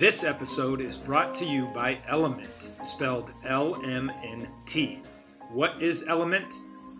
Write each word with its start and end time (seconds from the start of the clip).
This 0.00 0.24
episode 0.24 0.80
is 0.80 0.96
brought 0.96 1.34
to 1.34 1.44
you 1.44 1.66
by 1.74 1.98
Element, 2.08 2.70
spelled 2.82 3.34
L 3.44 3.78
M 3.84 4.10
N 4.22 4.48
T. 4.64 5.02
What 5.50 5.82
is 5.82 6.04
Element? 6.08 6.54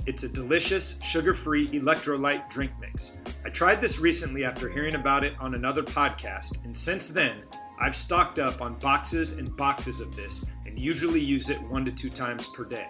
It's 0.05 0.25
a 0.25 0.29
delicious, 0.29 1.01
sugar 1.03 1.33
free 1.33 1.67
electrolyte 1.69 2.51
drink 2.51 2.73
mix. 2.79 3.13
I 3.43 3.49
tried 3.49 3.81
this 3.81 4.01
recently 4.01 4.45
after 4.45 4.69
hearing 4.69 4.97
about 4.97 5.25
it 5.25 5.33
on 5.41 5.55
another 5.55 5.83
podcast, 5.83 6.63
and 6.67 6.77
since 6.77 7.09
then, 7.09 7.45
I've 7.81 7.97
stocked 7.97 8.39
up 8.39 8.61
on 8.61 8.79
boxes 8.81 9.33
and 9.33 9.57
boxes 9.57 10.01
of 10.01 10.15
this 10.15 10.45
and 10.67 10.79
usually 10.79 11.21
use 11.21 11.49
it 11.49 11.63
one 11.71 11.87
to 11.87 11.93
two 11.93 12.11
times 12.11 12.49
per 12.49 12.65
day. 12.65 12.89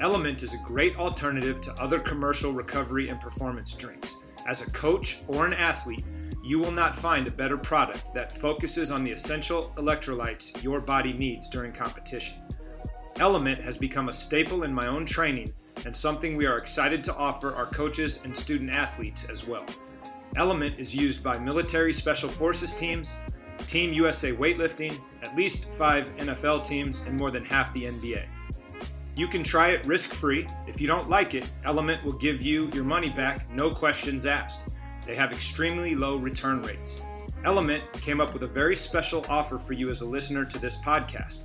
Element 0.00 0.44
is 0.44 0.54
a 0.54 0.58
great 0.58 0.94
alternative 0.94 1.60
to 1.62 1.72
other 1.82 1.98
commercial 1.98 2.52
recovery 2.52 3.08
and 3.08 3.20
performance 3.20 3.74
drinks. 3.74 4.18
As 4.46 4.60
a 4.60 4.70
coach 4.70 5.18
or 5.26 5.46
an 5.46 5.52
athlete, 5.52 6.04
you 6.42 6.58
will 6.58 6.72
not 6.72 6.98
find 6.98 7.26
a 7.26 7.30
better 7.30 7.56
product 7.56 8.12
that 8.14 8.36
focuses 8.38 8.90
on 8.90 9.04
the 9.04 9.12
essential 9.12 9.72
electrolytes 9.76 10.60
your 10.62 10.80
body 10.80 11.12
needs 11.12 11.48
during 11.48 11.72
competition. 11.72 12.36
Element 13.20 13.62
has 13.62 13.78
become 13.78 14.08
a 14.08 14.12
staple 14.12 14.64
in 14.64 14.74
my 14.74 14.88
own 14.88 15.06
training 15.06 15.52
and 15.84 15.94
something 15.94 16.36
we 16.36 16.46
are 16.46 16.58
excited 16.58 17.04
to 17.04 17.14
offer 17.14 17.54
our 17.54 17.66
coaches 17.66 18.18
and 18.24 18.36
student 18.36 18.70
athletes 18.70 19.24
as 19.30 19.46
well. 19.46 19.64
Element 20.36 20.78
is 20.78 20.94
used 20.94 21.22
by 21.22 21.38
military 21.38 21.92
special 21.92 22.28
forces 22.28 22.74
teams, 22.74 23.16
Team 23.66 23.92
USA 23.92 24.32
weightlifting, 24.32 24.98
at 25.22 25.36
least 25.36 25.68
five 25.78 26.08
NFL 26.16 26.64
teams, 26.64 27.00
and 27.00 27.16
more 27.16 27.30
than 27.30 27.44
half 27.44 27.72
the 27.72 27.84
NBA. 27.84 28.24
You 29.14 29.28
can 29.28 29.44
try 29.44 29.70
it 29.70 29.84
risk 29.86 30.14
free. 30.14 30.48
If 30.66 30.80
you 30.80 30.86
don't 30.86 31.10
like 31.10 31.34
it, 31.34 31.48
Element 31.64 32.02
will 32.02 32.14
give 32.14 32.40
you 32.40 32.70
your 32.72 32.84
money 32.84 33.10
back, 33.10 33.48
no 33.50 33.70
questions 33.70 34.24
asked. 34.24 34.68
They 35.06 35.16
have 35.16 35.32
extremely 35.32 35.94
low 35.94 36.16
return 36.16 36.62
rates. 36.62 37.00
Element 37.44 37.82
came 37.94 38.20
up 38.20 38.32
with 38.32 38.44
a 38.44 38.48
very 38.48 38.76
special 38.76 39.26
offer 39.28 39.58
for 39.58 39.72
you 39.72 39.90
as 39.90 40.00
a 40.00 40.06
listener 40.06 40.44
to 40.44 40.58
this 40.58 40.76
podcast. 40.76 41.40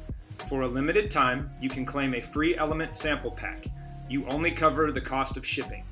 For 0.48 0.62
a 0.62 0.68
limited 0.68 1.09
time, 1.09 1.50
you 1.59 1.70
can 1.70 1.86
claim 1.86 2.14
a 2.14 2.22
free 2.22 2.56
Element 2.56 2.94
sample 2.94 3.32
pack. 3.32 3.66
You 4.08 4.26
only 4.28 4.52
cover 4.52 4.92
the 4.92 5.02
cost 5.02 5.38
of 5.38 5.45
shipping. 5.45 5.84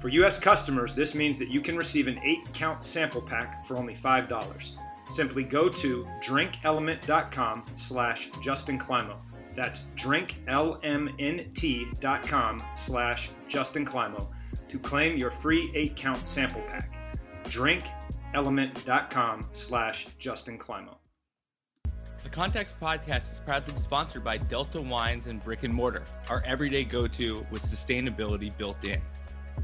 For 0.00 0.08
US 0.08 0.38
customers, 0.38 0.94
this 0.94 1.14
means 1.14 1.38
that 1.38 1.50
you 1.50 1.60
can 1.60 1.76
receive 1.76 2.08
an 2.08 2.18
8 2.18 2.52
count 2.52 2.84
sample 2.84 3.22
pack 3.22 3.64
for 3.66 3.76
only 3.76 3.94
$5. 3.94 4.70
Simply 5.08 5.44
go 5.44 5.68
to 5.68 6.06
drinkelement.com 6.22 7.64
slash 7.76 8.30
Justin 8.42 8.78
Clymo. 8.78 9.16
That's 9.54 9.84
drinklmnt.com 9.96 12.62
slash 12.74 13.30
Justin 13.48 13.84
Clymo 13.84 14.28
to 14.68 14.78
claim 14.78 15.16
your 15.16 15.30
free 15.30 15.70
8 15.74 15.94
count 15.94 16.26
sample 16.26 16.62
pack 16.62 16.93
drinkelement.com 17.44 19.46
slash 19.52 20.08
Justin 20.18 20.58
Clymo. 20.58 20.98
The 22.22 22.30
Context 22.30 22.80
Podcast 22.80 23.30
is 23.32 23.40
proudly 23.44 23.74
sponsored 23.76 24.24
by 24.24 24.38
Delta 24.38 24.80
Wines 24.80 25.26
and 25.26 25.44
Brick 25.44 25.62
and 25.62 25.74
Mortar, 25.74 26.04
our 26.30 26.42
everyday 26.46 26.82
go-to 26.82 27.46
with 27.50 27.62
sustainability 27.62 28.56
built 28.56 28.82
in. 28.84 29.02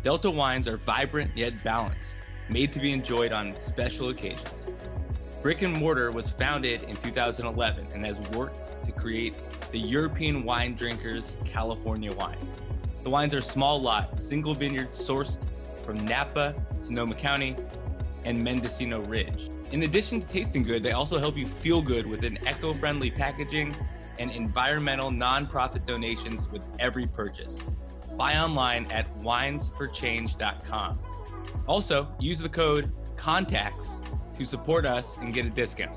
Delta 0.05 0.31
wines 0.31 0.69
are 0.69 0.77
vibrant 0.77 1.31
yet 1.35 1.65
balanced, 1.65 2.19
made 2.51 2.75
to 2.75 2.79
be 2.79 2.93
enjoyed 2.93 3.33
on 3.33 3.59
special 3.63 4.11
occasions. 4.11 4.67
Brick 5.43 5.63
and 5.63 5.73
Mortar 5.73 6.11
was 6.11 6.29
founded 6.29 6.83
in 6.83 6.97
2011 6.97 7.87
and 7.95 8.05
has 8.05 8.21
worked 8.31 8.85
to 8.85 8.93
create 8.93 9.35
the 9.73 9.79
European 9.79 10.45
wine 10.45 10.75
drinkers 10.75 11.35
California 11.47 12.13
wine. 12.13 12.37
The 13.05 13.11
wines 13.11 13.33
are 13.33 13.41
small 13.41 13.81
lot, 13.81 14.23
single 14.23 14.53
vineyard 14.53 14.93
sourced 14.93 15.39
from 15.83 16.05
Napa, 16.05 16.55
Sonoma 16.91 17.15
County, 17.15 17.55
and 18.25 18.43
Mendocino 18.43 19.01
Ridge. 19.03 19.49
In 19.71 19.85
addition 19.85 20.21
to 20.21 20.27
tasting 20.27 20.65
good, 20.65 20.83
they 20.83 20.91
also 20.91 21.19
help 21.19 21.37
you 21.37 21.47
feel 21.47 21.81
good 21.81 22.05
with 22.05 22.25
an 22.25 22.37
eco 22.49 22.75
friendly 22.75 23.13
packaging 23.13 23.77
and 24.19 24.33
environmental 24.33 25.09
nonprofit 25.09 25.87
donations 25.87 26.49
with 26.49 26.67
every 26.81 27.07
purchase. 27.07 27.63
Buy 28.17 28.39
online 28.39 28.91
at 28.91 29.07
winesforchange.com. 29.21 30.99
Also, 31.69 32.09
use 32.19 32.41
the 32.41 32.49
code 32.49 32.91
CONTACTS 33.17 34.01
to 34.37 34.45
support 34.45 34.85
us 34.85 35.17
and 35.19 35.33
get 35.33 35.47
a 35.47 35.51
discount. 35.51 35.97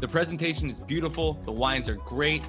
The 0.00 0.08
presentation 0.08 0.68
is 0.68 0.78
beautiful, 0.78 1.40
the 1.44 1.52
wines 1.52 1.88
are 1.88 1.94
great, 1.94 2.42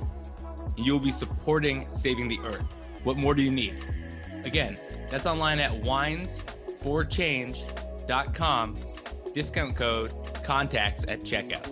and 0.76 0.86
you'll 0.86 1.00
be 1.00 1.14
supporting 1.14 1.86
saving 1.86 2.28
the 2.28 2.40
earth. 2.42 2.66
What 3.06 3.16
more 3.16 3.34
do 3.34 3.42
you 3.42 3.52
need? 3.52 3.78
Again, 4.44 4.78
that's 5.10 5.26
online 5.26 5.62
at 5.62 5.74
winesforchange.com. 6.84 8.78
Discount 9.34 9.76
code 9.76 10.12
contacts 10.44 11.06
at 11.08 11.22
checkout. 11.22 11.68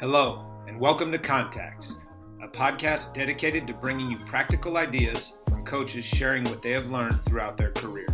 Hello, 0.00 0.46
and 0.68 0.78
welcome 0.80 1.10
to 1.12 1.18
Contacts, 1.18 1.96
a 2.42 2.48
podcast 2.48 3.12
dedicated 3.14 3.66
to 3.66 3.74
bringing 3.74 4.10
you 4.10 4.18
practical 4.26 4.76
ideas 4.76 5.38
from 5.48 5.64
coaches 5.64 6.04
sharing 6.04 6.44
what 6.44 6.62
they 6.62 6.70
have 6.70 6.88
learned 6.88 7.20
throughout 7.24 7.56
their 7.56 7.72
career. 7.72 8.06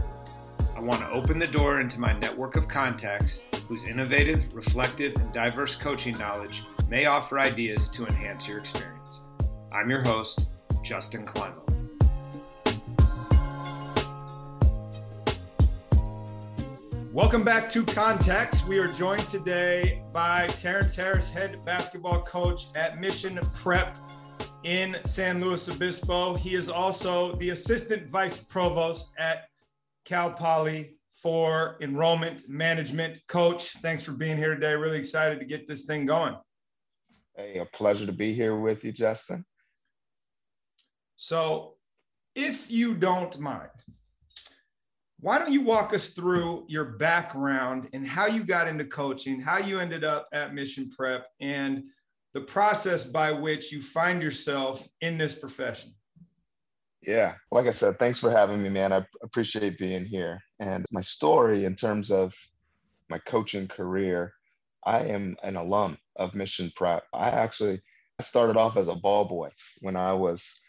I 0.74 0.80
want 0.80 1.00
to 1.00 1.10
open 1.10 1.38
the 1.38 1.46
door 1.46 1.80
into 1.80 2.00
my 2.00 2.14
network 2.14 2.56
of 2.56 2.66
contacts 2.66 3.40
whose 3.68 3.84
innovative, 3.84 4.52
reflective, 4.54 5.14
and 5.16 5.32
diverse 5.32 5.76
coaching 5.76 6.18
knowledge 6.18 6.64
may 6.88 7.06
offer 7.06 7.38
ideas 7.38 7.88
to 7.90 8.06
enhance 8.06 8.48
your 8.48 8.58
experience. 8.58 9.20
I'm 9.70 9.90
your 9.90 10.02
host, 10.02 10.46
Justin 10.82 11.24
Clymo. 11.24 11.63
Welcome 17.14 17.44
back 17.44 17.70
to 17.70 17.84
Contacts. 17.84 18.66
We 18.66 18.76
are 18.78 18.88
joined 18.88 19.28
today 19.28 20.02
by 20.12 20.48
Terrance 20.48 20.96
Harris, 20.96 21.30
head 21.30 21.64
basketball 21.64 22.22
coach 22.22 22.64
at 22.74 23.00
Mission 23.00 23.38
Prep 23.52 23.96
in 24.64 24.96
San 25.04 25.40
Luis 25.40 25.68
Obispo. 25.68 26.34
He 26.34 26.56
is 26.56 26.68
also 26.68 27.36
the 27.36 27.50
assistant 27.50 28.08
vice 28.08 28.40
provost 28.40 29.12
at 29.16 29.44
Cal 30.04 30.32
Poly 30.32 30.96
for 31.08 31.76
enrollment 31.80 32.48
management. 32.48 33.20
Coach, 33.28 33.74
thanks 33.74 34.02
for 34.02 34.10
being 34.10 34.36
here 34.36 34.52
today. 34.52 34.74
Really 34.74 34.98
excited 34.98 35.38
to 35.38 35.44
get 35.44 35.68
this 35.68 35.84
thing 35.84 36.06
going. 36.06 36.34
Hey, 37.36 37.58
a 37.58 37.64
pleasure 37.64 38.06
to 38.06 38.12
be 38.12 38.34
here 38.34 38.58
with 38.58 38.82
you, 38.82 38.90
Justin. 38.90 39.44
So, 41.14 41.74
if 42.34 42.68
you 42.72 42.92
don't 42.92 43.38
mind, 43.38 43.70
why 45.24 45.38
don't 45.38 45.52
you 45.52 45.62
walk 45.62 45.94
us 45.94 46.10
through 46.10 46.66
your 46.68 46.84
background 46.84 47.88
and 47.94 48.06
how 48.06 48.26
you 48.26 48.44
got 48.44 48.68
into 48.68 48.84
coaching, 48.84 49.40
how 49.40 49.56
you 49.56 49.80
ended 49.80 50.04
up 50.04 50.28
at 50.34 50.52
Mission 50.52 50.90
Prep, 50.90 51.28
and 51.40 51.84
the 52.34 52.42
process 52.42 53.06
by 53.06 53.32
which 53.32 53.72
you 53.72 53.80
find 53.80 54.20
yourself 54.20 54.86
in 55.00 55.16
this 55.16 55.34
profession? 55.34 55.94
Yeah, 57.00 57.36
like 57.50 57.66
I 57.66 57.70
said, 57.70 57.98
thanks 57.98 58.20
for 58.20 58.30
having 58.30 58.62
me, 58.62 58.68
man. 58.68 58.92
I 58.92 59.06
appreciate 59.22 59.78
being 59.78 60.04
here. 60.04 60.42
And 60.60 60.84
my 60.92 61.00
story 61.00 61.64
in 61.64 61.74
terms 61.74 62.10
of 62.10 62.34
my 63.08 63.18
coaching 63.20 63.66
career, 63.66 64.30
I 64.84 65.06
am 65.06 65.36
an 65.42 65.56
alum 65.56 65.96
of 66.16 66.34
Mission 66.34 66.70
Prep. 66.76 67.02
I 67.14 67.30
actually 67.30 67.80
started 68.20 68.58
off 68.58 68.76
as 68.76 68.88
a 68.88 68.94
ball 68.94 69.24
boy 69.24 69.48
when 69.80 69.96
I 69.96 70.12
was 70.12 70.60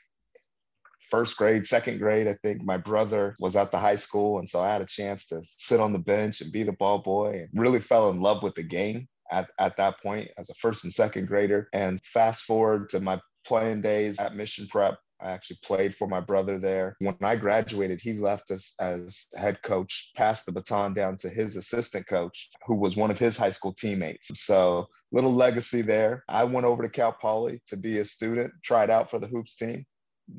first 1.09 1.38
grade, 1.38 1.66
second 1.66 1.99
grade, 1.99 2.27
I 2.27 2.35
think 2.43 2.63
my 2.63 2.77
brother 2.77 3.35
was 3.39 3.55
at 3.55 3.71
the 3.71 3.79
high 3.79 3.95
school. 3.95 4.39
And 4.39 4.47
so 4.47 4.59
I 4.59 4.71
had 4.71 4.81
a 4.81 4.85
chance 4.85 5.27
to 5.27 5.41
sit 5.57 5.79
on 5.79 5.93
the 5.93 5.99
bench 5.99 6.41
and 6.41 6.51
be 6.51 6.63
the 6.63 6.73
ball 6.73 6.99
boy 6.99 7.31
and 7.31 7.49
really 7.61 7.79
fell 7.79 8.09
in 8.09 8.21
love 8.21 8.43
with 8.43 8.55
the 8.55 8.63
game 8.63 9.07
at, 9.31 9.49
at 9.59 9.77
that 9.77 10.01
point 10.01 10.29
as 10.38 10.49
a 10.49 10.55
first 10.55 10.83
and 10.83 10.93
second 10.93 11.27
grader. 11.27 11.67
And 11.73 11.99
fast 12.03 12.43
forward 12.43 12.89
to 12.89 12.99
my 12.99 13.19
playing 13.45 13.81
days 13.81 14.19
at 14.19 14.35
Mission 14.35 14.67
Prep. 14.67 14.97
I 15.21 15.31
actually 15.31 15.59
played 15.63 15.95
for 15.95 16.07
my 16.07 16.19
brother 16.19 16.59
there. 16.59 16.97
When 16.99 17.16
I 17.22 17.37
graduated, 17.37 18.01
he 18.01 18.13
left 18.13 18.51
us 18.51 18.73
as 18.81 19.27
head 19.35 19.61
coach, 19.63 20.11
passed 20.17 20.45
the 20.45 20.51
baton 20.51 20.93
down 20.93 21.16
to 21.17 21.29
his 21.29 21.55
assistant 21.55 22.05
coach, 22.08 22.49
who 22.66 22.75
was 22.75 22.97
one 22.97 23.11
of 23.11 23.17
his 23.17 23.37
high 23.37 23.51
school 23.51 23.73
teammates. 23.73 24.29
So, 24.35 24.87
little 25.13 25.34
legacy 25.34 25.81
there. 25.81 26.25
I 26.28 26.43
went 26.43 26.66
over 26.66 26.84
to 26.84 26.90
Cal 26.90 27.13
Poly 27.13 27.61
to 27.67 27.78
be 27.78 27.99
a 27.99 28.05
student, 28.05 28.51
tried 28.61 28.90
out 28.90 29.09
for 29.09 29.19
the 29.19 29.28
hoops 29.28 29.55
team 29.55 29.85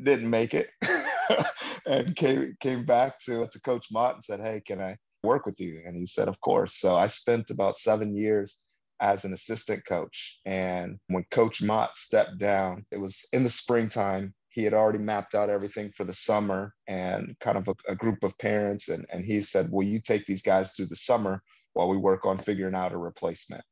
didn't 0.03 0.29
make 0.29 0.55
it 0.55 0.69
and 1.87 2.17
came 2.17 2.57
came 2.61 2.85
back 2.85 3.19
to 3.21 3.47
to 3.49 3.61
coach 3.61 3.87
mott 3.93 4.15
and 4.15 4.25
said 4.25 4.41
hey 4.41 4.61
can 4.67 4.81
i 4.81 4.97
work 5.27 5.45
with 5.45 5.61
you? 5.61 5.81
And 5.85 5.97
he 5.97 6.07
said 6.07 6.29
of 6.29 6.41
course. 6.41 6.79
So 6.79 6.97
i 6.97 7.09
spent 7.09 7.51
about 7.51 7.77
seven 7.77 8.17
years 8.17 8.59
as 9.01 9.27
an 9.27 9.35
assistant 9.35 9.85
coach. 9.87 10.41
And 10.47 10.99
when 11.09 11.25
coach 11.31 11.63
mott 11.63 11.97
stepped 11.97 12.39
down 12.39 12.87
it 12.91 12.99
was 12.99 13.27
in 13.33 13.43
the 13.43 13.51
springtime. 13.51 14.33
He 14.49 14.65
had 14.65 14.73
already 14.73 15.01
mapped 15.01 15.35
out 15.35 15.51
everything 15.51 15.93
for 15.95 16.05
the 16.05 16.15
summer 16.15 16.73
and 16.89 17.37
kind 17.41 17.59
of 17.59 17.69
a, 17.69 17.75
a 17.89 17.95
group 17.95 18.23
of 18.23 18.39
parents. 18.39 18.89
And, 18.89 19.05
and 19.13 19.23
he 19.23 19.43
said 19.43 19.71
will 19.71 19.85
you 19.85 20.01
take 20.01 20.25
these 20.25 20.43
guys 20.43 20.73
through 20.73 20.87
the 20.87 20.97
summer 20.97 21.43
while 21.75 21.91
we 21.91 21.99
work 21.99 22.25
on 22.25 22.39
figuring 22.39 22.75
out 22.75 22.93
a 22.93 22.99
replacement 22.99 23.63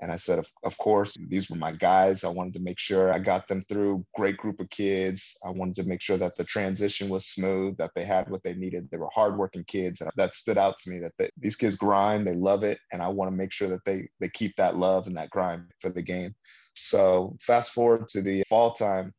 And 0.00 0.10
I 0.10 0.16
said, 0.16 0.38
of, 0.38 0.50
of 0.64 0.76
course, 0.78 1.14
these 1.28 1.48
were 1.48 1.56
my 1.56 1.72
guys. 1.72 2.24
I 2.24 2.28
wanted 2.28 2.54
to 2.54 2.60
make 2.60 2.78
sure 2.78 3.12
I 3.12 3.18
got 3.18 3.46
them 3.46 3.62
through 3.68 4.04
great 4.16 4.36
group 4.36 4.58
of 4.58 4.68
kids. 4.70 5.36
I 5.44 5.50
wanted 5.50 5.76
to 5.76 5.84
make 5.84 6.02
sure 6.02 6.16
that 6.16 6.36
the 6.36 6.44
transition 6.44 7.08
was 7.08 7.26
smooth, 7.26 7.76
that 7.76 7.92
they 7.94 8.04
had 8.04 8.28
what 8.28 8.42
they 8.42 8.54
needed. 8.54 8.88
They 8.90 8.96
were 8.96 9.10
hardworking 9.14 9.64
kids. 9.64 10.00
And 10.00 10.10
that 10.16 10.34
stood 10.34 10.58
out 10.58 10.78
to 10.78 10.90
me 10.90 10.98
that 10.98 11.12
they, 11.18 11.30
these 11.38 11.56
kids 11.56 11.76
grind, 11.76 12.26
they 12.26 12.34
love 12.34 12.64
it. 12.64 12.78
And 12.92 13.00
I 13.00 13.08
want 13.08 13.30
to 13.30 13.36
make 13.36 13.52
sure 13.52 13.68
that 13.68 13.84
they, 13.84 14.08
they 14.20 14.28
keep 14.30 14.56
that 14.56 14.76
love 14.76 15.06
and 15.06 15.16
that 15.16 15.30
grind 15.30 15.62
for 15.80 15.90
the 15.90 16.02
game. 16.02 16.34
So 16.74 17.36
fast 17.40 17.72
forward 17.72 18.08
to 18.08 18.20
the 18.20 18.42
fall 18.48 18.72
time, 18.72 19.12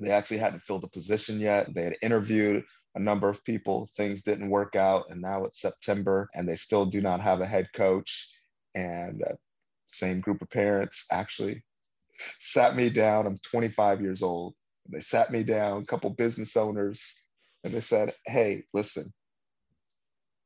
they 0.00 0.10
actually 0.10 0.38
hadn't 0.38 0.62
filled 0.62 0.82
the 0.82 0.88
position 0.88 1.40
yet. 1.40 1.74
They 1.74 1.84
had 1.84 1.96
interviewed 2.02 2.64
a 2.94 3.00
number 3.00 3.28
of 3.28 3.44
people. 3.44 3.88
Things 3.96 4.22
didn't 4.22 4.48
work 4.48 4.76
out. 4.76 5.04
And 5.10 5.20
now 5.20 5.44
it's 5.44 5.60
September 5.60 6.28
and 6.34 6.48
they 6.48 6.56
still 6.56 6.86
do 6.86 7.02
not 7.02 7.20
have 7.20 7.40
a 7.42 7.46
head 7.46 7.68
coach. 7.74 8.30
And 8.74 9.22
uh, 9.22 9.34
same 9.96 10.20
group 10.20 10.42
of 10.42 10.50
parents 10.50 11.06
actually 11.10 11.62
sat 12.40 12.76
me 12.76 12.88
down. 12.90 13.26
I'm 13.26 13.38
25 13.50 14.00
years 14.00 14.22
old. 14.22 14.54
They 14.90 15.00
sat 15.00 15.30
me 15.30 15.42
down, 15.42 15.82
a 15.82 15.86
couple 15.86 16.10
business 16.10 16.56
owners, 16.56 17.14
and 17.64 17.74
they 17.74 17.80
said, 17.80 18.14
Hey, 18.26 18.64
listen, 18.72 19.12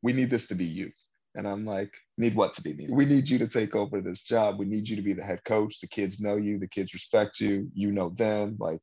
we 0.02 0.12
need 0.12 0.30
this 0.30 0.48
to 0.48 0.54
be 0.54 0.64
you. 0.64 0.90
And 1.36 1.46
I'm 1.46 1.64
like, 1.64 1.92
need 2.18 2.34
what 2.34 2.54
to 2.54 2.62
be 2.62 2.74
me? 2.74 2.88
We 2.90 3.04
need 3.04 3.28
you 3.28 3.38
to 3.38 3.46
take 3.46 3.76
over 3.76 4.00
this 4.00 4.24
job. 4.24 4.58
We 4.58 4.66
need 4.66 4.88
you 4.88 4.96
to 4.96 5.02
be 5.02 5.12
the 5.12 5.22
head 5.22 5.40
coach. 5.44 5.80
The 5.80 5.86
kids 5.86 6.20
know 6.20 6.36
you, 6.36 6.58
the 6.58 6.66
kids 6.66 6.92
respect 6.92 7.38
you, 7.38 7.70
you 7.72 7.92
know 7.92 8.10
them. 8.10 8.56
Like, 8.58 8.80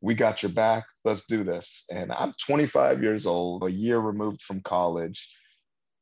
we 0.00 0.14
got 0.14 0.42
your 0.42 0.52
back. 0.52 0.84
Let's 1.04 1.26
do 1.26 1.42
this. 1.42 1.84
And 1.90 2.12
I'm 2.12 2.34
25 2.46 3.02
years 3.02 3.26
old, 3.26 3.64
a 3.64 3.70
year 3.70 3.98
removed 3.98 4.42
from 4.42 4.60
college 4.60 5.28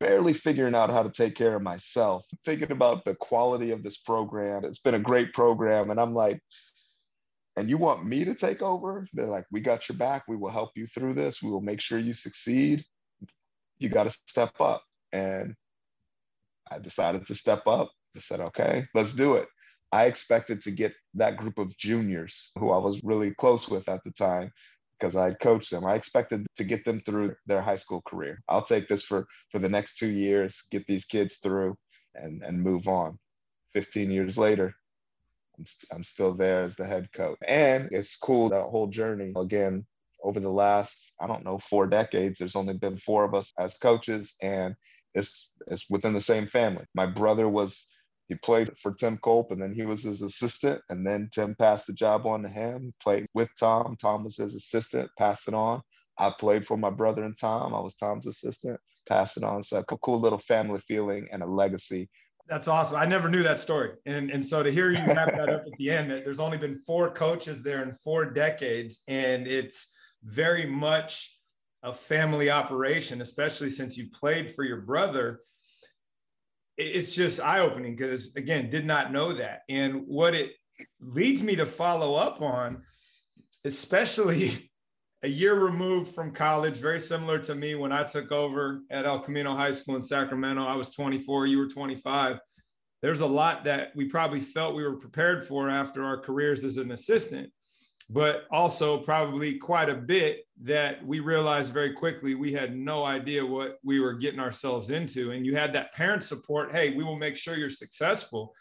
barely 0.00 0.32
figuring 0.32 0.74
out 0.74 0.90
how 0.90 1.02
to 1.02 1.10
take 1.10 1.34
care 1.34 1.54
of 1.54 1.62
myself, 1.62 2.24
thinking 2.44 2.72
about 2.72 3.04
the 3.04 3.14
quality 3.14 3.70
of 3.70 3.82
this 3.82 3.98
program. 3.98 4.64
It's 4.64 4.80
been 4.80 4.94
a 4.94 5.00
great 5.00 5.34
program. 5.34 5.90
And 5.90 6.00
I'm 6.00 6.14
like, 6.14 6.40
and 7.56 7.68
you 7.68 7.76
want 7.76 8.06
me 8.06 8.24
to 8.24 8.34
take 8.34 8.62
over? 8.62 9.06
They're 9.12 9.26
like, 9.26 9.44
we 9.52 9.60
got 9.60 9.88
your 9.88 9.98
back. 9.98 10.24
We 10.26 10.36
will 10.36 10.48
help 10.50 10.70
you 10.74 10.86
through 10.86 11.14
this. 11.14 11.42
We 11.42 11.50
will 11.50 11.60
make 11.60 11.80
sure 11.80 11.98
you 11.98 12.14
succeed. 12.14 12.84
You 13.78 13.90
got 13.90 14.04
to 14.04 14.10
step 14.10 14.58
up. 14.60 14.82
And 15.12 15.54
I 16.70 16.78
decided 16.78 17.26
to 17.26 17.34
step 17.34 17.66
up. 17.66 17.90
I 18.16 18.20
said, 18.20 18.40
okay, 18.40 18.86
let's 18.94 19.12
do 19.12 19.34
it. 19.34 19.48
I 19.92 20.06
expected 20.06 20.62
to 20.62 20.70
get 20.70 20.94
that 21.14 21.36
group 21.36 21.58
of 21.58 21.76
juniors 21.76 22.52
who 22.58 22.70
I 22.70 22.78
was 22.78 23.02
really 23.04 23.34
close 23.34 23.68
with 23.68 23.88
at 23.88 24.02
the 24.04 24.12
time 24.12 24.52
because 25.00 25.16
I 25.16 25.32
coached 25.34 25.70
them. 25.70 25.84
I 25.84 25.94
expected 25.94 26.46
to 26.56 26.64
get 26.64 26.84
them 26.84 27.00
through 27.00 27.34
their 27.46 27.62
high 27.62 27.76
school 27.76 28.02
career. 28.02 28.42
I'll 28.48 28.64
take 28.64 28.88
this 28.88 29.02
for 29.02 29.26
for 29.50 29.58
the 29.58 29.68
next 29.68 29.96
two 29.96 30.10
years, 30.10 30.62
get 30.70 30.86
these 30.86 31.04
kids 31.04 31.38
through, 31.38 31.76
and 32.14 32.42
and 32.42 32.62
move 32.62 32.86
on. 32.86 33.18
15 33.72 34.10
years 34.10 34.36
later, 34.36 34.74
I'm, 35.56 35.64
I'm 35.92 36.04
still 36.04 36.34
there 36.34 36.64
as 36.64 36.76
the 36.76 36.84
head 36.84 37.08
coach. 37.14 37.38
And 37.46 37.88
it's 37.92 38.16
cool 38.16 38.48
that 38.48 38.64
whole 38.64 38.88
journey. 38.88 39.32
Again, 39.36 39.86
over 40.24 40.40
the 40.40 40.50
last, 40.50 41.14
I 41.20 41.28
don't 41.28 41.44
know, 41.44 41.58
four 41.58 41.86
decades, 41.86 42.38
there's 42.38 42.56
only 42.56 42.74
been 42.74 42.96
four 42.96 43.24
of 43.24 43.34
us 43.34 43.52
as 43.58 43.74
coaches, 43.78 44.34
and 44.42 44.74
it's 45.14 45.50
it's 45.68 45.88
within 45.88 46.14
the 46.14 46.20
same 46.20 46.46
family. 46.46 46.84
My 46.94 47.06
brother 47.06 47.48
was 47.48 47.86
he 48.30 48.36
played 48.36 48.70
for 48.78 48.94
Tim 48.94 49.18
Culp 49.24 49.50
and 49.50 49.60
then 49.60 49.74
he 49.74 49.84
was 49.84 50.04
his 50.04 50.22
assistant. 50.22 50.80
And 50.88 51.04
then 51.04 51.28
Tim 51.34 51.56
passed 51.56 51.88
the 51.88 51.92
job 51.92 52.26
on 52.26 52.44
to 52.44 52.48
him, 52.48 52.94
played 53.02 53.26
with 53.34 53.50
Tom. 53.58 53.96
Tom 54.00 54.22
was 54.22 54.36
his 54.36 54.54
assistant, 54.54 55.10
passed 55.18 55.48
it 55.48 55.54
on. 55.54 55.82
I 56.16 56.32
played 56.38 56.64
for 56.64 56.76
my 56.76 56.90
brother 56.90 57.24
and 57.24 57.36
Tom. 57.36 57.74
I 57.74 57.80
was 57.80 57.96
Tom's 57.96 58.28
assistant, 58.28 58.78
passed 59.08 59.36
it 59.36 59.42
on. 59.42 59.64
So 59.64 59.78
a 59.80 59.84
cool 59.84 60.20
little 60.20 60.38
family 60.38 60.78
feeling 60.86 61.26
and 61.32 61.42
a 61.42 61.46
legacy. 61.46 62.08
That's 62.46 62.68
awesome. 62.68 62.98
I 62.98 63.04
never 63.04 63.28
knew 63.28 63.42
that 63.42 63.58
story. 63.58 63.94
And, 64.06 64.30
and 64.30 64.44
so 64.44 64.62
to 64.62 64.70
hear 64.70 64.92
you 64.92 65.04
wrap 65.08 65.32
that 65.32 65.48
up 65.48 65.62
at 65.66 65.78
the 65.78 65.90
end, 65.90 66.12
that 66.12 66.24
there's 66.24 66.40
only 66.40 66.56
been 66.56 66.78
four 66.86 67.10
coaches 67.10 67.64
there 67.64 67.82
in 67.82 67.92
four 67.94 68.26
decades, 68.26 69.02
and 69.08 69.48
it's 69.48 69.92
very 70.22 70.66
much 70.66 71.36
a 71.82 71.92
family 71.92 72.48
operation, 72.48 73.22
especially 73.22 73.70
since 73.70 73.96
you 73.98 74.08
played 74.12 74.54
for 74.54 74.62
your 74.62 74.82
brother 74.82 75.40
it's 76.80 77.14
just 77.14 77.40
eye 77.40 77.60
opening 77.60 77.94
because, 77.94 78.34
again, 78.36 78.70
did 78.70 78.86
not 78.86 79.12
know 79.12 79.32
that. 79.32 79.62
And 79.68 80.02
what 80.06 80.34
it 80.34 80.52
leads 81.00 81.42
me 81.42 81.56
to 81.56 81.66
follow 81.66 82.14
up 82.14 82.40
on, 82.40 82.82
especially 83.64 84.70
a 85.22 85.28
year 85.28 85.54
removed 85.54 86.14
from 86.14 86.32
college, 86.32 86.78
very 86.78 87.00
similar 87.00 87.38
to 87.40 87.54
me 87.54 87.74
when 87.74 87.92
I 87.92 88.04
took 88.04 88.32
over 88.32 88.80
at 88.90 89.04
El 89.04 89.20
Camino 89.20 89.54
High 89.54 89.70
School 89.70 89.96
in 89.96 90.02
Sacramento. 90.02 90.62
I 90.62 90.76
was 90.76 90.90
24, 90.90 91.46
you 91.46 91.58
were 91.58 91.68
25. 91.68 92.38
There's 93.02 93.20
a 93.20 93.26
lot 93.26 93.64
that 93.64 93.94
we 93.94 94.06
probably 94.06 94.40
felt 94.40 94.74
we 94.74 94.82
were 94.82 94.96
prepared 94.96 95.44
for 95.44 95.70
after 95.70 96.04
our 96.04 96.18
careers 96.18 96.64
as 96.64 96.76
an 96.78 96.92
assistant 96.92 97.50
but 98.12 98.44
also 98.50 98.98
probably 98.98 99.54
quite 99.54 99.88
a 99.88 99.94
bit 99.94 100.44
that 100.60 101.04
we 101.06 101.20
realized 101.20 101.72
very 101.72 101.92
quickly 101.92 102.34
we 102.34 102.52
had 102.52 102.76
no 102.76 103.04
idea 103.04 103.46
what 103.46 103.78
we 103.84 104.00
were 104.00 104.14
getting 104.14 104.40
ourselves 104.40 104.90
into. 104.90 105.30
And 105.30 105.46
you 105.46 105.54
had 105.54 105.72
that 105.74 105.92
parent 105.92 106.24
support 106.24 106.72
hey, 106.72 106.90
we 106.90 107.04
will 107.04 107.16
make 107.16 107.36
sure 107.36 107.56
you're 107.56 107.70
successful. 107.70 108.52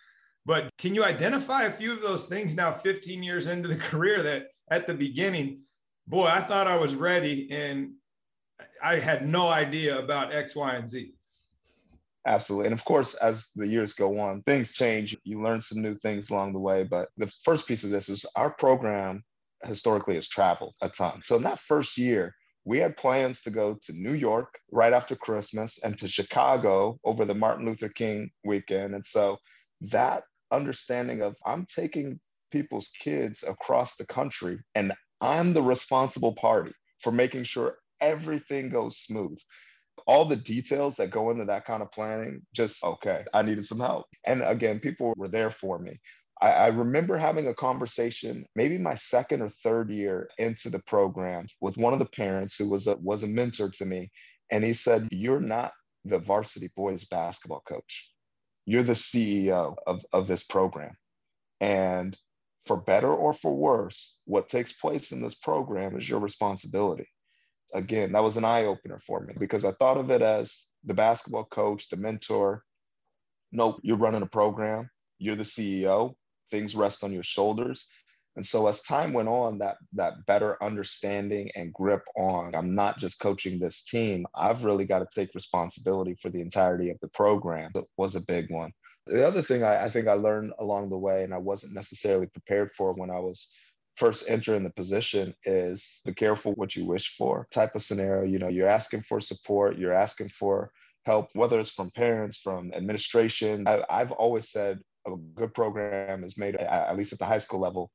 But 0.45 0.69
can 0.77 0.93
you 0.93 1.03
identify 1.03 1.63
a 1.63 1.71
few 1.71 1.91
of 1.91 2.01
those 2.01 2.27
things 2.27 2.55
now, 2.55 2.71
15 2.71 3.23
years 3.23 3.47
into 3.47 3.67
the 3.67 3.75
career, 3.89 4.21
that 4.21 4.49
at 4.69 4.85
the 4.85 4.93
beginning, 4.93 5.61
boy, 6.07 6.27
I 6.27 6.41
thought 6.41 6.67
I 6.67 6.77
was 6.77 6.93
ready 6.93 7.49
and 7.51 7.93
I 8.83 8.99
had 8.99 9.27
no 9.27 9.47
idea 9.47 9.97
about 9.97 10.31
X, 10.31 10.55
Y, 10.55 10.75
and 10.75 10.87
Z? 10.87 11.13
Absolutely. 12.27 12.67
And 12.67 12.73
of 12.73 12.85
course, 12.85 13.15
as 13.15 13.47
the 13.55 13.65
years 13.65 13.93
go 13.93 14.19
on, 14.19 14.43
things 14.43 14.73
change. 14.73 15.17
You 15.23 15.41
learn 15.41 15.61
some 15.61 15.81
new 15.81 15.95
things 15.95 16.29
along 16.29 16.53
the 16.53 16.59
way. 16.59 16.83
But 16.83 17.09
the 17.17 17.27
first 17.43 17.67
piece 17.67 17.83
of 17.83 17.89
this 17.89 18.09
is 18.09 18.27
our 18.35 18.53
program 18.53 19.23
historically 19.63 20.15
has 20.15 20.27
traveled 20.27 20.75
a 20.81 20.89
ton. 20.89 21.21
So 21.23 21.35
in 21.35 21.43
that 21.43 21.59
first 21.59 21.97
year, 21.97 22.33
we 22.65 22.77
had 22.77 22.97
plans 22.97 23.41
to 23.43 23.49
go 23.49 23.77
to 23.81 23.93
New 23.93 24.13
York 24.13 24.59
right 24.71 24.93
after 24.93 25.15
Christmas 25.15 25.79
and 25.83 25.97
to 25.97 26.07
Chicago 26.07 26.99
over 27.03 27.25
the 27.25 27.33
Martin 27.33 27.65
Luther 27.65 27.89
King 27.89 28.29
weekend. 28.43 28.93
And 28.93 29.05
so 29.05 29.37
that 29.81 30.23
understanding 30.51 31.21
of 31.21 31.35
I'm 31.45 31.65
taking 31.73 32.19
people's 32.51 32.89
kids 32.99 33.43
across 33.47 33.95
the 33.95 34.05
country 34.05 34.59
and 34.75 34.93
I'm 35.21 35.53
the 35.53 35.61
responsible 35.61 36.33
party 36.35 36.71
for 37.01 37.11
making 37.11 37.43
sure 37.43 37.77
everything 38.01 38.69
goes 38.69 38.97
smooth. 38.99 39.39
All 40.07 40.25
the 40.25 40.35
details 40.35 40.95
that 40.95 41.11
go 41.11 41.29
into 41.29 41.45
that 41.45 41.65
kind 41.65 41.83
of 41.83 41.91
planning, 41.91 42.41
just 42.53 42.83
okay, 42.83 43.25
I 43.33 43.41
needed 43.41 43.65
some 43.65 43.79
help. 43.79 44.05
And 44.25 44.41
again, 44.43 44.79
people 44.79 45.13
were 45.17 45.27
there 45.27 45.51
for 45.51 45.77
me. 45.77 45.99
I, 46.41 46.51
I 46.51 46.67
remember 46.67 47.17
having 47.17 47.47
a 47.47 47.53
conversation, 47.53 48.45
maybe 48.55 48.77
my 48.77 48.95
second 48.95 49.41
or 49.41 49.49
third 49.49 49.89
year 49.89 50.29
into 50.37 50.69
the 50.69 50.79
program, 50.79 51.47
with 51.59 51.77
one 51.77 51.93
of 51.93 51.99
the 51.99 52.05
parents 52.05 52.55
who 52.57 52.69
was 52.69 52.87
a, 52.87 52.95
was 52.97 53.23
a 53.23 53.27
mentor 53.27 53.69
to 53.69 53.85
me, 53.85 54.09
and 54.51 54.63
he 54.63 54.73
said, 54.73 55.09
"You're 55.11 55.41
not 55.41 55.73
the 56.05 56.19
varsity 56.19 56.71
boys 56.75 57.05
basketball 57.05 57.63
coach. 57.67 58.11
You're 58.65 58.83
the 58.83 58.93
CEO 58.93 59.75
of, 59.85 60.05
of 60.13 60.27
this 60.27 60.43
program, 60.43 60.95
and 61.59 62.17
for 62.65 62.77
better 62.77 63.11
or 63.11 63.33
for 63.33 63.55
worse, 63.55 64.15
what 64.25 64.49
takes 64.49 64.73
place 64.73 65.11
in 65.11 65.21
this 65.21 65.35
program 65.35 65.97
is 65.97 66.07
your 66.07 66.19
responsibility." 66.19 67.07
Again, 67.73 68.13
that 68.13 68.23
was 68.23 68.35
an 68.35 68.45
eye 68.45 68.65
opener 68.65 68.99
for 69.05 69.21
me 69.21 69.35
because 69.37 69.63
I 69.63 69.71
thought 69.73 69.97
of 69.97 70.09
it 70.09 70.23
as 70.23 70.67
the 70.85 70.95
basketball 70.95 71.45
coach, 71.45 71.89
the 71.89 71.97
mentor. 71.97 72.63
Nope, 73.51 73.79
you're 73.83 73.97
running 73.97 74.23
a 74.23 74.27
program. 74.27 74.89
You're 75.19 75.35
the 75.35 75.43
CEO 75.43 76.15
things 76.51 76.75
rest 76.75 77.03
on 77.03 77.11
your 77.11 77.23
shoulders. 77.23 77.87
And 78.35 78.45
so 78.45 78.67
as 78.67 78.81
time 78.83 79.11
went 79.13 79.27
on, 79.27 79.57
that 79.57 79.77
that 79.93 80.25
better 80.25 80.61
understanding 80.63 81.49
and 81.55 81.73
grip 81.73 82.03
on 82.15 82.55
I'm 82.55 82.75
not 82.75 82.97
just 82.97 83.19
coaching 83.19 83.59
this 83.59 83.83
team, 83.83 84.25
I've 84.35 84.63
really 84.63 84.85
got 84.85 84.99
to 84.99 85.07
take 85.13 85.33
responsibility 85.35 86.15
for 86.21 86.29
the 86.29 86.41
entirety 86.41 86.89
of 86.89 86.97
the 87.01 87.09
program. 87.09 87.71
It 87.75 87.85
was 87.97 88.15
a 88.15 88.21
big 88.21 88.51
one. 88.51 88.71
The 89.07 89.27
other 89.27 89.41
thing 89.41 89.63
I, 89.63 89.85
I 89.85 89.89
think 89.89 90.07
I 90.07 90.13
learned 90.13 90.53
along 90.59 90.89
the 90.89 90.97
way, 90.97 91.23
and 91.23 91.33
I 91.33 91.37
wasn't 91.37 91.73
necessarily 91.73 92.27
prepared 92.27 92.71
for 92.77 92.93
when 92.93 93.09
I 93.09 93.19
was 93.19 93.51
first 93.97 94.29
entering 94.29 94.63
the 94.63 94.69
position 94.71 95.33
is 95.43 96.01
be 96.05 96.13
careful 96.13 96.53
what 96.53 96.75
you 96.75 96.85
wish 96.85 97.17
for 97.17 97.47
type 97.51 97.75
of 97.75 97.83
scenario. 97.83 98.25
You 98.25 98.39
know, 98.39 98.47
you're 98.47 98.69
asking 98.69 99.01
for 99.01 99.19
support, 99.19 99.77
you're 99.77 99.93
asking 99.93 100.29
for 100.29 100.71
help, 101.05 101.27
whether 101.33 101.59
it's 101.59 101.71
from 101.71 101.91
parents, 101.91 102.37
from 102.37 102.71
administration. 102.73 103.67
I, 103.67 103.83
have 103.89 104.11
always 104.11 104.51
said 104.51 104.79
a 105.07 105.15
good 105.35 105.53
program 105.53 106.23
is 106.23 106.37
made, 106.37 106.55
at 106.55 106.95
least 106.97 107.13
at 107.13 107.19
the 107.19 107.25
high 107.25 107.39
school 107.39 107.59
level, 107.59 107.91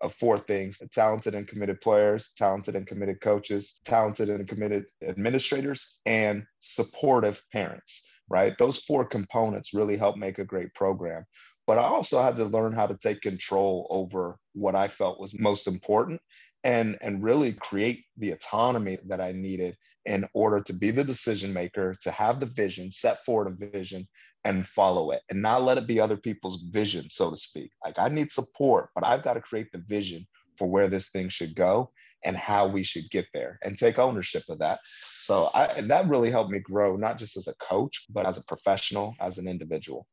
of 0.00 0.14
four 0.14 0.38
things 0.38 0.82
talented 0.92 1.34
and 1.34 1.48
committed 1.48 1.80
players, 1.80 2.32
talented 2.36 2.76
and 2.76 2.86
committed 2.86 3.20
coaches, 3.20 3.80
talented 3.84 4.28
and 4.28 4.46
committed 4.46 4.84
administrators, 5.02 5.98
and 6.04 6.44
supportive 6.60 7.42
parents, 7.52 8.06
right? 8.28 8.56
Those 8.58 8.78
four 8.78 9.04
components 9.06 9.72
really 9.72 9.96
help 9.96 10.16
make 10.16 10.38
a 10.38 10.44
great 10.44 10.74
program. 10.74 11.24
But 11.66 11.78
I 11.78 11.84
also 11.84 12.20
had 12.20 12.36
to 12.36 12.44
learn 12.44 12.72
how 12.72 12.86
to 12.86 12.98
take 12.98 13.22
control 13.22 13.86
over 13.88 14.36
what 14.52 14.74
I 14.74 14.88
felt 14.88 15.20
was 15.20 15.38
most 15.38 15.66
important 15.66 16.20
and 16.64 16.98
and 17.02 17.22
really 17.22 17.52
create 17.52 18.04
the 18.16 18.32
autonomy 18.32 18.98
that 19.06 19.20
I 19.20 19.32
needed 19.32 19.76
in 20.06 20.26
order 20.34 20.60
to 20.62 20.72
be 20.72 20.90
the 20.90 21.04
decision 21.04 21.52
maker, 21.52 21.94
to 22.02 22.10
have 22.10 22.40
the 22.40 22.46
vision, 22.46 22.90
set 22.90 23.24
forward 23.24 23.48
a 23.48 23.70
vision 23.70 24.08
and 24.44 24.66
follow 24.66 25.10
it 25.10 25.22
and 25.30 25.40
not 25.40 25.62
let 25.62 25.78
it 25.78 25.86
be 25.86 26.00
other 26.00 26.16
people's 26.16 26.62
vision, 26.70 27.08
so 27.08 27.30
to 27.30 27.36
speak. 27.36 27.70
Like 27.84 27.98
I 27.98 28.08
need 28.08 28.30
support, 28.30 28.90
but 28.94 29.04
I've 29.04 29.22
got 29.22 29.34
to 29.34 29.40
create 29.40 29.72
the 29.72 29.82
vision 29.86 30.26
for 30.58 30.68
where 30.68 30.88
this 30.88 31.10
thing 31.10 31.28
should 31.28 31.54
go 31.54 31.90
and 32.24 32.36
how 32.36 32.66
we 32.66 32.82
should 32.82 33.10
get 33.10 33.26
there 33.34 33.58
and 33.64 33.78
take 33.78 33.98
ownership 33.98 34.44
of 34.48 34.58
that. 34.58 34.80
So 35.20 35.50
I, 35.54 35.80
that 35.82 36.08
really 36.08 36.30
helped 36.30 36.50
me 36.50 36.58
grow, 36.60 36.96
not 36.96 37.18
just 37.18 37.36
as 37.36 37.48
a 37.48 37.54
coach, 37.56 38.06
but 38.10 38.26
as 38.26 38.38
a 38.38 38.44
professional, 38.44 39.14
as 39.20 39.38
an 39.38 39.46
individual. 39.48 40.06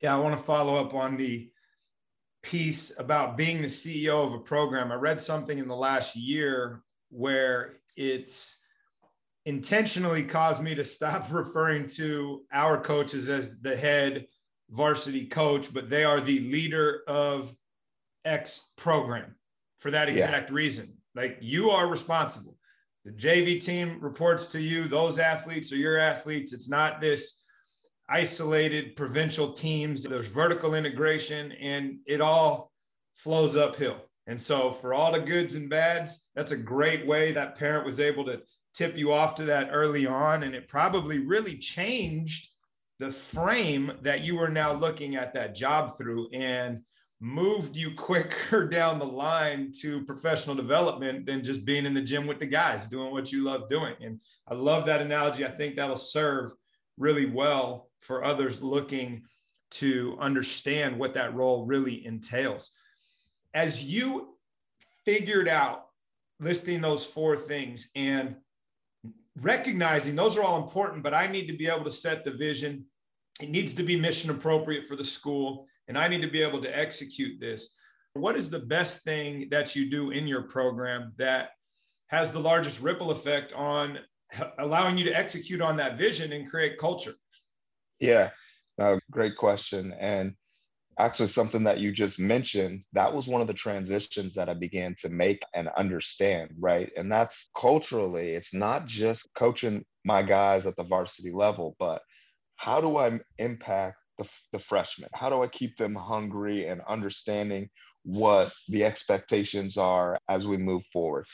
Yeah, 0.00 0.14
I 0.14 0.18
want 0.18 0.36
to 0.36 0.42
follow 0.42 0.76
up 0.76 0.94
on 0.94 1.16
the 1.16 1.50
piece 2.46 2.96
about 2.98 3.36
being 3.36 3.60
the 3.60 3.68
CEO 3.68 4.24
of 4.24 4.32
a 4.32 4.38
program. 4.38 4.92
I 4.92 4.94
read 4.94 5.20
something 5.20 5.58
in 5.58 5.66
the 5.66 5.76
last 5.76 6.14
year 6.14 6.82
where 7.10 7.78
it's 7.96 8.62
intentionally 9.46 10.22
caused 10.22 10.62
me 10.62 10.74
to 10.76 10.84
stop 10.84 11.26
referring 11.32 11.86
to 11.88 12.42
our 12.52 12.80
coaches 12.80 13.28
as 13.28 13.60
the 13.60 13.76
head 13.76 14.26
varsity 14.70 15.26
coach, 15.26 15.74
but 15.74 15.90
they 15.90 16.04
are 16.04 16.20
the 16.20 16.40
leader 16.40 17.02
of 17.08 17.52
X 18.24 18.72
program 18.76 19.34
for 19.80 19.90
that 19.90 20.08
exact 20.08 20.50
yeah. 20.50 20.56
reason. 20.56 20.92
Like 21.14 21.38
you 21.40 21.70
are 21.70 21.88
responsible. 21.88 22.56
The 23.04 23.12
JV 23.12 23.64
team 23.64 23.98
reports 24.00 24.46
to 24.48 24.60
you, 24.60 24.88
those 24.88 25.18
athletes 25.18 25.72
are 25.72 25.76
your 25.76 25.98
athletes. 25.98 26.52
It's 26.52 26.68
not 26.68 27.00
this 27.00 27.42
isolated 28.08 28.96
provincial 28.96 29.52
teams. 29.52 30.04
There's 30.04 30.28
vertical 30.28 30.74
integration 30.74 31.52
and 31.52 31.98
it 32.06 32.20
all 32.20 32.72
flows 33.14 33.56
uphill. 33.56 34.02
And 34.28 34.40
so, 34.40 34.72
for 34.72 34.92
all 34.92 35.12
the 35.12 35.20
goods 35.20 35.54
and 35.54 35.70
bads, 35.70 36.28
that's 36.34 36.52
a 36.52 36.56
great 36.56 37.06
way 37.06 37.32
that 37.32 37.56
parent 37.56 37.86
was 37.86 38.00
able 38.00 38.24
to 38.26 38.42
tip 38.74 38.96
you 38.96 39.12
off 39.12 39.34
to 39.36 39.44
that 39.44 39.70
early 39.72 40.06
on. 40.06 40.42
And 40.42 40.54
it 40.54 40.68
probably 40.68 41.20
really 41.20 41.56
changed 41.56 42.48
the 42.98 43.10
frame 43.10 43.92
that 44.02 44.24
you 44.24 44.36
were 44.36 44.48
now 44.48 44.72
looking 44.72 45.16
at 45.16 45.32
that 45.34 45.54
job 45.54 45.96
through 45.96 46.28
and 46.32 46.80
moved 47.20 47.76
you 47.76 47.94
quicker 47.94 48.68
down 48.68 48.98
the 48.98 49.06
line 49.06 49.72
to 49.80 50.04
professional 50.04 50.56
development 50.56 51.26
than 51.26 51.44
just 51.44 51.64
being 51.64 51.86
in 51.86 51.94
the 51.94 52.00
gym 52.00 52.26
with 52.26 52.38
the 52.38 52.46
guys 52.46 52.86
doing 52.86 53.12
what 53.12 53.32
you 53.32 53.44
love 53.44 53.68
doing. 53.68 53.94
And 54.00 54.20
I 54.48 54.54
love 54.54 54.86
that 54.86 55.00
analogy. 55.00 55.44
I 55.44 55.50
think 55.50 55.76
that'll 55.76 55.96
serve 55.96 56.52
really 56.98 57.26
well 57.26 57.90
for 58.06 58.24
others 58.24 58.62
looking 58.62 59.24
to 59.72 60.16
understand 60.20 60.98
what 60.98 61.14
that 61.14 61.34
role 61.34 61.66
really 61.66 62.06
entails. 62.06 62.70
As 63.52 63.82
you 63.84 64.36
figured 65.04 65.48
out 65.48 65.86
listing 66.38 66.80
those 66.80 67.04
four 67.04 67.36
things 67.36 67.90
and 67.96 68.36
recognizing 69.40 70.14
those 70.14 70.38
are 70.38 70.44
all 70.44 70.62
important, 70.62 71.02
but 71.02 71.14
I 71.14 71.26
need 71.26 71.46
to 71.48 71.56
be 71.56 71.66
able 71.66 71.84
to 71.84 71.90
set 71.90 72.24
the 72.24 72.30
vision. 72.30 72.84
It 73.40 73.50
needs 73.50 73.74
to 73.74 73.82
be 73.82 73.98
mission 73.98 74.30
appropriate 74.30 74.86
for 74.86 74.96
the 74.96 75.04
school, 75.04 75.66
and 75.88 75.98
I 75.98 76.08
need 76.08 76.22
to 76.22 76.30
be 76.30 76.42
able 76.42 76.62
to 76.62 76.78
execute 76.78 77.40
this. 77.40 77.74
What 78.14 78.36
is 78.36 78.48
the 78.48 78.60
best 78.60 79.02
thing 79.04 79.48
that 79.50 79.76
you 79.76 79.90
do 79.90 80.10
in 80.10 80.26
your 80.26 80.42
program 80.42 81.12
that 81.18 81.50
has 82.06 82.32
the 82.32 82.38
largest 82.38 82.80
ripple 82.80 83.10
effect 83.10 83.52
on 83.52 83.98
allowing 84.58 84.96
you 84.96 85.04
to 85.04 85.16
execute 85.16 85.60
on 85.60 85.76
that 85.76 85.98
vision 85.98 86.32
and 86.32 86.48
create 86.48 86.78
culture? 86.78 87.12
Yeah, 88.00 88.30
uh, 88.80 88.98
great 89.10 89.36
question. 89.36 89.94
And 89.98 90.34
actually, 90.98 91.28
something 91.28 91.64
that 91.64 91.80
you 91.80 91.92
just 91.92 92.20
mentioned, 92.20 92.84
that 92.92 93.14
was 93.14 93.28
one 93.28 93.40
of 93.40 93.46
the 93.46 93.54
transitions 93.54 94.34
that 94.34 94.48
I 94.48 94.54
began 94.54 94.94
to 95.00 95.08
make 95.10 95.42
and 95.54 95.68
understand, 95.76 96.50
right? 96.58 96.90
And 96.96 97.10
that's 97.10 97.50
culturally, 97.58 98.30
it's 98.30 98.54
not 98.54 98.86
just 98.86 99.28
coaching 99.34 99.84
my 100.04 100.22
guys 100.22 100.66
at 100.66 100.76
the 100.76 100.84
varsity 100.84 101.32
level, 101.32 101.76
but 101.78 102.02
how 102.56 102.80
do 102.80 102.98
I 102.98 103.20
impact 103.38 103.96
the, 104.18 104.28
the 104.52 104.58
freshmen? 104.58 105.10
How 105.14 105.30
do 105.30 105.42
I 105.42 105.48
keep 105.48 105.76
them 105.76 105.94
hungry 105.94 106.66
and 106.68 106.82
understanding 106.88 107.68
what 108.06 108.52
the 108.68 108.84
expectations 108.84 109.76
are 109.76 110.18
as 110.28 110.46
we 110.46 110.56
move 110.56 110.84
forward? 110.86 111.26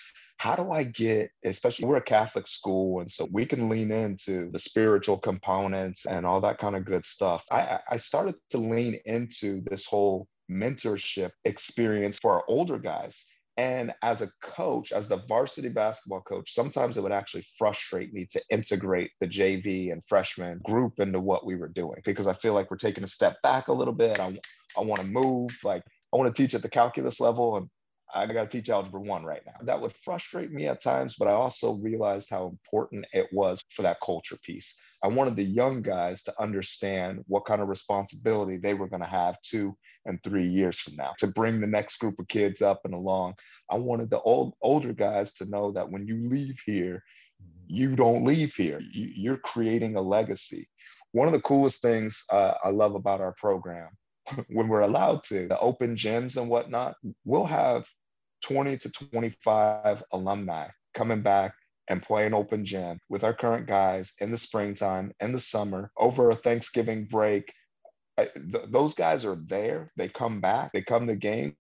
how 0.43 0.57
do 0.57 0.73
I 0.73 0.83
get, 0.83 1.31
especially 1.45 1.85
we're 1.85 1.99
a 1.99 2.03
Catholic 2.03 2.49
school, 2.49 2.99
and 2.99 3.09
so 3.09 3.29
we 3.31 3.47
can 3.47 3.69
lean 3.69 3.93
into 3.93 4.51
the 4.51 4.59
spiritual 4.59 5.17
components 5.17 6.05
and 6.05 6.27
all 6.27 6.41
that 6.41 6.59
kind 6.59 6.75
of 6.75 6.85
good 6.85 7.05
stuff. 7.05 7.45
I, 7.53 7.79
I 7.89 7.99
started 7.99 8.35
to 8.51 8.59
lean 8.59 8.99
into 9.05 9.61
this 9.61 9.87
whole 9.87 10.27
mentorship 10.51 11.31
experience 11.45 12.19
for 12.19 12.33
our 12.33 12.45
older 12.49 12.77
guys. 12.77 13.25
And 13.57 13.95
as 14.03 14.21
a 14.21 14.33
coach, 14.43 14.91
as 14.91 15.07
the 15.07 15.23
varsity 15.29 15.69
basketball 15.69 16.23
coach, 16.23 16.53
sometimes 16.53 16.97
it 16.97 17.05
would 17.05 17.13
actually 17.13 17.45
frustrate 17.57 18.13
me 18.13 18.27
to 18.33 18.43
integrate 18.51 19.13
the 19.21 19.29
JV 19.29 19.93
and 19.93 20.03
freshman 20.05 20.59
group 20.65 20.99
into 20.99 21.21
what 21.21 21.47
we 21.47 21.55
were 21.55 21.69
doing 21.69 22.01
because 22.05 22.27
I 22.27 22.33
feel 22.33 22.55
like 22.55 22.69
we're 22.69 22.79
taking 22.79 23.05
a 23.05 23.09
step 23.09 23.41
back 23.43 23.69
a 23.69 23.73
little 23.73 23.95
bit. 23.95 24.19
I, 24.19 24.37
I 24.77 24.81
want 24.81 25.03
to 25.03 25.07
move, 25.07 25.51
like, 25.63 25.85
I 26.13 26.17
want 26.17 26.35
to 26.35 26.43
teach 26.43 26.55
at 26.55 26.63
the 26.63 26.69
calculus 26.69 27.21
level 27.21 27.57
and 27.57 27.69
I 28.15 28.27
got 28.27 28.51
to 28.51 28.59
teach 28.59 28.69
algebra 28.69 29.01
one 29.01 29.25
right 29.25 29.41
now. 29.47 29.55
That 29.63 29.81
would 29.81 29.95
frustrate 29.97 30.53
me 30.53 30.67
at 30.67 30.83
times, 30.83 31.17
but 31.19 31.29
I 31.29 31.33
also 31.33 31.75
realized 31.75 32.29
how 32.29 32.47
important 32.47 33.07
it 33.13 33.27
was 33.33 33.63
for 33.71 33.83
that 33.83 34.01
culture 34.05 34.37
piece. 34.43 34.79
I 35.03 35.09
wanted 35.09 35.35
the 35.35 35.45
young 35.45 35.81
guys 35.81 36.23
to 36.25 36.35
understand 36.41 37.25
what 37.27 37.47
kind 37.47 37.63
of 37.63 37.69
responsibility 37.69 38.59
they 38.59 38.75
were 38.75 38.89
going 38.89 39.03
to 39.03 39.09
have 39.09 39.41
two 39.41 39.75
and 40.05 40.23
three 40.23 40.47
years 40.47 40.79
from 40.79 40.97
now 40.97 41.15
to 41.19 41.27
bring 41.27 41.61
the 41.61 41.67
next 41.67 41.97
group 41.99 42.19
of 42.19 42.29
kids 42.29 42.61
up 42.61 42.81
and 42.85 42.93
along. 42.93 43.35
I 43.71 43.77
wanted 43.77 44.11
the 44.11 44.21
old 44.21 44.55
older 44.61 44.93
guys 44.93 45.33
to 45.35 45.47
know 45.47 45.73
that 45.73 45.91
when 45.91 46.07
you 46.07 46.29
leave 46.29 46.61
here, 46.67 47.03
you 47.67 47.97
don't 47.97 48.25
leave 48.25 48.55
here. 48.55 48.81
You, 48.93 49.33
are 49.33 49.39
creating 49.39 49.97
a 49.97 50.03
legacy. 50.03 50.69
One 51.13 51.29
of 51.29 51.33
the 51.33 51.41
coolest 51.41 51.81
things 51.81 52.23
uh, 52.31 52.55
I 52.63 52.69
love 52.71 52.95
about 52.95 53.23
our 53.23 53.35
program 53.39 53.89
when 54.49 54.69
we're 54.69 54.81
allowed 54.81 55.23
to, 55.25 55.49
the 55.49 55.59
open 55.59 55.97
gyms 55.97 56.37
and 56.37 56.49
whatnot, 56.49 56.97
we'll 57.25 57.45
have 57.45 57.87
20 58.45 58.77
to 58.79 58.91
25 58.91 60.03
alumni 60.13 60.69
coming 60.95 61.23
back 61.23 61.55
and 61.89 62.03
playing 62.03 62.35
open 62.35 62.65
gym 62.65 62.99
with 63.09 63.25
our 63.25 63.35
current 63.35 63.67
guys 63.67 64.15
in 64.21 64.31
the 64.31 64.39
springtime 64.39 65.13
and 65.21 65.35
the 65.35 65.41
summer 65.41 65.91
over 65.97 66.31
a 66.31 66.35
Thanksgiving 66.35 67.05
break. 67.05 67.53
th- 68.17 68.67
those 68.69 68.95
guys 68.95 69.25
are 69.25 69.37
there. 69.47 69.93
They 69.97 70.09
come 70.09 70.41
back. 70.41 70.73
They 70.73 70.83
come 70.83 71.07
to 71.07 71.17
games. 71.17 71.55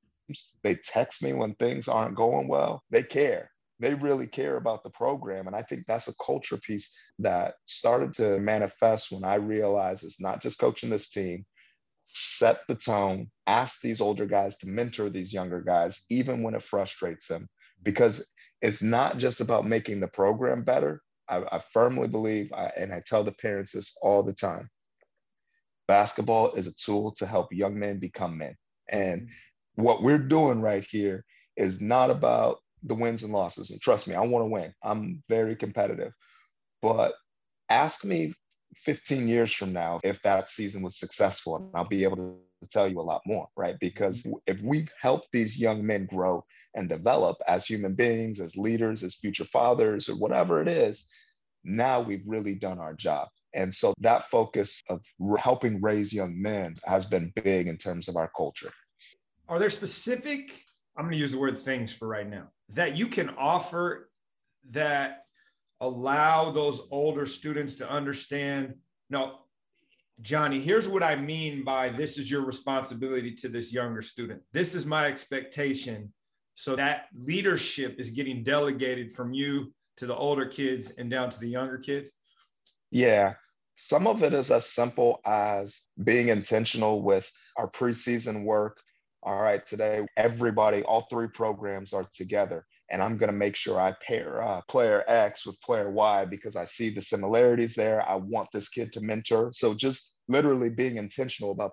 They 0.63 0.77
text 0.77 1.23
me 1.23 1.33
when 1.33 1.55
things 1.55 1.89
aren't 1.89 2.17
going 2.17 2.49
well. 2.49 2.83
They 2.91 3.03
care. 3.03 3.51
They 3.81 3.95
really 3.95 4.29
care 4.29 4.57
about 4.57 4.85
the 4.85 4.91
program. 4.91 5.49
And 5.49 5.57
I 5.57 5.63
think 5.63 5.85
that's 5.87 6.09
a 6.09 6.15
culture 6.25 6.59
piece 6.59 6.95
that 7.19 7.55
started 7.67 8.13
to 8.15 8.39
manifest 8.39 9.11
when 9.11 9.25
I 9.25 9.35
realized 9.35 10.05
it's 10.05 10.21
not 10.21 10.41
just 10.41 10.61
coaching 10.61 10.91
this 10.91 11.09
team, 11.09 11.45
set 12.07 12.61
the 12.69 12.75
tone, 12.75 13.31
ask 13.47 13.81
these 13.81 14.01
older 14.01 14.27
guys 14.27 14.57
to 14.59 14.69
mentor 14.69 15.09
these 15.09 15.33
younger 15.33 15.61
guys, 15.61 16.05
even 16.11 16.43
when 16.43 16.55
it 16.55 16.63
frustrates 16.63 17.27
them, 17.27 17.49
because 17.83 18.33
it's 18.61 18.83
not 18.83 19.19
just 19.19 19.41
about 19.41 19.67
making 19.67 20.01
the 20.01 20.09
program 20.09 20.63
better. 20.63 21.01
I, 21.29 21.43
I 21.51 21.61
firmly 21.73 22.09
believe, 22.09 22.53
I, 22.53 22.71
and 22.77 22.93
I 22.93 23.03
tell 23.07 23.25
the 23.25 23.33
parents 23.33 23.73
this 23.73 23.93
all 24.03 24.23
the 24.23 24.35
time 24.35 24.69
basketball 25.93 26.53
is 26.53 26.67
a 26.67 26.73
tool 26.73 27.13
to 27.13 27.27
help 27.27 27.53
young 27.53 27.79
men 27.79 27.99
become 27.99 28.39
men. 28.39 28.55
And 28.89 29.23
mm-hmm. 29.23 29.83
what 29.83 30.03
we're 30.03 30.19
doing 30.19 30.61
right 30.63 30.87
here 30.89 31.25
is 31.57 31.83
not 31.83 32.11
about 32.11 32.59
the 32.83 32.95
wins 32.95 33.23
and 33.23 33.33
losses. 33.33 33.71
And 33.71 33.81
trust 33.81 34.09
me, 34.09 34.15
I 34.15 34.21
want 34.21 34.43
to 34.43 34.49
win. 34.49 34.73
I'm 34.83 35.23
very 35.29 35.55
competitive. 35.55 36.13
But 36.81 37.15
ask 37.69 38.05
me 38.07 38.33
15 38.77 39.29
years 39.29 39.53
from 39.53 39.73
now 39.73 40.01
if 40.03 40.21
that 40.23 40.49
season 40.49 40.83
was 40.83 40.99
successful 40.99 41.57
and 41.57 41.69
i'll 41.75 41.89
be 41.89 42.05
able 42.05 42.17
to 42.17 42.37
tell 42.71 42.89
you 42.89 43.01
a 43.01 43.03
lot 43.03 43.21
more 43.27 43.49
right? 43.57 43.77
Because 43.81 44.23
mm-hmm. 44.23 44.39
if 44.47 44.61
we've 44.63 44.91
helped 45.01 45.29
these 45.33 45.59
young 45.59 45.85
men 45.85 46.07
grow 46.07 46.45
and 46.75 46.89
develop 46.89 47.37
as 47.49 47.67
human 47.67 47.95
beings 47.95 48.41
as 48.41 48.57
leaders 48.57 49.03
as 49.03 49.15
future 49.15 49.45
fathers 49.45 50.09
or 50.09 50.17
whatever 50.17 50.63
it 50.63 50.69
is 50.69 51.07
now 51.65 52.01
we've 52.01 52.27
really 52.27 52.55
done 52.55 52.79
our 52.81 52.95
job. 52.95 53.29
And 53.55 53.73
so 53.73 53.95
that 54.01 54.25
focus 54.25 54.83
of 54.89 55.05
helping 55.39 55.81
raise 55.81 56.13
young 56.13 56.41
men 56.41 56.75
has 56.85 57.05
been 57.05 57.33
big 57.45 57.69
in 57.69 57.77
terms 57.77 58.09
of 58.09 58.17
our 58.17 58.31
culture. 58.37 58.73
Are 59.49 59.59
there 59.59 59.71
specific 59.71 60.65
i'm 60.97 61.05
going 61.05 61.13
to 61.13 61.19
use 61.19 61.33
the 61.33 61.39
word 61.39 61.59
things 61.59 61.93
for 61.93 62.07
right 62.07 62.29
now 62.29 62.49
that 62.69 62.97
you 62.97 63.07
can 63.07 63.31
offer 63.39 64.11
that 64.71 65.25
allow 65.83 66.51
those 66.51 66.89
older 66.91 67.27
students 67.27 67.77
to 67.77 67.91
understand. 67.91 68.75
No 69.11 69.39
johnny 70.21 70.61
here's 70.61 70.89
what 70.89 71.03
i 71.03 71.17
mean 71.17 71.65
by 71.65 71.89
this 71.89 72.17
is 72.17 72.31
your 72.31 72.43
responsibility 72.43 73.33
to 73.33 73.49
this 73.49 73.73
younger 73.73 74.01
student. 74.01 74.41
This 74.53 74.75
is 74.75 74.87
my 74.87 75.07
expectation. 75.07 76.13
So 76.55 76.77
that 76.77 77.07
leadership 77.19 77.97
is 77.99 78.11
getting 78.11 78.45
delegated 78.45 79.11
from 79.11 79.33
you 79.35 79.73
to 79.97 80.07
the 80.07 80.15
older 80.15 80.47
kids 80.47 80.93
and 80.99 81.11
down 81.11 81.31
to 81.31 81.41
the 81.41 81.49
younger 81.49 81.79
kids? 81.79 82.13
Yeah. 82.91 83.35
Some 83.77 84.07
of 84.07 84.23
it 84.23 84.33
is 84.33 84.51
as 84.51 84.67
simple 84.67 85.21
as 85.25 85.81
being 86.05 86.29
intentional 86.29 87.03
with 87.03 87.29
our 87.57 87.71
preseason 87.71 88.45
work. 88.45 88.79
All 89.25 89.41
right 89.41 89.65
today 89.65 90.07
everybody 90.17 90.83
all 90.83 91.07
three 91.11 91.29
programs 91.29 91.93
are 91.93 92.07
together 92.13 92.67
and 92.93 93.03
I'm 93.03 93.17
going 93.17 93.33
to 93.33 93.37
make 93.37 93.57
sure 93.57 93.81
I 93.81 93.95
pair 94.07 94.43
uh, 94.43 94.61
player 94.69 95.03
X 95.09 95.47
with 95.47 95.61
player 95.63 95.91
Y 95.91 96.27
because 96.27 96.55
I 96.57 96.67
see 96.67 96.91
the 96.91 97.01
similarities 97.01 97.75
there. 97.75 98.07
I 98.09 98.17
want 98.17 98.49
this 98.53 98.69
kid 98.69 98.93
to 98.93 99.01
mentor. 99.01 99.51
So 99.55 99.75
just 99.75 100.15
literally 100.29 100.69
being 100.69 100.99
intentional 100.99 101.51
about 101.53 101.73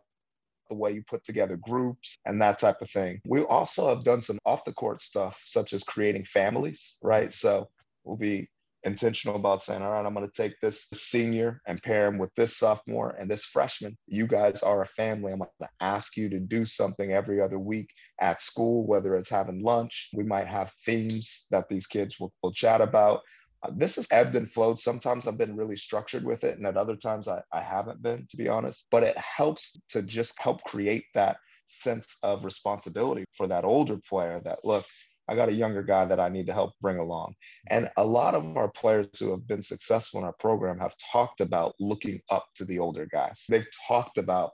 the 0.69 0.75
way 0.75 0.91
you 0.91 1.03
put 1.03 1.23
together 1.23 1.57
groups 1.57 2.17
and 2.25 2.41
that 2.41 2.57
type 2.57 2.81
of 2.81 2.89
thing. 2.89 3.19
We 3.25 3.41
also 3.41 3.89
have 3.89 4.03
done 4.03 4.21
some 4.21 4.39
off 4.45 4.63
the 4.63 4.73
court 4.73 5.01
stuff, 5.01 5.41
such 5.43 5.73
as 5.73 5.83
creating 5.83 6.25
families, 6.25 6.97
right? 7.01 7.33
So 7.33 7.69
we'll 8.05 8.17
be 8.17 8.47
intentional 8.83 9.35
about 9.35 9.61
saying, 9.61 9.81
all 9.81 9.91
right, 9.91 10.05
I'm 10.05 10.13
going 10.13 10.25
to 10.25 10.41
take 10.41 10.59
this 10.61 10.87
senior 10.93 11.61
and 11.67 11.81
pair 11.81 12.07
him 12.07 12.17
with 12.17 12.33
this 12.35 12.57
sophomore 12.57 13.15
and 13.19 13.29
this 13.29 13.45
freshman. 13.45 13.97
You 14.07 14.27
guys 14.27 14.63
are 14.63 14.81
a 14.81 14.87
family. 14.87 15.31
I'm 15.31 15.39
going 15.39 15.49
to 15.61 15.69
ask 15.81 16.15
you 16.15 16.29
to 16.29 16.39
do 16.39 16.65
something 16.65 17.11
every 17.11 17.41
other 17.41 17.59
week 17.59 17.89
at 18.21 18.41
school, 18.41 18.85
whether 18.85 19.15
it's 19.15 19.29
having 19.29 19.63
lunch. 19.63 20.09
We 20.13 20.23
might 20.23 20.47
have 20.47 20.71
themes 20.85 21.45
that 21.51 21.67
these 21.69 21.87
kids 21.87 22.19
will, 22.19 22.31
will 22.41 22.53
chat 22.53 22.81
about. 22.81 23.21
Uh, 23.61 23.71
this 23.75 23.97
has 23.97 24.07
ebbed 24.11 24.35
and 24.35 24.49
flowed. 24.49 24.79
Sometimes 24.79 25.27
I've 25.27 25.37
been 25.37 25.57
really 25.57 25.75
structured 25.75 26.23
with 26.23 26.45
it, 26.45 26.57
and 26.57 26.65
at 26.65 26.77
other 26.77 26.95
times 26.95 27.27
I, 27.27 27.41
I 27.51 27.59
haven't 27.59 28.01
been, 28.01 28.25
to 28.31 28.37
be 28.37 28.47
honest. 28.47 28.87
But 28.89 29.03
it 29.03 29.17
helps 29.17 29.77
to 29.89 30.01
just 30.01 30.39
help 30.39 30.63
create 30.63 31.03
that 31.13 31.37
sense 31.67 32.17
of 32.23 32.45
responsibility 32.45 33.25
for 33.33 33.47
that 33.47 33.65
older 33.65 33.97
player 34.09 34.41
that, 34.45 34.59
look, 34.63 34.85
I 35.29 35.35
got 35.35 35.49
a 35.49 35.53
younger 35.53 35.83
guy 35.83 36.05
that 36.05 36.19
I 36.19 36.27
need 36.27 36.47
to 36.47 36.53
help 36.53 36.73
bring 36.81 36.97
along. 36.97 37.35
And 37.69 37.89
a 37.97 38.05
lot 38.05 38.35
of 38.35 38.57
our 38.57 38.69
players 38.69 39.07
who 39.19 39.31
have 39.31 39.47
been 39.47 39.61
successful 39.61 40.19
in 40.19 40.25
our 40.25 40.35
program 40.39 40.79
have 40.79 40.95
talked 41.11 41.39
about 41.39 41.75
looking 41.79 42.19
up 42.29 42.47
to 42.55 42.65
the 42.65 42.79
older 42.79 43.05
guys. 43.05 43.45
They've 43.49 43.67
talked 43.87 44.17
about 44.17 44.51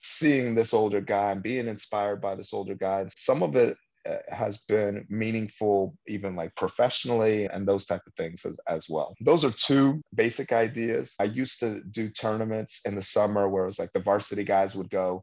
seeing 0.00 0.54
this 0.54 0.72
older 0.72 1.00
guy 1.00 1.32
and 1.32 1.42
being 1.42 1.68
inspired 1.68 2.20
by 2.20 2.34
this 2.34 2.54
older 2.54 2.74
guy. 2.74 3.06
Some 3.16 3.42
of 3.42 3.54
it 3.56 3.76
uh, 4.08 4.16
has 4.28 4.58
been 4.68 5.04
meaningful 5.08 5.94
even 6.06 6.36
like 6.36 6.54
professionally 6.54 7.46
and 7.46 7.66
those 7.66 7.84
type 7.84 8.00
of 8.06 8.14
things 8.14 8.44
as, 8.44 8.56
as 8.68 8.86
well 8.88 9.12
those 9.20 9.44
are 9.44 9.50
two 9.50 10.00
basic 10.14 10.52
ideas 10.52 11.14
i 11.18 11.24
used 11.24 11.58
to 11.58 11.82
do 11.90 12.08
tournaments 12.08 12.80
in 12.86 12.94
the 12.94 13.02
summer 13.02 13.48
where 13.48 13.64
it 13.64 13.66
was 13.66 13.78
like 13.78 13.92
the 13.92 14.00
varsity 14.00 14.44
guys 14.44 14.76
would 14.76 14.88
go 14.88 15.22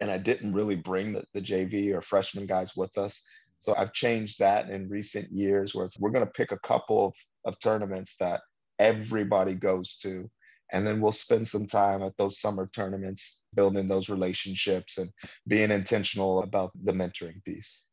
and 0.00 0.10
i 0.10 0.18
didn't 0.18 0.52
really 0.52 0.74
bring 0.74 1.12
the, 1.12 1.24
the 1.34 1.40
jv 1.40 1.94
or 1.94 2.00
freshman 2.00 2.46
guys 2.46 2.76
with 2.76 2.98
us 2.98 3.22
so 3.60 3.74
I've 3.76 3.92
changed 3.92 4.38
that 4.38 4.70
in 4.70 4.88
recent 4.88 5.30
years 5.32 5.74
where 5.74 5.88
we're 5.98 6.10
going 6.10 6.26
to 6.26 6.32
pick 6.32 6.52
a 6.52 6.58
couple 6.60 7.06
of, 7.06 7.14
of 7.44 7.58
tournaments 7.60 8.16
that 8.20 8.40
everybody 8.78 9.54
goes 9.54 9.96
to. 9.98 10.30
And 10.70 10.86
then 10.86 11.00
we'll 11.00 11.12
spend 11.12 11.48
some 11.48 11.66
time 11.66 12.02
at 12.02 12.16
those 12.18 12.40
summer 12.40 12.68
tournaments, 12.72 13.42
building 13.54 13.88
those 13.88 14.08
relationships 14.08 14.98
and 14.98 15.10
being 15.46 15.70
intentional 15.70 16.42
about 16.42 16.72
the 16.84 16.92
mentoring 16.92 17.42
piece. 17.44 17.86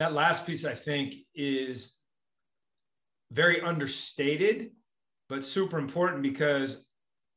That 0.00 0.14
last 0.14 0.46
piece, 0.46 0.64
I 0.64 0.74
think, 0.74 1.14
is 1.34 1.98
very 3.32 3.60
understated, 3.60 4.70
but 5.28 5.44
super 5.44 5.78
important 5.78 6.22
because, 6.22 6.86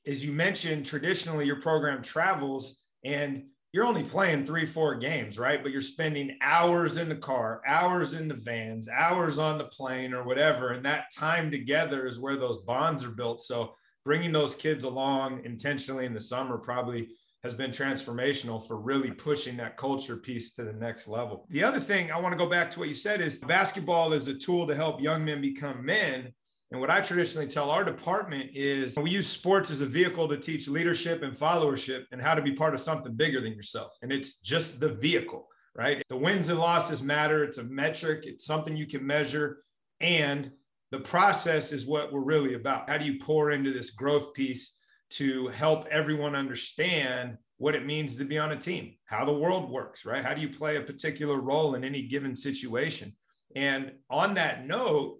as 0.07 0.25
you 0.25 0.31
mentioned, 0.31 0.85
traditionally 0.85 1.45
your 1.45 1.59
program 1.59 2.01
travels 2.01 2.77
and 3.03 3.43
you're 3.73 3.85
only 3.85 4.03
playing 4.03 4.45
three, 4.45 4.65
four 4.65 4.95
games, 4.95 5.39
right? 5.39 5.63
But 5.63 5.71
you're 5.71 5.81
spending 5.81 6.37
hours 6.41 6.97
in 6.97 7.07
the 7.07 7.15
car, 7.15 7.61
hours 7.65 8.13
in 8.13 8.27
the 8.27 8.33
vans, 8.33 8.89
hours 8.89 9.39
on 9.39 9.57
the 9.57 9.65
plane 9.65 10.13
or 10.13 10.23
whatever. 10.23 10.71
And 10.71 10.85
that 10.85 11.13
time 11.15 11.49
together 11.49 12.05
is 12.05 12.19
where 12.19 12.35
those 12.35 12.59
bonds 12.59 13.05
are 13.05 13.11
built. 13.11 13.39
So 13.39 13.73
bringing 14.03 14.33
those 14.33 14.55
kids 14.55 14.83
along 14.83 15.45
intentionally 15.45 16.05
in 16.05 16.13
the 16.13 16.19
summer 16.19 16.57
probably 16.57 17.09
has 17.43 17.53
been 17.55 17.71
transformational 17.71 18.65
for 18.65 18.77
really 18.77 19.09
pushing 19.09 19.57
that 19.57 19.77
culture 19.77 20.17
piece 20.17 20.53
to 20.55 20.63
the 20.63 20.73
next 20.73 21.07
level. 21.07 21.47
The 21.49 21.63
other 21.63 21.79
thing 21.79 22.11
I 22.11 22.19
want 22.19 22.33
to 22.33 22.37
go 22.37 22.49
back 22.49 22.69
to 22.71 22.79
what 22.79 22.89
you 22.89 22.93
said 22.93 23.21
is 23.21 23.37
basketball 23.37 24.13
is 24.13 24.27
a 24.27 24.33
tool 24.33 24.67
to 24.67 24.75
help 24.75 25.01
young 25.01 25.25
men 25.25 25.41
become 25.41 25.83
men. 25.83 26.33
And 26.71 26.79
what 26.79 26.89
I 26.89 27.01
traditionally 27.01 27.47
tell 27.47 27.69
our 27.69 27.83
department 27.83 28.51
is 28.53 28.97
we 28.97 29.09
use 29.09 29.27
sports 29.27 29.69
as 29.71 29.81
a 29.81 29.85
vehicle 29.85 30.27
to 30.29 30.37
teach 30.37 30.69
leadership 30.69 31.21
and 31.21 31.35
followership 31.35 32.05
and 32.13 32.21
how 32.21 32.33
to 32.33 32.41
be 32.41 32.53
part 32.53 32.73
of 32.73 32.79
something 32.79 33.13
bigger 33.13 33.41
than 33.41 33.53
yourself. 33.53 33.97
And 34.01 34.11
it's 34.11 34.39
just 34.39 34.79
the 34.79 34.87
vehicle, 34.87 35.47
right? 35.75 36.01
The 36.07 36.15
wins 36.15 36.47
and 36.47 36.59
losses 36.59 37.03
matter. 37.03 37.43
It's 37.43 37.57
a 37.57 37.63
metric, 37.63 38.23
it's 38.25 38.45
something 38.45 38.77
you 38.77 38.87
can 38.87 39.05
measure. 39.05 39.63
And 39.99 40.51
the 40.91 41.01
process 41.01 41.73
is 41.73 41.85
what 41.85 42.13
we're 42.13 42.23
really 42.23 42.53
about. 42.53 42.89
How 42.89 42.97
do 42.97 43.05
you 43.05 43.19
pour 43.19 43.51
into 43.51 43.73
this 43.73 43.91
growth 43.91 44.33
piece 44.33 44.77
to 45.11 45.47
help 45.49 45.85
everyone 45.91 46.35
understand 46.35 47.37
what 47.57 47.75
it 47.75 47.85
means 47.85 48.15
to 48.15 48.23
be 48.23 48.39
on 48.39 48.53
a 48.53 48.57
team, 48.57 48.95
how 49.05 49.25
the 49.25 49.33
world 49.33 49.69
works, 49.69 50.05
right? 50.05 50.23
How 50.23 50.33
do 50.33 50.41
you 50.41 50.49
play 50.49 50.77
a 50.77 50.81
particular 50.81 51.39
role 51.39 51.75
in 51.75 51.83
any 51.83 52.03
given 52.03 52.35
situation? 52.35 53.13
And 53.55 53.91
on 54.09 54.33
that 54.35 54.65
note, 54.65 55.17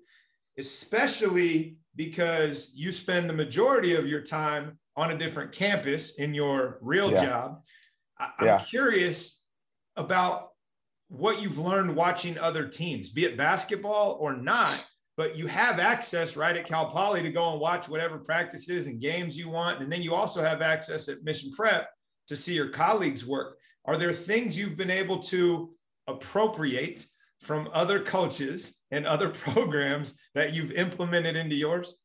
especially 0.62 1.78
because 1.96 2.72
you 2.76 2.92
spend 2.92 3.28
the 3.28 3.34
majority 3.34 3.96
of 3.96 4.06
your 4.06 4.22
time 4.22 4.78
on 4.96 5.12
a 5.12 5.18
different 5.18 5.52
campus 5.52 6.16
in 6.16 6.36
your 6.36 6.78
real 6.82 7.12
yeah. 7.12 7.24
job. 7.24 7.62
I- 8.20 8.32
am 8.40 8.46
yeah. 8.46 8.60
curious 8.60 9.44
about 9.96 10.50
what 11.10 11.42
you've 11.42 11.58
learned 11.58 11.96
watching 11.96 12.38
other 12.38 12.68
teams, 12.68 13.10
be 13.10 13.26
it 13.26 13.38
basketball 13.38 14.18
or 14.22 14.34
not, 14.38 14.86
but 15.18 15.36
you 15.36 15.48
have 15.48 15.80
access 15.80 16.38
right 16.38 16.56
at 16.56 16.66
Cal 16.66 16.90
Poly 16.90 17.24
to 17.24 17.32
go 17.32 17.52
and 17.52 17.60
watch 17.60 17.90
whatever 17.90 18.20
practices 18.20 18.86
and 18.86 19.02
games 19.02 19.38
you 19.38 19.50
want. 19.50 19.82
And 19.82 19.92
then 19.92 20.04
you 20.04 20.14
also 20.14 20.42
have 20.44 20.62
access 20.62 21.10
at 21.10 21.24
Mission 21.24 21.52
Prep 21.52 21.90
to 22.28 22.36
see 22.36 22.54
your 22.54 22.70
colleagues 22.70 23.26
work. 23.26 23.58
Are 23.86 23.98
there 23.98 24.14
things 24.14 24.58
you've 24.58 24.78
been 24.78 24.92
able 24.92 25.18
to 25.20 25.72
appropriate 26.08 27.06
from 27.42 27.70
other 27.74 28.00
coaches 28.00 28.82
and 28.92 29.06
other 29.06 29.30
programs 29.46 30.18
that 30.36 30.54
you've 30.54 30.72
implemented 30.72 31.36
into 31.36 31.56
yours? 31.56 31.96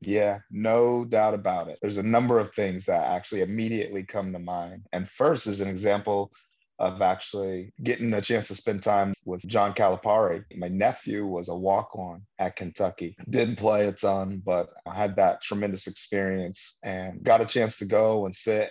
Yeah, 0.00 0.40
no 0.50 1.04
doubt 1.04 1.34
about 1.34 1.68
it. 1.68 1.78
There's 1.80 1.96
a 1.96 2.02
number 2.02 2.40
of 2.40 2.52
things 2.54 2.86
that 2.86 3.04
actually 3.04 3.42
immediately 3.42 4.04
come 4.04 4.32
to 4.32 4.38
mind. 4.38 4.82
And 4.92 5.08
first 5.08 5.46
is 5.46 5.60
an 5.60 5.68
example 5.68 6.32
of 6.78 7.00
actually 7.00 7.72
getting 7.84 8.12
a 8.12 8.20
chance 8.20 8.48
to 8.48 8.56
spend 8.56 8.82
time 8.82 9.12
with 9.24 9.46
John 9.46 9.72
Calipari. 9.72 10.42
My 10.56 10.66
nephew 10.66 11.26
was 11.26 11.48
a 11.48 11.54
walk 11.54 11.94
on 11.94 12.22
at 12.40 12.56
Kentucky. 12.56 13.16
Didn't 13.30 13.56
play 13.56 13.86
a 13.86 13.92
ton, 13.92 14.42
but 14.44 14.70
I 14.84 14.94
had 14.94 15.14
that 15.16 15.42
tremendous 15.42 15.86
experience 15.86 16.78
and 16.82 17.22
got 17.22 17.40
a 17.40 17.46
chance 17.46 17.78
to 17.78 17.84
go 17.84 18.24
and 18.24 18.34
sit 18.34 18.70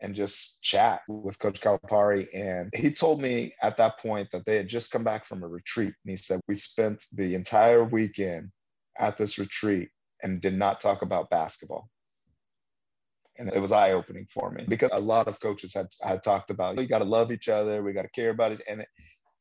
and 0.00 0.14
just 0.14 0.60
chat 0.62 1.00
with 1.08 1.38
Coach 1.38 1.60
Calipari. 1.60 2.28
And 2.34 2.72
he 2.74 2.90
told 2.90 3.20
me 3.22 3.54
at 3.62 3.76
that 3.78 3.98
point 3.98 4.30
that 4.32 4.44
they 4.44 4.56
had 4.56 4.68
just 4.68 4.90
come 4.90 5.04
back 5.04 5.24
from 5.24 5.42
a 5.42 5.48
retreat. 5.48 5.94
And 6.04 6.10
he 6.10 6.16
said, 6.16 6.40
We 6.48 6.54
spent 6.54 7.04
the 7.12 7.34
entire 7.34 7.84
weekend 7.84 8.50
at 8.98 9.16
this 9.16 9.38
retreat 9.38 9.88
and 10.22 10.40
did 10.40 10.54
not 10.54 10.80
talk 10.80 11.02
about 11.02 11.30
basketball. 11.30 11.88
And 13.38 13.50
it 13.52 13.60
was 13.60 13.72
eye 13.72 13.92
opening 13.92 14.26
for 14.32 14.50
me 14.50 14.64
because 14.66 14.90
a 14.92 15.00
lot 15.00 15.28
of 15.28 15.40
coaches 15.40 15.74
had, 15.74 15.88
had 16.02 16.22
talked 16.22 16.50
about, 16.50 16.80
you 16.80 16.86
got 16.86 17.00
to 17.00 17.04
love 17.04 17.30
each 17.30 17.48
other, 17.48 17.82
we 17.82 17.92
got 17.92 18.02
to 18.02 18.08
care 18.08 18.30
about 18.30 18.52
it. 18.52 18.62
And 18.66 18.84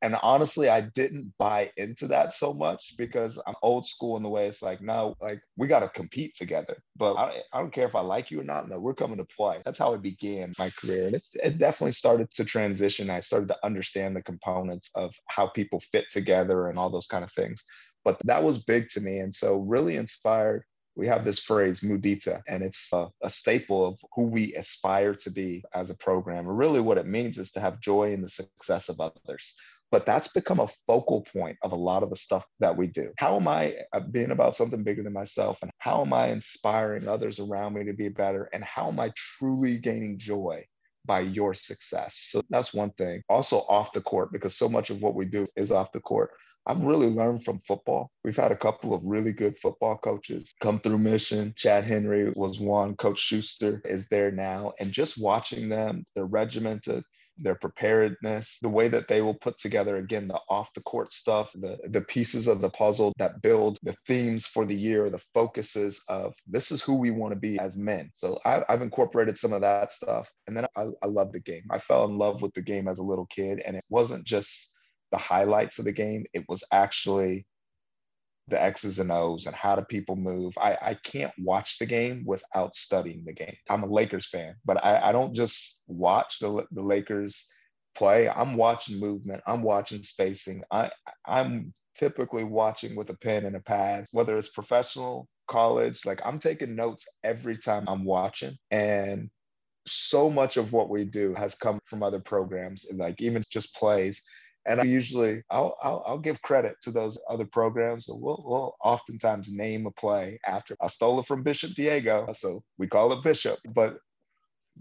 and 0.06 0.16
honestly, 0.22 0.70
I 0.70 0.82
didn't 0.82 1.34
buy 1.40 1.72
into 1.78 2.06
that 2.10 2.32
so 2.32 2.54
much 2.54 2.94
because 2.96 3.42
I'm 3.48 3.56
old 3.64 3.88
school 3.88 4.18
in 4.18 4.22
the 4.22 4.30
way 4.30 4.46
it's 4.46 4.62
like, 4.62 4.80
no, 4.80 5.16
like 5.20 5.42
we 5.58 5.68
got 5.68 5.80
to 5.80 5.90
compete 5.90 6.36
together. 6.36 6.78
But 6.96 7.16
I, 7.16 7.42
I, 7.52 7.60
don't 7.60 7.74
care 7.74 7.88
if 7.88 7.96
I 7.96 8.02
like 8.02 8.30
you 8.30 8.40
or 8.40 8.44
not. 8.44 8.70
No, 8.70 8.80
we're 8.80 8.94
coming 8.94 9.18
to 9.18 9.26
play. 9.26 9.64
That's 9.66 9.80
how 9.80 9.96
it 9.96 10.04
began 10.04 10.54
my 10.60 10.70
career. 10.70 11.08
And 11.08 11.16
it 11.16 11.58
definitely 11.58 11.94
started 11.94 12.30
to 12.36 12.46
transition. 12.46 13.10
I 13.10 13.20
started 13.20 13.50
to 13.50 13.58
understand 13.66 14.16
the 14.16 14.22
components 14.22 14.92
of 14.94 15.12
how 15.28 15.48
people 15.48 15.80
fit 15.80 16.06
together 16.12 16.68
and 16.68 16.78
all 16.78 16.92
those 16.92 17.08
kind 17.08 17.24
of 17.24 17.32
things. 17.32 17.64
But 18.04 18.20
that 18.26 18.44
was 18.44 18.64
big 18.64 18.90
to 18.90 19.02
me. 19.02 19.18
And 19.18 19.34
so, 19.34 19.58
really 19.58 19.96
inspired 19.96 20.66
we 20.96 21.08
have 21.08 21.26
this 21.26 21.40
phrase 21.40 21.82
mudita 21.82 22.42
and 22.48 22.64
it's 22.64 22.92
a, 22.94 23.10
a, 23.22 23.30
staple 23.30 23.86
of 23.86 24.00
who 24.16 24.24
we 24.28 24.54
aspire 24.56 25.14
to 25.14 25.30
be 25.30 25.62
as 25.74 25.90
a 25.90 25.98
program 25.98 26.48
and 26.48 26.58
really 26.58 26.80
what 26.80 26.98
it 26.98 27.06
means 27.06 27.38
is 27.38 27.52
to 27.52 27.60
have 27.60 27.82
joy 27.82 28.14
in 28.14 28.22
the 28.22 28.30
success 28.30 28.88
of 28.88 29.02
others 29.02 29.56
but 29.96 30.06
that's 30.06 30.28
become 30.28 30.60
a 30.60 30.68
focal 30.86 31.26
point 31.32 31.56
of 31.62 31.72
a 31.72 31.76
lot 31.78 32.04
of 32.04 32.10
the 32.10 32.18
stuff 32.18 32.46
that 32.60 32.76
we 32.76 32.86
do. 32.86 33.14
How 33.18 33.38
am 33.38 33.48
I 33.48 33.76
uh, 33.94 34.02
being 34.02 34.32
about 34.32 34.58
something 34.58 34.84
bigger 34.84 35.02
than 35.02 35.14
myself? 35.14 35.60
And 35.62 35.72
how 35.78 36.02
am 36.02 36.12
I 36.12 36.28
inspiring 36.32 37.08
others 37.08 37.40
around 37.40 37.76
me 37.76 37.86
to 37.86 37.94
be 37.94 38.10
better? 38.10 38.50
And 38.52 38.62
how 38.62 38.90
am 38.90 39.00
I 39.00 39.14
truly 39.16 39.78
gaining 39.78 40.18
joy 40.18 40.66
by 41.06 41.22
your 41.22 41.54
success? 41.54 42.26
So 42.28 42.42
that's 42.50 42.74
one 42.74 42.92
thing. 42.98 43.22
Also, 43.30 43.60
off 43.70 43.94
the 43.94 44.02
court, 44.02 44.34
because 44.34 44.58
so 44.58 44.68
much 44.68 44.90
of 44.90 45.02
what 45.02 45.16
we 45.16 45.28
do 45.28 45.48
is 45.56 45.72
off 45.72 45.94
the 45.94 46.02
court. 46.02 46.32
I've 46.66 46.82
really 46.82 47.08
learned 47.08 47.46
from 47.46 47.62
football. 47.66 48.12
We've 48.26 48.36
had 48.36 48.52
a 48.52 48.58
couple 48.58 48.94
of 48.94 49.06
really 49.06 49.32
good 49.32 49.58
football 49.58 49.96
coaches 49.96 50.54
come 50.60 50.82
through 50.82 50.98
Mission. 50.98 51.54
Chad 51.56 51.86
Henry 51.86 52.34
was 52.36 52.60
one. 52.60 52.98
Coach 52.98 53.20
Schuster 53.20 53.82
is 53.86 54.10
there 54.10 54.32
now. 54.32 54.74
And 54.78 54.92
just 54.92 55.18
watching 55.18 55.70
them, 55.70 56.06
they're 56.16 56.26
regimented 56.26 57.06
their 57.38 57.56
preparedness, 57.56 58.60
the 58.62 58.70
way 58.70 58.88
that 58.88 59.08
they 59.08 59.22
will 59.22 59.34
put 59.34 59.58
together 59.58 59.98
again 59.98 60.28
the 60.28 60.40
off 60.50 60.74
the 60.74 60.82
court 60.82 61.14
stuff, 61.14 61.52
the 61.54 61.78
the 61.92 62.02
pieces 62.02 62.48
of 62.48 62.62
the 62.62 62.70
puzzle 62.70 63.14
that 63.18 63.42
build 63.42 63.78
the 63.84 63.96
themes 64.08 64.48
for 64.48 64.66
the 64.66 64.76
year, 64.76 65.10
the 65.10 65.24
focuses 65.34 66.02
of 66.08 66.34
this 66.48 66.72
is 66.72 66.82
who 66.82 67.00
we 67.00 67.12
want 67.12 67.34
to 67.34 67.40
be 67.40 67.60
as 67.60 67.78
men. 67.78 68.12
So 68.16 68.40
I, 68.46 68.64
have 68.70 68.82
incorporated 68.82 69.38
some 69.38 69.54
of 69.54 69.62
that 69.62 69.92
stuff, 69.92 70.32
and 70.48 70.56
then 70.56 70.66
I, 70.76 70.88
I 71.02 71.08
love 71.08 71.32
the 71.32 71.42
game. 71.42 71.64
I 71.72 71.80
fell 71.80 72.06
in 72.06 72.18
love 72.18 72.42
with 72.42 72.54
the 72.54 72.62
game 72.62 72.88
as 72.88 73.00
a 73.00 73.04
little 73.04 73.28
kid, 73.28 73.62
and 73.66 73.76
it 73.76 73.86
wasn't 73.90 74.26
just 74.26 74.72
the 75.12 75.18
highlights 75.18 75.80
of 75.80 75.86
the 75.86 75.94
game. 75.94 76.26
It 76.34 76.46
was 76.48 76.64
actually 76.72 77.46
the 78.48 78.62
X's 78.62 79.00
and 79.00 79.12
O's 79.12 79.48
and 79.48 79.56
how 79.56 79.76
do 79.76 79.84
people 79.84 80.16
move. 80.16 80.54
I, 80.58 80.78
I 80.82 80.94
can't 81.04 81.34
watch 81.38 81.80
the 81.80 81.86
game 81.86 82.24
without 82.26 82.76
studying 82.76 83.24
the 83.26 83.34
game. 83.34 83.56
I'm 83.70 83.84
a 83.84 83.88
Lakers 83.88 84.28
fan, 84.28 84.56
but 84.66 84.84
I, 84.84 85.10
I 85.10 85.12
don't 85.12 85.34
just 85.34 85.82
watch 85.88 86.40
the, 86.40 86.66
the 86.72 86.82
Lakers 86.82 87.48
play. 87.96 88.30
I'm 88.30 88.56
watching 88.56 89.00
movement. 89.00 89.42
I'm 89.48 89.64
watching 89.64 90.04
spacing. 90.04 90.64
I, 90.72 90.92
I'm 91.26 91.74
typically 91.96 92.44
watching 92.44 92.96
with 92.96 93.10
a 93.10 93.18
pen 93.18 93.46
and 93.46 93.56
a 93.56 93.62
pad, 93.62 94.06
whether 94.12 94.38
it's 94.38 94.50
professional, 94.50 95.28
college. 95.48 96.06
Like 96.06 96.22
I'm 96.26 96.40
taking 96.40 96.76
notes 96.76 97.08
every 97.24 97.58
time 97.58 97.86
I'm 97.88 98.04
watching. 98.04 98.56
And 98.70 99.30
so 99.88 100.30
much 100.30 100.58
of 100.58 100.74
what 100.74 100.90
we 100.90 101.06
do 101.06 101.34
has 101.34 101.56
come 101.56 101.80
from 101.86 102.04
other 102.04 102.20
programs, 102.20 102.86
like 102.94 103.22
even 103.22 103.44
just 103.50 103.76
plays. 103.76 104.24
And 104.68 104.82
I 104.82 104.84
usually 104.84 105.44
I'll, 105.50 105.78
I'll, 105.82 106.04
I'll 106.08 106.18
give 106.18 106.42
credit 106.42 106.76
to 106.84 106.92
those 106.92 107.20
other 107.30 107.46
programs. 107.46 108.06
We'll, 108.08 108.44
we'll 108.46 108.76
oftentimes 108.84 109.52
name 109.52 109.86
a 109.86 109.92
play 109.92 110.40
after 110.48 110.76
I 110.82 110.88
stole 110.88 111.20
it 111.20 111.28
from 111.28 111.44
Bishop 111.44 111.74
Diego, 111.76 112.28
so 112.34 112.64
we 112.78 112.88
call 112.88 113.14
it 113.14 113.24
Bishop. 113.24 113.60
But 113.74 113.98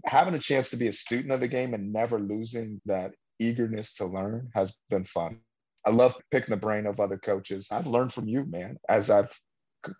having 0.05 0.33
a 0.33 0.39
chance 0.39 0.69
to 0.71 0.77
be 0.77 0.87
a 0.87 0.93
student 0.93 1.31
of 1.31 1.39
the 1.39 1.47
game 1.47 1.73
and 1.73 1.93
never 1.93 2.19
losing 2.19 2.81
that 2.85 3.13
eagerness 3.39 3.95
to 3.95 4.05
learn 4.05 4.49
has 4.53 4.75
been 4.89 5.05
fun. 5.05 5.39
I 5.85 5.91
love 5.91 6.15
picking 6.31 6.53
the 6.53 6.59
brain 6.59 6.87
of 6.87 6.99
other 6.99 7.17
coaches. 7.17 7.67
I've 7.71 7.87
learned 7.87 8.11
from 8.11 8.27
you, 8.27 8.45
man, 8.45 8.77
as 8.89 9.11
I've 9.11 9.31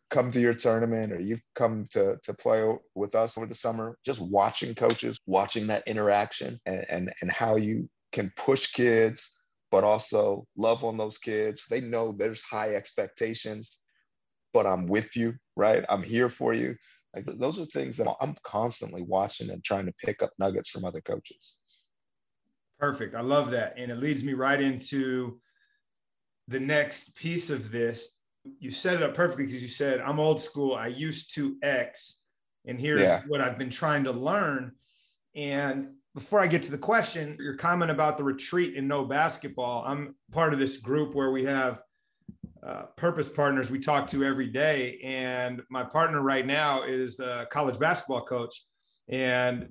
come 0.10 0.32
to 0.32 0.40
your 0.40 0.56
tournament 0.56 1.14
or 1.14 1.20
you've 1.20 1.44
come 1.54 1.86
to, 1.92 2.18
to 2.24 2.34
play 2.34 2.68
with 2.96 3.14
us 3.14 3.38
over 3.38 3.46
the 3.46 3.54
summer, 3.54 3.98
just 4.04 4.20
watching 4.20 4.74
coaches, 4.74 5.20
watching 5.28 5.68
that 5.68 5.84
interaction 5.88 6.60
and, 6.66 6.86
and, 6.90 7.14
and 7.22 7.32
how 7.32 7.56
you 7.56 7.88
can 8.12 8.34
push 8.36 8.72
kids 8.72 9.35
but 9.76 9.84
also 9.84 10.48
love 10.56 10.86
on 10.86 10.98
those 10.98 11.18
kids. 11.18 11.66
They 11.70 11.82
know 11.82 12.14
there's 12.14 12.42
high 12.42 12.76
expectations, 12.76 13.82
but 14.54 14.66
I'm 14.66 14.88
with 14.88 15.18
you, 15.18 15.34
right? 15.58 15.84
I'm 15.90 16.02
here 16.02 16.30
for 16.30 16.54
you. 16.54 16.78
Like 17.14 17.26
those 17.38 17.60
are 17.60 17.66
things 17.66 17.98
that 17.98 18.08
I'm 18.22 18.38
constantly 18.46 19.02
watching 19.02 19.50
and 19.50 19.62
trying 19.66 19.86
to 19.88 19.94
pick 20.02 20.24
up 20.24 20.30
nuggets 20.40 20.70
from 20.70 20.86
other 20.86 21.02
coaches. 21.02 21.58
Perfect. 22.80 23.16
I 23.16 23.20
love 23.20 23.52
that. 23.52 23.74
And 23.76 23.92
it 23.92 23.98
leads 23.98 24.24
me 24.24 24.32
right 24.32 24.62
into 24.62 25.42
the 26.48 26.62
next 26.62 27.14
piece 27.18 27.50
of 27.50 27.70
this. 27.70 28.20
You 28.60 28.72
set 28.72 28.96
it 28.96 29.04
up 29.04 29.14
perfectly 29.14 29.46
because 29.46 29.62
you 29.62 29.68
said, 29.68 30.00
I'm 30.00 30.22
old 30.22 30.40
school. 30.40 30.76
I 30.76 30.88
used 30.88 31.36
to 31.36 31.58
X, 31.62 32.22
and 32.66 32.80
here's 32.80 33.02
yeah. 33.02 33.24
what 33.28 33.42
I've 33.42 33.58
been 33.58 33.70
trying 33.70 34.06
to 34.06 34.14
learn. 34.14 34.72
And 35.36 35.90
before 36.16 36.40
I 36.40 36.48
get 36.48 36.64
to 36.64 36.72
the 36.72 36.78
question, 36.78 37.38
your 37.42 37.56
comment 37.56 37.92
about 37.92 38.18
the 38.18 38.24
retreat 38.24 38.78
and 38.78 38.88
no 38.88 39.04
basketball. 39.04 39.84
I'm 39.86 40.16
part 40.32 40.54
of 40.54 40.60
this 40.60 40.78
group 40.78 41.14
where 41.14 41.32
we 41.32 41.44
have 41.44 41.82
uh, 42.64 42.84
purpose 42.96 43.28
partners 43.28 43.70
we 43.70 43.80
talk 43.80 44.08
to 44.08 44.24
every 44.24 44.48
day. 44.48 45.00
And 45.04 45.62
my 45.70 45.84
partner 45.84 46.22
right 46.22 46.46
now 46.46 46.84
is 46.84 47.20
a 47.20 47.48
college 47.52 47.78
basketball 47.78 48.26
coach. 48.26 48.64
And 49.10 49.68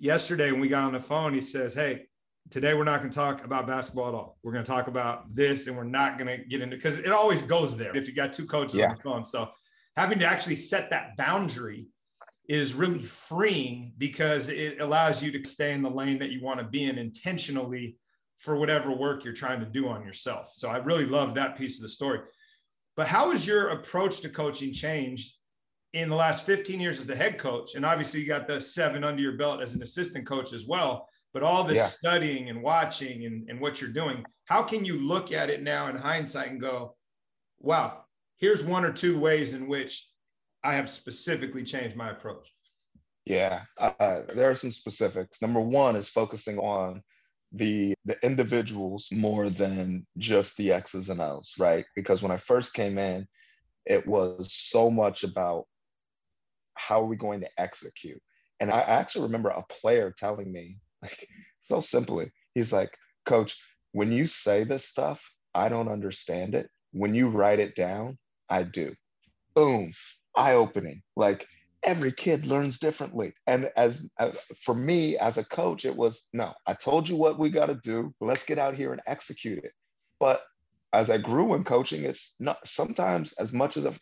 yesterday, 0.00 0.50
when 0.50 0.60
we 0.60 0.68
got 0.68 0.82
on 0.82 0.92
the 0.92 1.00
phone, 1.00 1.32
he 1.32 1.40
says, 1.40 1.74
Hey, 1.74 2.06
today 2.50 2.74
we're 2.74 2.82
not 2.82 2.98
going 2.98 3.10
to 3.10 3.16
talk 3.16 3.44
about 3.44 3.68
basketball 3.68 4.08
at 4.08 4.14
all. 4.14 4.38
We're 4.42 4.52
going 4.52 4.64
to 4.64 4.70
talk 4.70 4.88
about 4.88 5.32
this 5.32 5.68
and 5.68 5.76
we're 5.76 5.84
not 5.84 6.18
going 6.18 6.26
to 6.26 6.44
get 6.44 6.60
into 6.60 6.74
because 6.74 6.98
it 6.98 7.12
always 7.12 7.42
goes 7.42 7.76
there 7.76 7.96
if 7.96 8.08
you 8.08 8.14
got 8.14 8.32
two 8.32 8.46
coaches 8.46 8.80
yeah. 8.80 8.88
on 8.88 8.96
the 8.96 9.02
phone. 9.02 9.24
So 9.24 9.48
having 9.96 10.18
to 10.18 10.26
actually 10.26 10.56
set 10.56 10.90
that 10.90 11.16
boundary 11.16 11.86
is 12.48 12.72
really 12.72 13.02
freeing 13.02 13.92
because 13.98 14.48
it 14.48 14.80
allows 14.80 15.22
you 15.22 15.30
to 15.30 15.48
stay 15.48 15.72
in 15.72 15.82
the 15.82 15.90
lane 15.90 16.18
that 16.18 16.30
you 16.30 16.42
want 16.42 16.58
to 16.58 16.64
be 16.64 16.84
in 16.84 16.96
intentionally 16.96 17.96
for 18.38 18.56
whatever 18.56 18.90
work 18.90 19.22
you're 19.22 19.34
trying 19.34 19.60
to 19.60 19.66
do 19.66 19.88
on 19.88 20.02
yourself. 20.02 20.52
So 20.54 20.70
I 20.70 20.78
really 20.78 21.04
love 21.04 21.34
that 21.34 21.58
piece 21.58 21.76
of 21.76 21.82
the 21.82 21.88
story. 21.88 22.20
But 22.96 23.06
how 23.06 23.30
has 23.30 23.46
your 23.46 23.68
approach 23.68 24.20
to 24.20 24.28
coaching 24.28 24.72
changed 24.72 25.34
in 25.92 26.08
the 26.08 26.16
last 26.16 26.46
15 26.46 26.80
years 26.80 27.00
as 27.00 27.06
the 27.06 27.16
head 27.16 27.36
coach? 27.38 27.74
And 27.74 27.84
obviously, 27.84 28.20
you 28.20 28.26
got 28.26 28.48
the 28.48 28.60
seven 28.60 29.04
under 29.04 29.22
your 29.22 29.36
belt 29.36 29.62
as 29.62 29.74
an 29.74 29.82
assistant 29.82 30.26
coach 30.26 30.52
as 30.52 30.66
well. 30.66 31.06
But 31.34 31.42
all 31.42 31.64
this 31.64 31.76
yeah. 31.76 31.86
studying 31.86 32.48
and 32.48 32.62
watching 32.62 33.26
and, 33.26 33.48
and 33.50 33.60
what 33.60 33.80
you're 33.80 33.90
doing, 33.90 34.24
how 34.46 34.62
can 34.62 34.84
you 34.84 34.98
look 34.98 35.32
at 35.32 35.50
it 35.50 35.62
now 35.62 35.88
in 35.88 35.96
hindsight 35.96 36.50
and 36.50 36.60
go, 36.60 36.96
wow, 37.60 38.04
here's 38.38 38.64
one 38.64 38.84
or 38.84 38.92
two 38.92 39.18
ways 39.20 39.52
in 39.52 39.68
which 39.68 40.08
I 40.64 40.74
have 40.74 40.88
specifically 40.88 41.62
changed 41.62 41.96
my 41.96 42.10
approach? 42.10 42.52
Yeah, 43.24 43.62
uh, 43.78 44.22
there 44.34 44.50
are 44.50 44.54
some 44.54 44.72
specifics. 44.72 45.42
Number 45.42 45.60
one 45.60 45.96
is 45.96 46.08
focusing 46.08 46.58
on 46.58 47.02
the 47.52 47.94
the 48.04 48.16
individuals 48.22 49.08
more 49.10 49.48
than 49.48 50.06
just 50.18 50.56
the 50.56 50.72
X's 50.72 51.08
and 51.08 51.20
O's, 51.20 51.54
right? 51.58 51.84
Because 51.94 52.22
when 52.22 52.32
I 52.32 52.36
first 52.36 52.74
came 52.74 52.98
in, 52.98 53.26
it 53.86 54.06
was 54.06 54.52
so 54.52 54.90
much 54.90 55.24
about 55.24 55.64
how 56.74 57.02
are 57.02 57.06
we 57.06 57.16
going 57.16 57.40
to 57.40 57.50
execute. 57.58 58.20
And 58.60 58.70
I 58.70 58.80
actually 58.80 59.22
remember 59.22 59.50
a 59.50 59.64
player 59.68 60.14
telling 60.16 60.50
me, 60.52 60.78
like 61.02 61.28
so 61.62 61.80
simply, 61.80 62.30
he's 62.54 62.72
like, 62.72 62.96
Coach, 63.26 63.58
when 63.92 64.10
you 64.10 64.26
say 64.26 64.64
this 64.64 64.86
stuff, 64.86 65.20
I 65.54 65.68
don't 65.68 65.88
understand 65.88 66.54
it. 66.54 66.68
When 66.92 67.14
you 67.14 67.28
write 67.28 67.60
it 67.60 67.76
down, 67.76 68.18
I 68.48 68.62
do. 68.62 68.94
Boom 69.54 69.92
eye 70.38 70.54
opening. 70.54 71.02
Like 71.16 71.46
every 71.82 72.12
kid 72.12 72.46
learns 72.46 72.78
differently. 72.78 73.32
And 73.46 73.70
as 73.76 74.06
uh, 74.18 74.32
for 74.62 74.74
me 74.74 75.18
as 75.18 75.38
a 75.38 75.44
coach, 75.44 75.84
it 75.84 75.96
was 75.96 76.24
no, 76.32 76.54
I 76.66 76.74
told 76.74 77.08
you 77.08 77.16
what 77.16 77.38
we 77.38 77.50
got 77.50 77.66
to 77.66 77.80
do. 77.82 78.14
Let's 78.20 78.46
get 78.46 78.58
out 78.58 78.74
here 78.74 78.92
and 78.92 79.02
execute 79.06 79.64
it. 79.64 79.72
But 80.20 80.42
as 80.92 81.10
I 81.10 81.18
grew 81.18 81.54
in 81.54 81.64
coaching, 81.64 82.04
it's 82.04 82.34
not 82.40 82.66
sometimes 82.66 83.32
as 83.34 83.52
much 83.52 83.76
as 83.76 83.84
it 83.84 83.94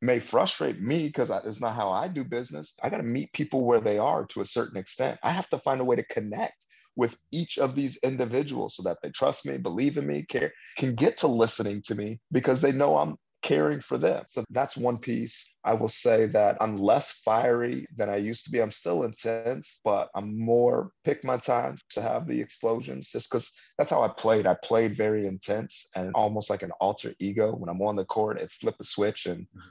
may 0.00 0.20
frustrate 0.20 0.80
me 0.80 1.06
because 1.06 1.30
it's 1.44 1.60
not 1.60 1.74
how 1.74 1.90
I 1.90 2.08
do 2.08 2.24
business. 2.24 2.74
I 2.82 2.90
got 2.90 2.98
to 2.98 3.02
meet 3.02 3.32
people 3.32 3.64
where 3.64 3.80
they 3.80 3.98
are 3.98 4.24
to 4.26 4.40
a 4.40 4.44
certain 4.44 4.78
extent. 4.78 5.18
I 5.22 5.30
have 5.30 5.48
to 5.50 5.58
find 5.58 5.80
a 5.80 5.84
way 5.84 5.96
to 5.96 6.04
connect 6.04 6.66
with 6.96 7.18
each 7.32 7.58
of 7.58 7.74
these 7.74 7.98
individuals 8.04 8.76
so 8.76 8.84
that 8.84 8.98
they 9.02 9.10
trust 9.10 9.44
me, 9.44 9.58
believe 9.58 9.96
in 9.96 10.06
me, 10.06 10.24
care, 10.28 10.52
can 10.76 10.94
get 10.94 11.18
to 11.18 11.26
listening 11.26 11.82
to 11.86 11.94
me 11.94 12.20
because 12.30 12.60
they 12.60 12.72
know 12.72 12.98
I'm 12.98 13.16
caring 13.44 13.78
for 13.78 13.98
them. 13.98 14.24
So 14.30 14.42
that's 14.50 14.74
one 14.74 14.96
piece. 14.96 15.46
I 15.64 15.74
will 15.74 15.88
say 15.88 16.24
that 16.28 16.56
I'm 16.62 16.78
less 16.78 17.20
fiery 17.24 17.86
than 17.94 18.08
I 18.08 18.16
used 18.16 18.44
to 18.44 18.50
be. 18.50 18.60
I'm 18.60 18.70
still 18.70 19.02
intense, 19.02 19.80
but 19.84 20.08
I'm 20.14 20.38
more 20.38 20.90
pick 21.04 21.22
my 21.24 21.36
times 21.36 21.82
to 21.90 22.00
have 22.00 22.26
the 22.26 22.40
explosions 22.40 23.10
just 23.10 23.30
because 23.30 23.52
that's 23.76 23.90
how 23.90 24.02
I 24.02 24.08
played. 24.08 24.46
I 24.46 24.56
played 24.64 24.96
very 24.96 25.26
intense 25.26 25.90
and 25.94 26.10
almost 26.14 26.48
like 26.48 26.62
an 26.62 26.72
alter 26.80 27.14
ego. 27.18 27.54
When 27.54 27.68
I'm 27.68 27.82
on 27.82 27.96
the 27.96 28.06
court, 28.06 28.40
it's 28.40 28.56
flip 28.56 28.76
a 28.80 28.84
switch 28.84 29.26
and 29.26 29.42
mm-hmm. 29.42 29.68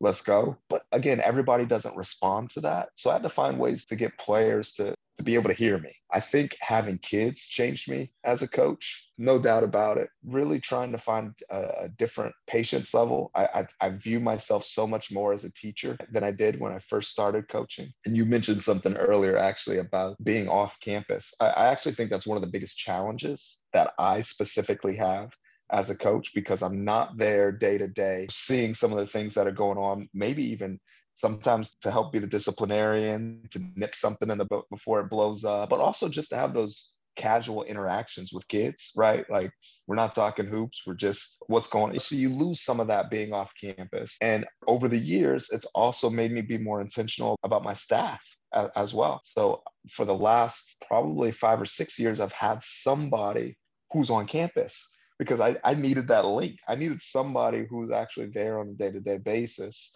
Let's 0.00 0.22
go. 0.22 0.56
But 0.68 0.82
again, 0.92 1.20
everybody 1.22 1.64
doesn't 1.64 1.96
respond 1.96 2.50
to 2.50 2.60
that. 2.62 2.90
So 2.94 3.10
I 3.10 3.14
had 3.14 3.22
to 3.22 3.28
find 3.28 3.58
ways 3.58 3.84
to 3.86 3.96
get 3.96 4.18
players 4.18 4.72
to 4.74 4.94
to 5.16 5.22
be 5.22 5.34
able 5.34 5.48
to 5.48 5.56
hear 5.56 5.78
me. 5.78 5.92
I 6.12 6.20
think 6.20 6.56
having 6.60 6.98
kids 6.98 7.46
changed 7.46 7.90
me 7.90 8.10
as 8.24 8.42
a 8.42 8.48
coach, 8.48 9.08
no 9.16 9.38
doubt 9.38 9.64
about 9.64 9.96
it. 9.96 10.10
Really 10.24 10.60
trying 10.60 10.92
to 10.92 10.98
find 10.98 11.32
a, 11.50 11.84
a 11.84 11.88
different 11.88 12.34
patience 12.46 12.92
level. 12.92 13.30
I, 13.34 13.44
I, 13.46 13.66
I, 13.80 13.90
view 13.90 14.20
myself 14.20 14.64
so 14.64 14.86
much 14.86 15.10
more 15.10 15.32
as 15.32 15.44
a 15.44 15.52
teacher 15.52 15.96
than 16.12 16.22
I 16.22 16.32
did 16.32 16.60
when 16.60 16.72
I 16.72 16.78
first 16.80 17.10
started 17.10 17.48
coaching. 17.48 17.90
And 18.04 18.14
you 18.16 18.26
mentioned 18.26 18.62
something 18.62 18.94
earlier 18.96 19.36
actually 19.38 19.78
about 19.78 20.22
being 20.22 20.48
off 20.48 20.78
campus. 20.80 21.32
I, 21.40 21.46
I 21.46 21.66
actually 21.68 21.94
think 21.94 22.10
that's 22.10 22.26
one 22.26 22.36
of 22.36 22.42
the 22.42 22.50
biggest 22.50 22.78
challenges 22.78 23.60
that 23.72 23.92
I 23.98 24.20
specifically 24.20 24.96
have 24.96 25.30
as 25.72 25.90
a 25.90 25.96
coach 25.96 26.32
because 26.34 26.62
I'm 26.62 26.84
not 26.84 27.16
there 27.16 27.50
day 27.50 27.78
to 27.78 27.88
day 27.88 28.26
seeing 28.30 28.74
some 28.74 28.92
of 28.92 28.98
the 28.98 29.06
things 29.06 29.34
that 29.34 29.46
are 29.46 29.52
going 29.52 29.78
on, 29.78 30.08
maybe 30.14 30.44
even 30.44 30.78
sometimes 31.14 31.76
to 31.80 31.90
help 31.90 32.12
be 32.12 32.18
the 32.18 32.26
disciplinarian, 32.26 33.42
to 33.50 33.64
nip 33.74 33.94
something 33.94 34.30
in 34.30 34.38
the 34.38 34.44
boat 34.44 34.66
before 34.70 35.00
it 35.00 35.10
blows 35.10 35.44
up, 35.44 35.70
but 35.70 35.80
also 35.80 36.08
just 36.08 36.30
to 36.30 36.36
have 36.36 36.54
those 36.54 36.88
casual 37.16 37.64
interactions 37.64 38.32
with 38.32 38.46
kids, 38.48 38.92
right? 38.94 39.28
Like 39.30 39.50
we're 39.86 39.96
not 39.96 40.14
talking 40.14 40.46
hoops, 40.46 40.82
we're 40.86 40.94
just 40.94 41.38
what's 41.46 41.68
going 41.68 41.92
on. 41.92 41.98
So 41.98 42.14
you 42.14 42.28
lose 42.28 42.62
some 42.62 42.78
of 42.78 42.86
that 42.88 43.10
being 43.10 43.32
off 43.32 43.50
campus. 43.58 44.18
And 44.20 44.46
over 44.66 44.86
the 44.86 44.98
years, 44.98 45.48
it's 45.50 45.64
also 45.74 46.10
made 46.10 46.30
me 46.30 46.42
be 46.42 46.58
more 46.58 46.82
intentional 46.82 47.38
about 47.42 47.64
my 47.64 47.74
staff 47.74 48.22
as, 48.52 48.70
as 48.76 48.94
well. 48.94 49.20
So 49.24 49.62
for 49.90 50.04
the 50.04 50.14
last 50.14 50.84
probably 50.86 51.32
five 51.32 51.60
or 51.60 51.66
six 51.66 51.98
years, 51.98 52.20
I've 52.20 52.32
had 52.32 52.62
somebody 52.62 53.56
who's 53.90 54.10
on 54.10 54.26
campus 54.26 54.90
because 55.18 55.40
I, 55.40 55.56
I 55.64 55.74
needed 55.74 56.08
that 56.08 56.24
link. 56.24 56.58
I 56.68 56.74
needed 56.74 57.00
somebody 57.00 57.66
who's 57.68 57.90
actually 57.90 58.28
there 58.28 58.58
on 58.58 58.68
a 58.68 58.72
day 58.72 58.90
to 58.90 59.00
day 59.00 59.18
basis 59.18 59.92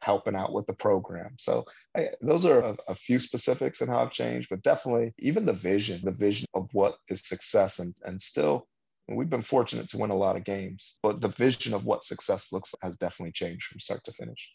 helping 0.00 0.34
out 0.34 0.52
with 0.52 0.66
the 0.66 0.72
program. 0.72 1.34
So 1.38 1.64
I, 1.96 2.08
those 2.20 2.44
are 2.44 2.60
a, 2.60 2.76
a, 2.88 2.94
few 2.94 3.20
specifics 3.20 3.80
and 3.80 3.88
how 3.88 4.02
I've 4.02 4.10
changed, 4.10 4.48
but 4.50 4.62
definitely 4.62 5.14
even 5.20 5.46
the 5.46 5.52
vision, 5.52 6.00
the 6.02 6.10
vision 6.10 6.48
of 6.54 6.68
what 6.72 6.96
is 7.08 7.24
success 7.24 7.78
and, 7.78 7.94
and 8.02 8.20
still 8.20 8.66
we've 9.08 9.30
been 9.30 9.42
fortunate 9.42 9.88
to 9.90 9.98
win 9.98 10.10
a 10.10 10.16
lot 10.16 10.36
of 10.36 10.44
games, 10.44 10.98
but 11.02 11.20
the 11.20 11.28
vision 11.28 11.74
of 11.74 11.84
what 11.84 12.04
success 12.04 12.52
looks 12.52 12.74
like 12.74 12.88
has 12.88 12.96
definitely 12.96 13.32
changed 13.32 13.66
from 13.66 13.80
start 13.80 14.04
to 14.04 14.12
finish. 14.12 14.50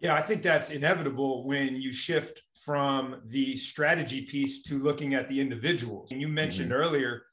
Yeah, 0.00 0.14
I 0.14 0.20
think 0.20 0.42
that's 0.42 0.70
inevitable 0.70 1.46
when 1.46 1.80
you 1.80 1.92
shift 1.92 2.42
from 2.64 3.22
the 3.26 3.56
strategy 3.56 4.22
piece 4.22 4.62
to 4.62 4.82
looking 4.82 5.14
at 5.14 5.28
the 5.28 5.40
individuals. 5.40 6.12
And 6.12 6.20
you 6.20 6.28
mentioned 6.28 6.70
mm-hmm. 6.70 6.80
earlier, 6.80 7.26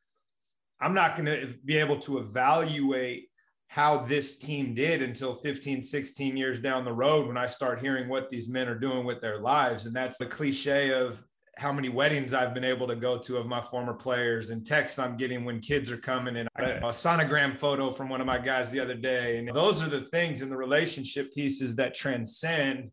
I'm 0.82 0.94
not 0.94 1.16
going 1.16 1.26
to 1.26 1.54
be 1.64 1.78
able 1.78 2.00
to 2.00 2.18
evaluate 2.18 3.28
how 3.68 4.00
this 4.00 4.38
team 4.38 4.74
did 4.74 5.02
until 5.02 5.34
15, 5.34 5.82
16 5.82 6.36
years 6.36 6.60
down 6.60 6.84
the 6.84 6.92
road 6.92 7.28
when 7.28 7.38
I 7.38 7.46
start 7.46 7.80
hearing 7.80 8.10
what 8.10 8.30
these 8.30 8.50
men 8.50 8.68
are 8.68 8.78
doing 8.78 9.06
with 9.06 9.22
their 9.22 9.40
lives. 9.40 9.86
And 9.86 9.96
that's 9.96 10.18
the 10.18 10.26
cliche 10.26 10.92
of 10.92 11.24
how 11.58 11.72
many 11.72 11.88
weddings 11.88 12.34
I've 12.34 12.54
been 12.54 12.64
able 12.64 12.88
to 12.88 12.96
go 12.96 13.18
to 13.20 13.38
of 13.38 13.46
my 13.46 13.62
former 13.62 13.94
players 13.94 14.50
and 14.50 14.66
texts 14.66 15.00
I'm 15.00 15.16
getting 15.16 15.46
when 15.46 15.60
kids 15.60 15.92
are 15.92 15.98
coming 15.98 16.36
and 16.38 16.50
a 16.58 16.82
sonogram 16.88 17.56
photo 17.56 17.92
from 17.92 18.10
one 18.10 18.20
of 18.20 18.28
my 18.28 18.40
guys 18.40 18.72
the 18.72 18.80
other 18.80 18.96
day. 18.96 19.38
And 19.38 19.48
those 19.56 19.82
are 19.82 19.90
the 19.90 20.02
things 20.02 20.42
in 20.42 20.50
the 20.50 20.58
relationship 20.58 21.34
pieces 21.34 21.76
that 21.76 21.96
transcend 21.96 22.92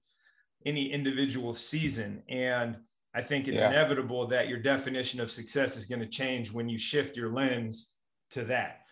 any 0.66 0.92
individual 0.92 1.54
season. 1.54 2.22
And 2.28 2.76
I 3.18 3.20
think 3.20 3.48
it's 3.48 3.60
yeah. 3.60 3.70
inevitable 3.70 4.28
that 4.28 4.46
your 4.46 4.60
definition 4.60 5.18
of 5.18 5.28
success 5.28 5.76
is 5.76 5.86
going 5.86 5.98
to 5.98 6.06
change 6.06 6.52
when 6.52 6.68
you 6.68 6.78
shift 6.78 7.16
your 7.16 7.30
lens 7.32 7.94
to 8.30 8.44
that. 8.44 8.82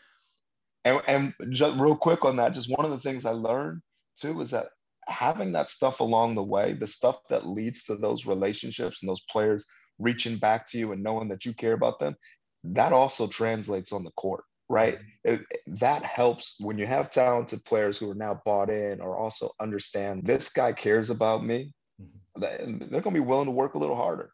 And, 0.84 1.00
and 1.06 1.32
just 1.50 1.78
real 1.78 1.94
quick 1.94 2.24
on 2.24 2.34
that, 2.38 2.52
just 2.52 2.68
one 2.68 2.84
of 2.84 2.90
the 2.90 2.98
things 2.98 3.24
I 3.24 3.30
learned 3.30 3.82
too 4.20 4.40
is 4.40 4.50
that 4.50 4.66
having 5.06 5.52
that 5.52 5.70
stuff 5.70 6.00
along 6.00 6.34
the 6.34 6.42
way, 6.42 6.72
the 6.72 6.88
stuff 6.88 7.18
that 7.30 7.46
leads 7.46 7.84
to 7.84 7.94
those 7.94 8.26
relationships 8.26 9.00
and 9.00 9.08
those 9.08 9.22
players 9.30 9.64
reaching 10.00 10.38
back 10.38 10.68
to 10.70 10.78
you 10.78 10.90
and 10.90 11.04
knowing 11.04 11.28
that 11.28 11.44
you 11.44 11.54
care 11.54 11.74
about 11.74 12.00
them, 12.00 12.16
that 12.64 12.92
also 12.92 13.28
translates 13.28 13.92
on 13.92 14.02
the 14.02 14.10
court, 14.16 14.42
right? 14.68 14.98
Mm-hmm. 15.24 15.34
It, 15.34 15.78
that 15.78 16.02
helps 16.02 16.56
when 16.58 16.78
you 16.78 16.86
have 16.86 17.10
talented 17.10 17.64
players 17.64 17.96
who 17.96 18.10
are 18.10 18.16
now 18.16 18.42
bought 18.44 18.70
in 18.70 19.00
or 19.00 19.16
also 19.16 19.52
understand 19.60 20.26
this 20.26 20.50
guy 20.50 20.72
cares 20.72 21.10
about 21.10 21.44
me. 21.46 21.72
They're 22.38 22.66
going 22.66 23.02
to 23.02 23.10
be 23.10 23.20
willing 23.20 23.46
to 23.46 23.52
work 23.52 23.74
a 23.74 23.78
little 23.78 23.96
harder. 23.96 24.30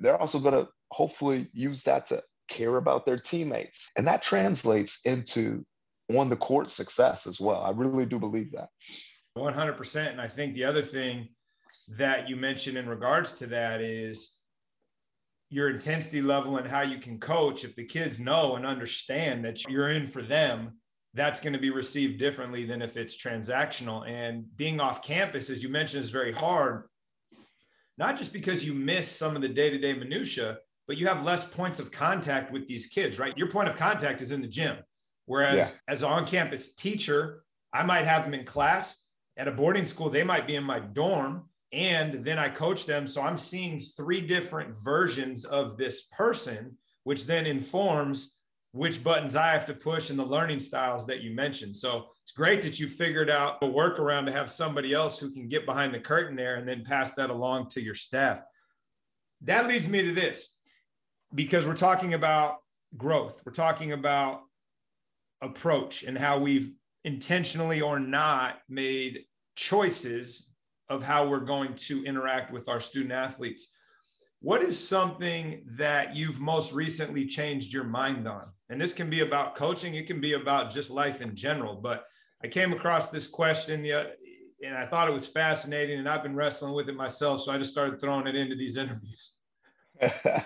They're 0.00 0.18
also 0.18 0.38
going 0.38 0.54
to 0.54 0.68
hopefully 0.90 1.48
use 1.52 1.82
that 1.84 2.06
to 2.06 2.22
care 2.48 2.76
about 2.76 3.06
their 3.06 3.18
teammates. 3.18 3.90
And 3.96 4.06
that 4.06 4.22
translates 4.22 5.00
into 5.04 5.64
on 6.14 6.28
the 6.28 6.36
court 6.36 6.70
success 6.70 7.26
as 7.26 7.40
well. 7.40 7.62
I 7.62 7.70
really 7.70 8.06
do 8.06 8.18
believe 8.18 8.52
that. 8.52 8.68
100%. 9.36 10.10
And 10.10 10.20
I 10.20 10.26
think 10.26 10.54
the 10.54 10.64
other 10.64 10.82
thing 10.82 11.28
that 11.88 12.28
you 12.28 12.36
mentioned 12.36 12.78
in 12.78 12.88
regards 12.88 13.34
to 13.34 13.46
that 13.48 13.80
is 13.80 14.36
your 15.50 15.70
intensity 15.70 16.22
level 16.22 16.56
and 16.56 16.66
how 16.66 16.82
you 16.82 16.98
can 16.98 17.18
coach. 17.18 17.64
If 17.64 17.76
the 17.76 17.84
kids 17.84 18.20
know 18.20 18.56
and 18.56 18.66
understand 18.66 19.44
that 19.44 19.64
you're 19.68 19.90
in 19.90 20.06
for 20.06 20.22
them, 20.22 20.78
that's 21.14 21.40
going 21.40 21.52
to 21.54 21.58
be 21.58 21.70
received 21.70 22.18
differently 22.18 22.64
than 22.64 22.82
if 22.82 22.96
it's 22.96 23.22
transactional. 23.22 24.08
And 24.08 24.44
being 24.56 24.80
off 24.80 25.02
campus, 25.02 25.50
as 25.50 25.62
you 25.62 25.68
mentioned, 25.68 26.04
is 26.04 26.10
very 26.10 26.32
hard, 26.32 26.84
not 27.98 28.16
just 28.16 28.32
because 28.32 28.64
you 28.64 28.72
miss 28.72 29.10
some 29.10 29.36
of 29.36 29.42
the 29.42 29.48
day 29.48 29.70
to 29.70 29.78
day 29.78 29.92
minutia, 29.92 30.58
but 30.86 30.96
you 30.96 31.06
have 31.06 31.24
less 31.24 31.44
points 31.44 31.78
of 31.80 31.90
contact 31.90 32.52
with 32.52 32.66
these 32.66 32.86
kids, 32.86 33.18
right? 33.18 33.36
Your 33.36 33.50
point 33.50 33.68
of 33.68 33.76
contact 33.76 34.22
is 34.22 34.32
in 34.32 34.40
the 34.40 34.48
gym. 34.48 34.78
Whereas 35.26 35.56
yeah. 35.56 35.92
as 35.92 36.02
on 36.02 36.26
campus 36.26 36.74
teacher, 36.74 37.42
I 37.74 37.82
might 37.82 38.06
have 38.06 38.24
them 38.24 38.32
in 38.32 38.44
class 38.44 39.04
at 39.36 39.46
a 39.46 39.52
boarding 39.52 39.84
school, 39.84 40.10
they 40.10 40.24
might 40.24 40.46
be 40.46 40.56
in 40.56 40.64
my 40.64 40.80
dorm 40.80 41.44
and 41.72 42.24
then 42.24 42.38
I 42.38 42.48
coach 42.48 42.86
them. 42.86 43.06
So 43.06 43.22
I'm 43.22 43.36
seeing 43.36 43.78
three 43.78 44.20
different 44.20 44.74
versions 44.82 45.44
of 45.44 45.76
this 45.76 46.04
person, 46.06 46.76
which 47.04 47.26
then 47.26 47.46
informs 47.46 48.37
which 48.78 49.02
buttons 49.02 49.34
I 49.34 49.48
have 49.48 49.66
to 49.66 49.74
push 49.74 50.10
and 50.10 50.18
the 50.18 50.24
learning 50.24 50.60
styles 50.60 51.04
that 51.08 51.20
you 51.20 51.34
mentioned. 51.34 51.74
So 51.74 52.10
it's 52.22 52.30
great 52.30 52.62
that 52.62 52.78
you 52.78 52.86
figured 52.86 53.28
out 53.28 53.58
a 53.60 53.66
workaround 53.66 54.26
to 54.26 54.32
have 54.32 54.48
somebody 54.48 54.94
else 54.94 55.18
who 55.18 55.32
can 55.32 55.48
get 55.48 55.66
behind 55.66 55.92
the 55.92 55.98
curtain 55.98 56.36
there 56.36 56.54
and 56.54 56.68
then 56.68 56.84
pass 56.84 57.14
that 57.14 57.28
along 57.28 57.70
to 57.70 57.82
your 57.82 57.96
staff. 57.96 58.40
That 59.42 59.66
leads 59.66 59.88
me 59.88 60.02
to 60.02 60.14
this 60.14 60.54
because 61.34 61.66
we're 61.66 61.74
talking 61.74 62.14
about 62.14 62.58
growth. 62.96 63.42
We're 63.44 63.50
talking 63.50 63.90
about 63.90 64.42
approach 65.42 66.04
and 66.04 66.16
how 66.16 66.38
we've 66.38 66.70
intentionally 67.02 67.80
or 67.80 67.98
not 67.98 68.58
made 68.68 69.24
choices 69.56 70.52
of 70.88 71.02
how 71.02 71.28
we're 71.28 71.40
going 71.40 71.74
to 71.74 72.04
interact 72.04 72.52
with 72.52 72.68
our 72.68 72.78
student 72.78 73.10
athletes. 73.10 73.72
What 74.38 74.62
is 74.62 74.78
something 74.78 75.64
that 75.70 76.14
you've 76.14 76.38
most 76.38 76.72
recently 76.72 77.26
changed 77.26 77.72
your 77.72 77.82
mind 77.82 78.28
on? 78.28 78.52
And 78.70 78.80
this 78.80 78.92
can 78.92 79.08
be 79.08 79.20
about 79.20 79.54
coaching, 79.54 79.94
it 79.94 80.06
can 80.06 80.20
be 80.20 80.34
about 80.34 80.70
just 80.70 80.90
life 80.90 81.22
in 81.22 81.34
general. 81.34 81.76
But 81.76 82.04
I 82.44 82.48
came 82.48 82.72
across 82.72 83.10
this 83.10 83.26
question 83.26 83.84
and 83.84 84.74
I 84.76 84.86
thought 84.86 85.08
it 85.08 85.14
was 85.14 85.28
fascinating, 85.28 85.98
and 85.98 86.08
I've 86.08 86.22
been 86.22 86.34
wrestling 86.34 86.74
with 86.74 86.88
it 86.88 86.96
myself. 86.96 87.42
So 87.42 87.52
I 87.52 87.58
just 87.58 87.70
started 87.70 88.00
throwing 88.00 88.26
it 88.26 88.34
into 88.34 88.56
these 88.56 88.76
interviews. 88.76 89.36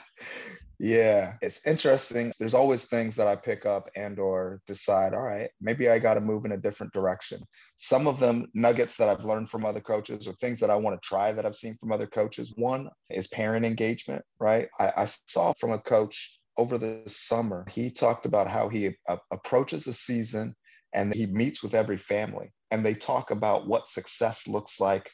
Yeah, 0.82 1.34
it's 1.42 1.64
interesting. 1.64 2.32
There's 2.40 2.54
always 2.54 2.86
things 2.86 3.14
that 3.14 3.28
I 3.28 3.36
pick 3.36 3.64
up 3.66 3.88
and 3.94 4.18
or 4.18 4.60
decide, 4.66 5.14
all 5.14 5.22
right, 5.22 5.48
maybe 5.60 5.88
I 5.88 6.00
got 6.00 6.14
to 6.14 6.20
move 6.20 6.44
in 6.44 6.50
a 6.50 6.56
different 6.56 6.92
direction. 6.92 7.40
Some 7.76 8.08
of 8.08 8.18
them 8.18 8.48
nuggets 8.52 8.96
that 8.96 9.08
I've 9.08 9.24
learned 9.24 9.48
from 9.48 9.64
other 9.64 9.80
coaches 9.80 10.26
or 10.26 10.32
things 10.32 10.58
that 10.58 10.70
I 10.70 10.74
want 10.74 11.00
to 11.00 11.08
try 11.08 11.30
that 11.30 11.46
I've 11.46 11.54
seen 11.54 11.76
from 11.76 11.92
other 11.92 12.08
coaches. 12.08 12.52
One 12.56 12.90
is 13.10 13.28
parent 13.28 13.64
engagement, 13.64 14.24
right? 14.40 14.68
I, 14.80 14.92
I 14.96 15.08
saw 15.28 15.52
from 15.52 15.70
a 15.70 15.78
coach 15.78 16.40
over 16.56 16.78
the 16.78 17.02
summer, 17.06 17.66
he 17.70 17.90
talked 17.90 18.26
about 18.26 18.48
how 18.48 18.68
he 18.68 18.96
approaches 19.30 19.84
the 19.84 19.92
season 19.92 20.54
and 20.94 21.14
he 21.14 21.26
meets 21.26 21.62
with 21.62 21.74
every 21.74 21.96
family 21.96 22.52
and 22.70 22.84
they 22.84 22.94
talk 22.94 23.30
about 23.30 23.66
what 23.66 23.86
success 23.86 24.46
looks 24.46 24.80
like 24.80 25.10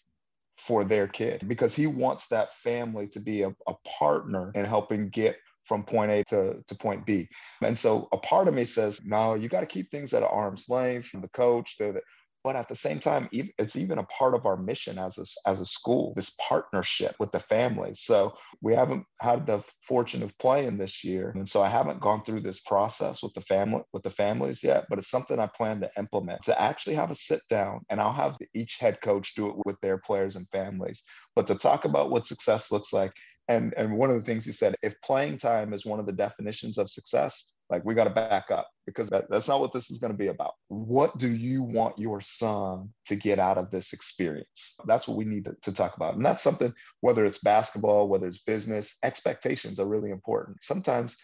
for 0.57 0.85
their 0.85 1.07
kid 1.07 1.45
because 1.47 1.75
he 1.75 1.87
wants 1.87 2.29
that 2.29 2.55
family 2.55 3.07
to 3.07 3.21
be 3.21 3.43
a, 3.43 3.55
a 3.69 3.75
partner 3.87 4.51
in 4.55 4.65
helping 4.65 5.09
get 5.09 5.37
from 5.67 5.85
point 5.85 6.11
A 6.11 6.25
to, 6.25 6.63
to 6.67 6.75
point 6.75 7.07
B. 7.07 7.29
And 7.63 7.79
so 7.79 8.09
a 8.13 8.19
part 8.19 8.49
of 8.49 8.55
me 8.55 8.65
says, 8.65 9.01
no, 9.05 9.35
you 9.35 9.49
got 9.49 9.61
to 9.61 9.67
keep 9.67 9.91
things 9.91 10.15
at 10.15 10.23
arm's 10.23 10.69
length 10.69 11.09
from 11.09 11.21
the 11.21 11.29
coach 11.29 11.77
the, 11.79 12.01
but 12.49 12.57
at 12.57 12.67
the 12.67 12.75
same 12.75 12.99
time 12.99 13.29
it's 13.31 13.77
even 13.77 13.99
a 13.99 14.05
part 14.05 14.35
of 14.35 14.47
our 14.47 14.57
mission 14.57 14.99
as 14.99 15.19
a, 15.19 15.27
as 15.47 15.61
a 15.61 15.67
school 15.67 16.15
this 16.17 16.35
partnership 16.41 17.15
with 17.21 17.31
the 17.31 17.41
families 17.41 18.01
so 18.01 18.35
we 18.63 18.75
haven't 18.75 19.05
had 19.21 19.47
the 19.47 19.63
fortune 19.83 20.23
of 20.23 20.37
playing 20.39 20.79
this 20.79 21.05
year 21.05 21.31
and 21.35 21.47
so 21.47 21.61
i 21.61 21.69
haven't 21.69 22.01
gone 22.01 22.25
through 22.25 22.41
this 22.41 22.61
process 22.61 23.23
with 23.23 23.35
the 23.35 23.43
family 23.43 23.83
with 23.93 24.03
the 24.03 24.11
families 24.11 24.65
yet 24.65 24.87
but 24.89 24.99
it's 24.99 25.11
something 25.11 25.39
i 25.39 25.47
plan 25.47 25.79
to 25.79 25.91
implement. 25.99 26.43
To 26.45 26.59
actually 26.59 26.95
have 26.95 27.11
a 27.11 27.15
sit 27.15 27.43
down 27.51 27.81
and 27.91 28.01
i'll 28.01 28.15
have 28.15 28.39
each 28.55 28.79
head 28.81 29.03
coach 29.03 29.35
do 29.35 29.51
it 29.51 29.57
with 29.67 29.77
their 29.83 29.99
players 29.99 30.37
and 30.37 30.49
families 30.49 31.03
but 31.37 31.47
to 31.49 31.55
talk 31.55 31.85
about 31.85 32.11
what 32.11 32.25
success 32.25 32.73
looks 32.73 32.95
like 32.95 33.13
and 33.49 33.75
and 33.77 33.95
one 33.95 34.09
of 34.09 34.17
the 34.17 34.23
things 34.23 34.47
he 34.47 34.53
said 34.53 34.75
if 34.83 34.99
playing 35.03 35.37
time 35.37 35.75
is 35.75 35.85
one 35.85 36.01
of 36.01 36.07
the 36.07 36.13
definitions 36.13 36.79
of 36.79 36.89
success 36.89 37.53
like 37.71 37.85
we 37.85 37.95
got 37.95 38.05
to 38.05 38.11
back 38.11 38.51
up 38.51 38.69
because 38.87 39.11
that, 39.11 39.29
that's 39.29 39.49
not 39.49 39.61
what 39.61 39.73
this 39.73 39.91
is 39.91 39.99
going 39.99 40.13
to 40.13 40.19
be 40.19 40.29
about. 40.29 40.53
What 40.69 41.19
do 41.19 41.29
you 41.29 41.63
want 41.63 41.99
your 41.99 42.21
son 42.21 42.91
to 43.07 43.17
get 43.17 43.39
out 43.39 43.59
of 43.59 43.71
this 43.71 43.93
experience? 43.93 44.77
That's 44.87 45.07
what 45.07 45.17
we 45.17 45.25
need 45.25 45.45
to, 45.45 45.57
to 45.63 45.73
talk 45.73 45.97
about. 45.97 46.15
And 46.15 46.25
that's 46.25 46.43
something 46.43 46.73
whether 47.01 47.25
it's 47.25 47.39
basketball 47.39 48.09
whether 48.09 48.27
it's 48.27 48.43
business 48.45 48.97
expectations 49.03 49.79
are 49.79 49.87
really 49.87 50.11
important. 50.11 50.63
Sometimes 50.63 51.17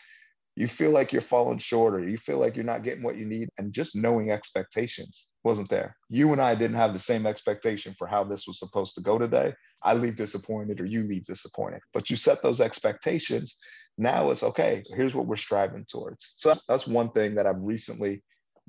you 0.57 0.69
feel 0.69 0.91
like 0.91 1.13
you're 1.13 1.21
falling 1.21 1.59
short 1.59 1.95
or 1.95 2.09
you 2.09 2.17
feel 2.17 2.39
like 2.39 2.55
you're 2.55 2.65
not 2.65 2.85
getting 2.85 3.03
what 3.03 3.17
you 3.17 3.25
need 3.25 3.49
and 3.59 3.73
just 3.73 3.97
knowing 3.97 4.31
expectations 4.31 5.29
wasn't 5.43 5.69
there. 5.69 5.97
You 6.09 6.33
and 6.33 6.41
i 6.41 6.55
didn't 6.55 6.77
have 6.77 6.93
the 6.93 6.99
same 6.99 7.27
expectation 7.27 7.95
for 7.99 8.07
how 8.07 8.23
this 8.23 8.47
was 8.47 8.59
supposed 8.59 8.95
to 8.95 9.01
go 9.01 9.19
today. 9.19 9.53
I 9.83 9.95
leave 9.95 10.17
disappointed 10.17 10.81
or 10.81 10.87
you 10.87 11.03
leave 11.03 11.25
disappointed. 11.25 11.81
But 11.93 12.09
you 12.09 12.17
set 12.17 12.41
those 12.41 12.61
expectations 12.61 13.57
now 13.99 14.31
it's 14.31 14.43
okay 14.43 14.83
here's 14.95 15.15
what 15.15 15.27
we're 15.27 15.37
striving 15.37 15.85
towards 15.85 16.35
so 16.37 16.55
that's 16.69 16.87
one 16.87 17.11
thing 17.11 17.35
that 17.35 17.47
i've 17.47 17.61
recently 17.61 18.23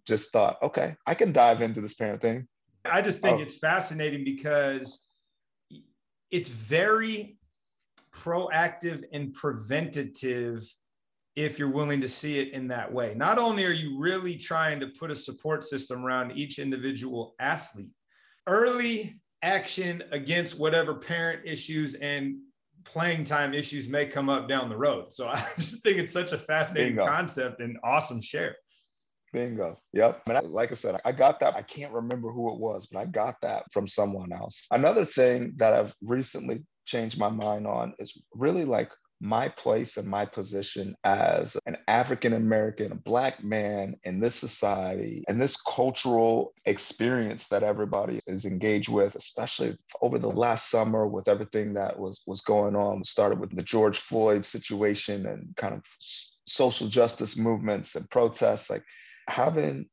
just 0.05 0.31
thought 0.31 0.57
okay 0.61 0.95
i 1.07 1.15
can 1.15 1.31
dive 1.31 1.61
into 1.61 1.81
this 1.81 1.95
parent 1.95 2.21
thing 2.21 2.47
i 2.85 3.01
just 3.01 3.21
think 3.21 3.39
oh. 3.39 3.41
it's 3.41 3.57
fascinating 3.57 4.23
because 4.23 5.07
it's 6.31 6.49
very 6.49 7.37
proactive 8.13 9.03
and 9.13 9.33
preventative 9.33 10.63
if 11.35 11.59
you're 11.59 11.69
willing 11.69 11.99
to 12.01 12.07
see 12.07 12.39
it 12.39 12.53
in 12.53 12.67
that 12.69 12.91
way. 12.91 13.13
Not 13.15 13.37
only 13.37 13.65
are 13.65 13.71
you 13.71 13.99
really 13.99 14.37
trying 14.37 14.79
to 14.79 14.87
put 14.87 15.11
a 15.11 15.15
support 15.15 15.63
system 15.63 16.05
around 16.05 16.31
each 16.31 16.59
individual 16.59 17.35
athlete, 17.39 17.91
early 18.47 19.19
action 19.41 20.01
against 20.11 20.59
whatever 20.59 20.95
parent 20.95 21.41
issues 21.45 21.95
and 21.95 22.37
playing 22.85 23.23
time 23.23 23.53
issues 23.53 23.89
may 23.89 24.05
come 24.05 24.29
up 24.29 24.47
down 24.47 24.69
the 24.69 24.77
road. 24.77 25.11
So 25.11 25.27
I 25.33 25.43
just 25.55 25.83
think 25.83 25.97
it's 25.97 26.13
such 26.13 26.31
a 26.31 26.37
fascinating 26.37 26.95
Bingo. 26.95 27.07
concept 27.07 27.59
and 27.59 27.77
awesome 27.83 28.21
share. 28.21 28.55
Bingo. 29.33 29.77
Yep. 29.91 30.21
I 30.29 30.39
like 30.39 30.71
I 30.71 30.75
said, 30.75 30.99
I 31.03 31.11
got 31.11 31.41
that. 31.41 31.57
I 31.57 31.61
can't 31.61 31.91
remember 31.91 32.29
who 32.29 32.53
it 32.53 32.59
was, 32.59 32.87
but 32.89 32.99
I 32.99 33.05
got 33.05 33.35
that 33.41 33.65
from 33.73 33.87
someone 33.87 34.31
else. 34.31 34.65
Another 34.71 35.03
thing 35.03 35.53
that 35.57 35.73
I've 35.73 35.93
recently 36.01 36.63
changed 36.85 37.19
my 37.19 37.29
mind 37.29 37.67
on 37.67 37.93
is 37.99 38.17
really 38.33 38.63
like 38.63 38.89
my 39.25 39.49
place 39.49 39.97
and 39.97 40.07
my 40.07 40.25
position 40.25 40.95
as 41.03 41.57
an 41.65 41.77
African 41.87 42.33
American, 42.33 42.91
a 42.91 42.95
Black 42.95 43.43
man 43.43 43.95
in 44.03 44.19
this 44.19 44.35
society 44.35 45.23
and 45.27 45.41
this 45.41 45.57
cultural 45.61 46.53
experience 46.65 47.47
that 47.47 47.63
everybody 47.63 48.19
is 48.27 48.45
engaged 48.45 48.89
with, 48.89 49.15
especially 49.15 49.77
over 50.01 50.19
the 50.19 50.29
last 50.29 50.69
summer 50.69 51.07
with 51.07 51.27
everything 51.27 51.73
that 51.73 51.97
was, 51.97 52.21
was 52.27 52.41
going 52.41 52.75
on. 52.75 53.03
Started 53.03 53.39
with 53.39 53.55
the 53.55 53.63
George 53.63 53.97
Floyd 53.97 54.45
situation 54.45 55.25
and 55.25 55.55
kind 55.57 55.73
of 55.73 55.83
social 56.47 56.87
justice 56.87 57.37
movements 57.37 57.95
and 57.95 58.09
protests, 58.09 58.69
like 58.69 58.83
having 59.27 59.89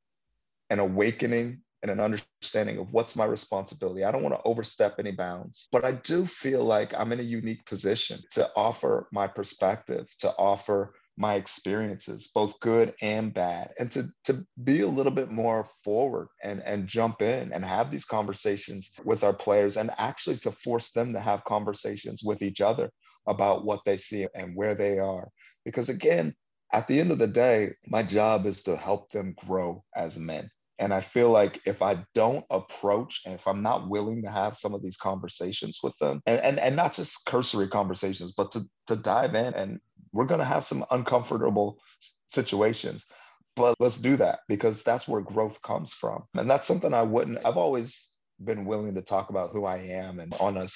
an 0.71 0.79
awakening 0.79 1.63
and 1.83 1.91
an 1.91 2.01
understanding 2.01 2.79
of 2.79 2.93
what's 2.93 3.17
my 3.17 3.25
responsibility. 3.25 4.05
I 4.05 4.11
don't 4.11 4.23
want 4.23 4.35
to 4.35 4.43
overstep 4.45 4.97
any 4.99 5.13
bounds, 5.13 5.69
but 5.73 5.85
I 5.85 5.93
do 5.93 6.27
feel 6.27 6.65
like 6.65 6.95
I'm 6.95 7.13
in 7.13 7.21
a 7.21 7.25
unique 7.25 7.65
position 7.67 8.21
to 8.33 8.51
offer 8.57 9.09
my 9.13 9.27
perspective, 9.27 10.07
to 10.21 10.31
offer 10.37 10.95
my 11.17 11.35
experiences, 11.35 12.31
both 12.35 12.59
good 12.61 12.95
and 13.03 13.35
bad, 13.35 13.73
and 13.79 13.91
to, 13.91 14.09
to 14.25 14.47
be 14.65 14.81
a 14.81 14.89
little 14.89 15.13
bit 15.13 15.31
more 15.31 15.67
forward 15.85 16.29
and, 16.43 16.63
and 16.63 16.89
jump 16.89 17.21
in 17.21 17.53
and 17.53 17.65
have 17.65 17.91
these 17.91 18.05
conversations 18.05 18.93
with 19.05 19.23
our 19.23 19.35
players 19.35 19.77
and 19.77 19.91
actually 19.99 20.39
to 20.39 20.53
force 20.53 20.91
them 20.93 21.13
to 21.13 21.21
have 21.21 21.45
conversations 21.45 22.23
with 22.25 22.43
each 22.43 22.61
other 22.61 22.91
about 23.27 23.65
what 23.65 23.81
they 23.85 23.97
see 23.97 24.27
and 24.35 24.57
where 24.57 24.75
they 24.75 24.99
are. 24.99 25.29
Because 25.65 25.89
again, 25.89 26.35
at 26.73 26.89
the 26.89 26.99
end 26.99 27.13
of 27.13 27.19
the 27.19 27.27
day, 27.27 27.73
my 27.87 28.03
job 28.03 28.47
is 28.47 28.63
to 28.63 28.77
help 28.77 29.11
them 29.11 29.35
grow 29.47 29.85
as 29.95 30.19
men. 30.19 30.51
And 30.79 30.93
I 30.93 31.01
feel 31.01 31.31
like 31.31 31.61
if 31.67 31.83
I 31.83 32.05
don't 32.15 32.45
approach 32.51 33.21
and 33.25 33.35
if 33.35 33.47
I'm 33.47 33.63
not 33.63 33.89
willing 33.89 34.23
to 34.23 34.31
have 34.31 34.57
some 34.57 34.75
of 34.75 34.83
these 34.83 34.97
conversations 34.97 35.79
with 35.83 35.97
them, 35.99 36.21
and, 36.27 36.41
and, 36.41 36.59
and 36.59 36.77
not 36.77 36.95
just 36.95 37.25
cursory 37.27 37.69
conversations, 37.69 38.33
but 38.33 38.53
to, 38.53 38.63
to 38.89 38.97
dive 38.97 39.35
in 39.35 39.55
and 39.55 39.79
we're 40.13 40.27
going 40.27 40.41
to 40.41 40.45
have 40.45 40.65
some 40.65 40.85
uncomfortable 40.91 41.79
situations. 42.29 43.05
But 43.55 43.75
let's 43.81 43.99
do 43.99 44.17
that 44.17 44.41
because 44.49 44.83
that's 44.83 45.07
where 45.07 45.21
growth 45.21 45.61
comes 45.63 45.93
from. 45.93 46.25
And 46.37 46.51
that's 46.51 46.67
something 46.67 46.95
I 46.95 47.03
wouldn't, 47.03 47.45
I've 47.45 47.59
always 47.59 48.09
been 48.43 48.65
willing 48.65 48.95
to 48.95 49.03
talk 49.03 49.31
about 49.31 49.51
who 49.53 49.65
I 49.65 49.77
am 49.79 50.21
and 50.21 50.35
on 50.41 50.57
a 50.57 50.67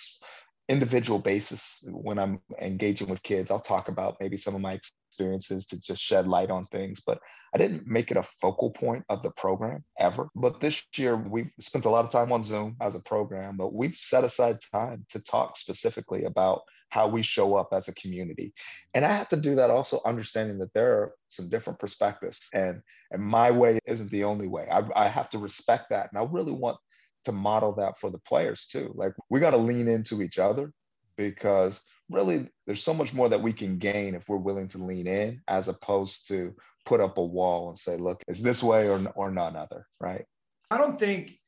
individual 0.68 1.18
basis 1.18 1.84
when 1.92 2.18
i'm 2.18 2.40
engaging 2.60 3.08
with 3.08 3.22
kids 3.22 3.50
i'll 3.50 3.60
talk 3.60 3.88
about 3.88 4.16
maybe 4.20 4.36
some 4.36 4.54
of 4.54 4.60
my 4.60 4.72
experiences 4.72 5.66
to 5.66 5.80
just 5.80 6.02
shed 6.02 6.26
light 6.26 6.50
on 6.50 6.66
things 6.66 7.00
but 7.06 7.20
i 7.54 7.58
didn't 7.58 7.86
make 7.86 8.10
it 8.10 8.16
a 8.16 8.22
focal 8.40 8.70
point 8.70 9.04
of 9.08 9.22
the 9.22 9.30
program 9.32 9.84
ever. 9.98 10.28
But 10.34 10.60
this 10.60 10.82
year 10.96 11.16
we've 11.16 11.50
spent 11.60 11.84
a 11.84 11.90
lot 11.90 12.04
of 12.04 12.10
time 12.10 12.32
on 12.32 12.42
zoom 12.42 12.76
as 12.80 12.94
a 12.96 13.00
program 13.00 13.56
but 13.56 13.74
we've 13.74 13.94
set 13.94 14.24
aside 14.24 14.58
time 14.72 15.06
to 15.10 15.20
talk 15.20 15.56
specifically 15.56 16.24
about 16.24 16.62
how 16.90 17.08
we 17.08 17.22
show 17.22 17.56
up 17.56 17.68
as 17.72 17.88
a 17.88 17.94
community. 17.94 18.52
And 18.94 19.04
i 19.04 19.12
have 19.12 19.28
to 19.28 19.36
do 19.36 19.54
that 19.54 19.70
also 19.70 20.00
understanding 20.04 20.58
that 20.58 20.74
there 20.74 20.92
are 20.94 21.14
some 21.28 21.48
different 21.48 21.78
perspectives 21.78 22.48
and 22.52 22.82
and 23.12 23.22
my 23.22 23.52
way 23.52 23.78
isn't 23.86 24.10
the 24.10 24.24
only 24.24 24.48
way. 24.48 24.66
I, 24.70 24.82
I 24.96 25.08
have 25.08 25.30
to 25.30 25.38
respect 25.38 25.90
that 25.90 26.10
and 26.10 26.20
i 26.20 26.24
really 26.28 26.52
want 26.52 26.78
to 27.26 27.32
model 27.32 27.72
that 27.74 27.98
for 27.98 28.10
the 28.10 28.18
players 28.20 28.66
too. 28.66 28.92
Like 28.94 29.12
we 29.30 29.40
got 29.40 29.50
to 29.50 29.56
lean 29.56 29.88
into 29.88 30.22
each 30.22 30.38
other 30.38 30.72
because 31.16 31.82
really 32.08 32.48
there's 32.66 32.82
so 32.82 32.94
much 32.94 33.12
more 33.12 33.28
that 33.28 33.42
we 33.42 33.52
can 33.52 33.78
gain 33.78 34.14
if 34.14 34.28
we're 34.28 34.36
willing 34.36 34.68
to 34.68 34.78
lean 34.78 35.06
in 35.06 35.42
as 35.48 35.68
opposed 35.68 36.28
to 36.28 36.54
put 36.84 37.00
up 37.00 37.18
a 37.18 37.24
wall 37.24 37.68
and 37.68 37.78
say, 37.78 37.96
look, 37.96 38.22
it's 38.28 38.40
this 38.40 38.62
way 38.62 38.88
or, 38.88 39.04
or 39.16 39.30
none 39.30 39.56
other, 39.56 39.86
right? 40.00 40.24
I 40.70 40.78
don't 40.78 40.98
think 40.98 41.38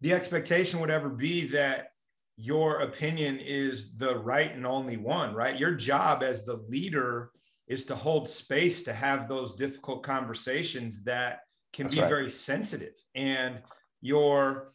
the 0.00 0.12
expectation 0.12 0.80
would 0.80 0.90
ever 0.90 1.08
be 1.08 1.48
that 1.48 1.88
your 2.36 2.80
opinion 2.80 3.38
is 3.38 3.96
the 3.96 4.16
right 4.16 4.54
and 4.54 4.66
only 4.66 4.96
one, 4.96 5.34
right? 5.34 5.58
Your 5.58 5.74
job 5.74 6.22
as 6.22 6.44
the 6.44 6.64
leader 6.68 7.30
is 7.66 7.84
to 7.86 7.94
hold 7.94 8.28
space 8.28 8.82
to 8.84 8.92
have 8.92 9.28
those 9.28 9.54
difficult 9.54 10.02
conversations 10.02 11.02
that 11.04 11.40
can 11.72 11.84
That's 11.84 11.94
be 11.94 12.00
right. 12.02 12.08
very 12.08 12.30
sensitive. 12.30 12.94
And 13.14 13.60
your 14.00 14.68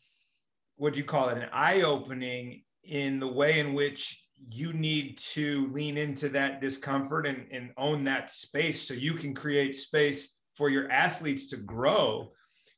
what 0.79 0.93
do 0.93 0.99
you 0.99 1.05
call 1.05 1.27
it? 1.29 1.37
An 1.37 1.49
eye 1.51 1.81
opening 1.81 2.63
in 2.85 3.19
the 3.19 3.27
way 3.27 3.59
in 3.59 3.73
which 3.73 4.23
you 4.47 4.71
need 4.71 5.17
to 5.17 5.69
lean 5.73 5.97
into 5.97 6.29
that 6.29 6.61
discomfort 6.61 7.27
and, 7.27 7.45
and 7.51 7.71
own 7.77 8.05
that 8.05 8.29
space 8.29 8.87
so 8.87 8.93
you 8.93 9.13
can 9.13 9.35
create 9.35 9.75
space 9.75 10.39
for 10.55 10.69
your 10.69 10.89
athletes 10.89 11.47
to 11.47 11.57
grow 11.57 12.31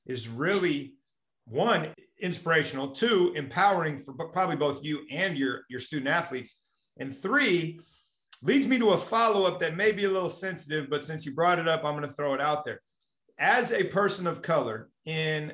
is 0.07 0.27
really 0.27 0.95
one 1.45 1.93
inspirational 2.19 2.89
two 2.89 3.31
empowering 3.35 3.99
for 3.99 4.13
probably 4.29 4.55
both 4.55 4.83
you 4.83 5.01
and 5.11 5.37
your 5.37 5.61
your 5.69 5.79
student 5.79 6.07
athletes 6.07 6.63
and 6.99 7.15
three 7.15 7.79
leads 8.43 8.67
me 8.67 8.79
to 8.79 8.91
a 8.91 8.97
follow-up 8.97 9.59
that 9.59 9.75
may 9.75 9.91
be 9.91 10.05
a 10.05 10.09
little 10.09 10.29
sensitive 10.29 10.89
but 10.89 11.03
since 11.03 11.25
you 11.25 11.33
brought 11.33 11.59
it 11.59 11.67
up 11.67 11.83
i'm 11.85 11.95
going 11.95 12.07
to 12.07 12.15
throw 12.15 12.33
it 12.33 12.41
out 12.41 12.65
there. 12.65 12.81
As 13.39 13.71
a 13.71 13.83
person 13.83 14.25
of 14.27 14.41
color 14.41 14.89
in 15.05 15.53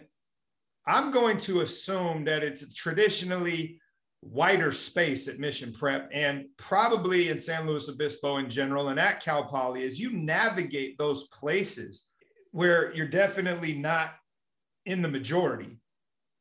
I'm 0.88 1.12
going 1.12 1.38
to 1.40 1.62
assume 1.62 2.24
that 2.26 2.44
it's 2.44 2.62
a 2.62 2.74
traditionally 2.74 3.82
wider 4.22 4.72
space 4.72 5.28
at 5.28 5.38
Mission 5.38 5.74
Prep 5.74 6.10
and 6.14 6.46
probably 6.58 7.28
in 7.28 7.38
San 7.38 7.68
Luis 7.68 7.90
Obispo 7.90 8.38
in 8.38 8.50
general 8.50 8.88
and 8.88 9.00
at 9.00 9.24
Cal 9.24 9.44
Poly 9.44 9.84
as 9.86 10.00
you 10.00 10.12
navigate 10.12 10.98
those 10.98 11.28
places 11.28 12.06
where 12.52 12.94
you're 12.94 13.08
definitely 13.08 13.74
not 13.74 14.14
in 14.86 15.02
the 15.02 15.10
majority 15.10 15.78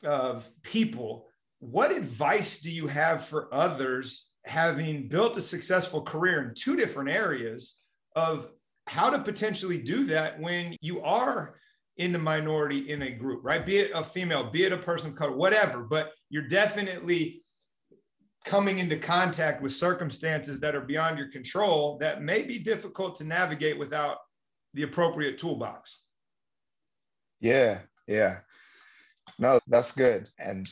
of 0.05 0.49
people. 0.63 1.27
What 1.59 1.91
advice 1.91 2.61
do 2.61 2.71
you 2.71 2.87
have 2.87 3.27
for 3.27 3.53
others 3.53 4.31
having 4.45 5.09
built 5.09 5.37
a 5.37 5.43
successful 5.43 6.03
career 6.03 6.43
in 6.43 6.55
two 6.55 6.77
different 6.77 7.11
areas 7.11 7.81
of 8.15 8.49
how 8.87 9.11
to 9.11 9.19
potentially 9.19 9.83
do 9.83 10.05
that 10.05 10.39
when 10.41 10.77
you 10.81 11.03
are 11.03 11.57
in 11.99 12.13
the 12.13 12.19
minority 12.19 12.91
in 12.91 13.03
a 13.03 13.11
group, 13.11 13.43
right? 13.45 13.65
Be 13.65 13.79
it 13.79 13.91
a 13.95 14.03
female, 14.03 14.51
be 14.51 14.65
it 14.65 14.73
a 14.73 14.79
person 14.79 15.11
of 15.11 15.17
color, 15.17 15.35
whatever, 15.35 15.83
but 15.83 16.13
you're 16.29 16.49
definitely 16.49 17.41
coming 18.45 18.79
into 18.79 18.97
contact 18.97 19.61
with 19.63 19.73
circumstances 19.73 20.61
that 20.61 20.75
are 20.75 20.81
beyond 20.81 21.19
your 21.19 21.31
control 21.31 21.99
that 21.99 22.23
may 22.23 22.43
be 22.43 22.59
difficult 22.59 23.17
to 23.17 23.25
navigate 23.25 23.79
without 23.79 24.19
the 24.75 24.83
appropriate 24.83 25.39
toolbox. 25.39 26.01
Yeah, 27.41 27.81
yeah. 28.07 28.39
No, 29.39 29.59
that's 29.67 29.93
good. 29.93 30.29
And 30.39 30.71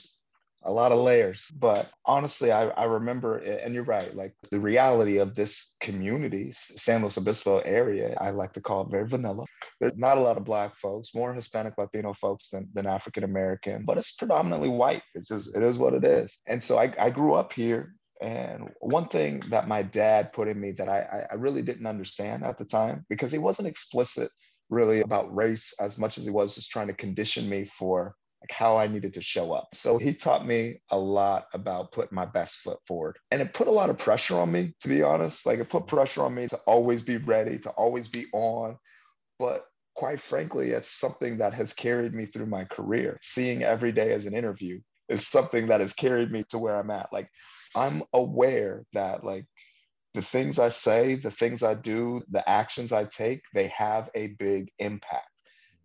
a 0.65 0.73
lot 0.73 0.93
of 0.93 0.99
layers. 0.99 1.51
But 1.59 1.91
honestly, 2.07 2.51
I, 2.51 2.69
I 2.69 2.85
remember, 2.85 3.39
and 3.39 3.75
you're 3.75 3.85
right, 3.85 4.15
like 4.15 4.35
the 4.51 4.61
reality 4.61 5.19
of 5.19 5.35
this 5.35 5.77
community, 5.81 6.53
San 6.53 7.03
Luis 7.03 7.19
Obispo 7.19 7.59
area, 7.61 8.17
I 8.21 8.31
like 8.31 8.53
to 8.55 8.61
call 8.61 8.83
it 8.83 8.91
very 8.91 9.07
vanilla. 9.07 9.45
There's 9.81 9.97
not 9.97 10.19
a 10.19 10.21
lot 10.23 10.37
of 10.37 10.45
Black 10.45 10.77
folks, 10.77 11.15
more 11.15 11.35
Hispanic 11.35 11.75
Latino 11.77 12.15
folks 12.15 12.49
than, 12.49 12.69
than 12.75 12.87
African 12.87 13.25
American, 13.25 13.85
but 13.85 13.99
it's 13.99 14.15
predominantly 14.15 14.69
white. 14.69 15.03
It's 15.15 15.29
just, 15.29 15.57
it 15.57 15.63
is 15.63 15.77
what 15.77 15.95
it 15.95 16.05
is. 16.05 16.39
And 16.49 16.63
so 16.63 16.79
I, 16.79 16.93
I 16.99 17.11
grew 17.11 17.35
up 17.35 17.53
here. 17.53 17.95
And 18.23 18.71
one 18.81 19.09
thing 19.09 19.43
that 19.51 19.69
my 19.69 19.83
dad 19.83 20.33
put 20.33 20.49
in 20.49 20.59
me 20.59 20.73
that 20.73 20.89
I, 20.89 21.27
I 21.31 21.35
really 21.35 21.63
didn't 21.63 21.87
understand 21.87 22.43
at 22.43 22.57
the 22.57 22.65
time, 22.65 23.05
because 23.11 23.31
he 23.33 23.39
wasn't 23.39 23.69
explicit 23.69 24.31
really 24.71 25.03
about 25.03 25.35
race 25.35 25.75
as 25.79 25.99
much 25.99 26.17
as 26.17 26.25
he 26.25 26.31
was 26.31 26.55
just 26.55 26.71
trying 26.71 26.87
to 26.87 26.95
condition 26.95 27.51
me 27.51 27.67
for 27.67 28.15
like 28.45 28.53
how 28.55 28.77
I 28.77 28.87
needed 28.87 29.15
to 29.15 29.23
show 29.23 29.53
up. 29.53 29.69
So 29.73 29.97
he 29.97 30.13
taught 30.13 30.47
me 30.47 30.83
a 30.91 30.99
lot 30.99 31.47
about 31.55 31.93
putting 31.93 32.15
my 32.15 32.27
best 32.27 32.59
foot 32.59 32.79
forward. 32.87 33.19
And 33.31 33.41
it 33.41 33.55
put 33.55 33.69
a 33.69 33.73
lot 33.73 33.89
of 33.89 33.97
pressure 33.97 34.37
on 34.37 34.53
me, 34.53 34.75
to 34.81 34.89
be 34.89 35.03
honest. 35.03 35.47
Like 35.47 35.61
it 35.61 35.71
put 35.71 35.87
pressure 35.87 36.23
on 36.23 36.35
me 36.35 36.47
to 36.49 36.57
always 36.67 37.01
be 37.01 37.17
ready, 37.17 37.59
to 37.61 37.71
always 37.71 38.07
be 38.07 38.27
on. 38.35 38.77
But 39.39 39.65
quite 39.95 40.21
frankly, 40.21 40.73
it's 40.73 40.91
something 40.91 41.39
that 41.39 41.55
has 41.55 41.73
carried 41.73 42.13
me 42.13 42.27
through 42.27 42.47
my 42.47 42.65
career. 42.65 43.19
Seeing 43.23 43.63
every 43.63 43.93
day 43.93 44.13
as 44.13 44.27
an 44.27 44.35
interview 44.35 44.79
is 45.09 45.27
something 45.27 45.69
that 45.69 45.81
has 45.81 45.95
carried 45.95 46.31
me 46.31 46.45
to 46.51 46.59
where 46.59 46.77
I'm 46.77 46.91
at. 46.91 47.15
Like 47.15 47.31
I'm 47.75 48.03
aware 48.13 48.85
that 48.93 49.25
like 49.25 49.47
the 50.13 50.23
things 50.23 50.59
I 50.59 50.69
say, 50.69 51.15
the 51.15 51.31
things 51.31 51.63
I 51.63 51.73
do, 51.73 52.21
the 52.31 52.47
actions 52.47 52.93
I 52.93 53.05
take, 53.05 53.41
they 53.55 53.69
have 53.69 54.11
a 54.15 54.35
big 54.39 54.71
impact. 54.79 55.31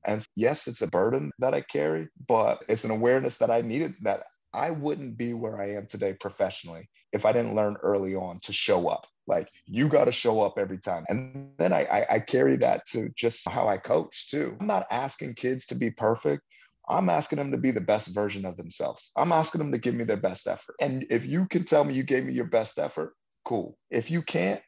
And 0.05 0.25
yes, 0.35 0.67
it's 0.67 0.81
a 0.81 0.87
burden 0.87 1.31
that 1.39 1.53
I 1.53 1.61
carry, 1.61 2.07
but 2.27 2.63
it's 2.69 2.83
an 2.83 2.91
awareness 2.91 3.37
that 3.37 3.51
I 3.51 3.61
needed 3.61 3.95
that 4.01 4.23
I 4.53 4.71
wouldn't 4.71 5.17
be 5.17 5.33
where 5.33 5.61
I 5.61 5.71
am 5.73 5.85
today 5.87 6.13
professionally 6.13 6.89
if 7.11 7.25
I 7.25 7.31
didn't 7.31 7.55
learn 7.55 7.75
early 7.81 8.15
on 8.15 8.39
to 8.43 8.53
show 8.53 8.87
up. 8.87 9.05
Like 9.27 9.49
you 9.65 9.87
got 9.87 10.05
to 10.05 10.11
show 10.11 10.41
up 10.41 10.57
every 10.57 10.79
time. 10.79 11.05
And 11.09 11.51
then 11.57 11.71
I, 11.71 11.85
I, 11.85 12.15
I 12.15 12.19
carry 12.19 12.57
that 12.57 12.85
to 12.87 13.09
just 13.15 13.47
how 13.47 13.67
I 13.67 13.77
coach 13.77 14.29
too. 14.31 14.57
I'm 14.59 14.67
not 14.67 14.87
asking 14.89 15.35
kids 15.35 15.67
to 15.67 15.75
be 15.75 15.91
perfect. 15.91 16.41
I'm 16.89 17.09
asking 17.09 17.37
them 17.37 17.51
to 17.51 17.57
be 17.57 17.69
the 17.69 17.81
best 17.81 18.07
version 18.07 18.45
of 18.45 18.57
themselves. 18.57 19.11
I'm 19.15 19.31
asking 19.31 19.59
them 19.59 19.71
to 19.71 19.77
give 19.77 19.93
me 19.93 20.03
their 20.03 20.17
best 20.17 20.47
effort. 20.47 20.75
And 20.81 21.05
if 21.11 21.25
you 21.25 21.45
can 21.45 21.63
tell 21.63 21.83
me 21.83 21.93
you 21.93 22.01
gave 22.01 22.25
me 22.25 22.33
your 22.33 22.45
best 22.45 22.79
effort, 22.79 23.13
cool. 23.45 23.77
If 23.91 24.09
you 24.09 24.23
can't, 24.23 24.61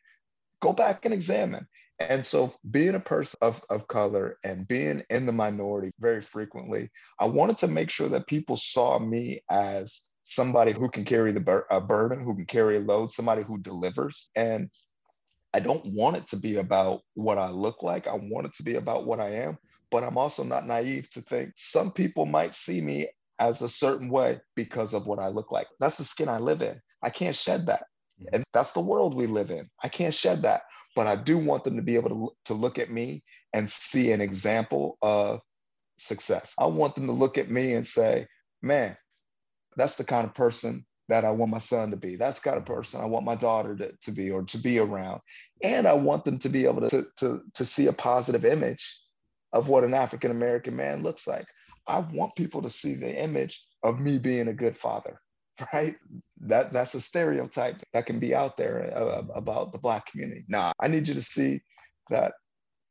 go 0.61 0.73
back 0.73 1.05
and 1.05 1.13
examine. 1.13 1.67
And 2.09 2.25
so, 2.25 2.53
being 2.71 2.95
a 2.95 2.99
person 2.99 3.37
of, 3.41 3.61
of 3.69 3.87
color 3.87 4.37
and 4.43 4.67
being 4.67 5.03
in 5.09 5.25
the 5.25 5.31
minority 5.31 5.91
very 5.99 6.21
frequently, 6.21 6.89
I 7.19 7.25
wanted 7.25 7.57
to 7.59 7.67
make 7.67 7.89
sure 7.89 8.09
that 8.09 8.27
people 8.27 8.57
saw 8.57 8.99
me 8.99 9.41
as 9.49 10.01
somebody 10.23 10.71
who 10.71 10.89
can 10.89 11.05
carry 11.05 11.31
the 11.31 11.39
bur- 11.39 11.67
a 11.69 11.81
burden, 11.81 12.23
who 12.23 12.35
can 12.35 12.45
carry 12.45 12.77
a 12.77 12.81
load, 12.81 13.11
somebody 13.11 13.43
who 13.43 13.59
delivers. 13.59 14.29
And 14.35 14.69
I 15.53 15.59
don't 15.59 15.85
want 15.93 16.17
it 16.17 16.27
to 16.29 16.37
be 16.37 16.57
about 16.57 17.01
what 17.13 17.37
I 17.37 17.49
look 17.49 17.83
like. 17.83 18.07
I 18.07 18.13
want 18.15 18.47
it 18.47 18.53
to 18.55 18.63
be 18.63 18.75
about 18.75 19.05
what 19.05 19.19
I 19.19 19.29
am. 19.29 19.57
But 19.91 20.03
I'm 20.03 20.17
also 20.17 20.43
not 20.43 20.65
naive 20.65 21.09
to 21.11 21.21
think 21.21 21.51
some 21.57 21.91
people 21.91 22.25
might 22.25 22.53
see 22.53 22.81
me 22.81 23.09
as 23.39 23.61
a 23.61 23.69
certain 23.69 24.09
way 24.09 24.39
because 24.55 24.93
of 24.93 25.07
what 25.07 25.19
I 25.19 25.27
look 25.27 25.51
like. 25.51 25.67
That's 25.79 25.97
the 25.97 26.05
skin 26.05 26.29
I 26.29 26.37
live 26.37 26.61
in. 26.61 26.79
I 27.03 27.09
can't 27.09 27.35
shed 27.35 27.65
that. 27.67 27.83
And 28.33 28.43
that's 28.53 28.73
the 28.73 28.81
world 28.81 29.15
we 29.15 29.27
live 29.27 29.51
in. 29.51 29.69
I 29.83 29.87
can't 29.87 30.13
shed 30.13 30.41
that. 30.43 30.61
But 30.95 31.07
I 31.07 31.15
do 31.15 31.37
want 31.37 31.63
them 31.63 31.75
to 31.77 31.81
be 31.81 31.95
able 31.95 32.09
to, 32.09 32.31
to 32.45 32.53
look 32.53 32.77
at 32.77 32.89
me 32.89 33.23
and 33.53 33.69
see 33.69 34.11
an 34.11 34.21
example 34.21 34.97
of 35.01 35.41
success. 35.97 36.53
I 36.59 36.65
want 36.65 36.95
them 36.95 37.07
to 37.07 37.13
look 37.13 37.37
at 37.37 37.49
me 37.49 37.73
and 37.73 37.87
say, 37.87 38.27
man, 38.61 38.97
that's 39.77 39.95
the 39.95 40.03
kind 40.03 40.27
of 40.27 40.33
person 40.33 40.85
that 41.07 41.25
I 41.25 41.31
want 41.31 41.51
my 41.51 41.59
son 41.59 41.91
to 41.91 41.97
be. 41.97 42.15
That's 42.15 42.39
the 42.39 42.49
kind 42.49 42.57
of 42.57 42.65
person 42.65 43.01
I 43.01 43.05
want 43.05 43.25
my 43.25 43.35
daughter 43.35 43.75
to, 43.75 43.91
to 44.01 44.11
be 44.11 44.31
or 44.31 44.43
to 44.43 44.57
be 44.57 44.79
around. 44.79 45.21
And 45.63 45.87
I 45.87 45.93
want 45.93 46.25
them 46.25 46.39
to 46.39 46.49
be 46.49 46.65
able 46.65 46.87
to, 46.89 47.05
to, 47.17 47.41
to 47.53 47.65
see 47.65 47.87
a 47.87 47.93
positive 47.93 48.45
image 48.45 48.99
of 49.53 49.67
what 49.67 49.83
an 49.83 49.93
African 49.93 50.31
American 50.31 50.75
man 50.75 51.03
looks 51.03 51.27
like. 51.27 51.45
I 51.87 51.99
want 51.99 52.35
people 52.35 52.61
to 52.61 52.69
see 52.69 52.95
the 52.95 53.21
image 53.21 53.65
of 53.83 53.99
me 53.99 54.19
being 54.19 54.47
a 54.47 54.53
good 54.53 54.77
father, 54.77 55.19
right? 55.73 55.95
That 56.41 56.73
that's 56.73 56.95
a 56.95 57.01
stereotype 57.01 57.81
that 57.93 58.05
can 58.05 58.19
be 58.19 58.35
out 58.35 58.57
there 58.57 58.91
uh, 58.95 59.23
about 59.33 59.71
the 59.71 59.79
black 59.79 60.05
community. 60.07 60.45
Nah, 60.47 60.73
I 60.79 60.87
need 60.87 61.07
you 61.07 61.13
to 61.13 61.21
see 61.21 61.61
that 62.09 62.33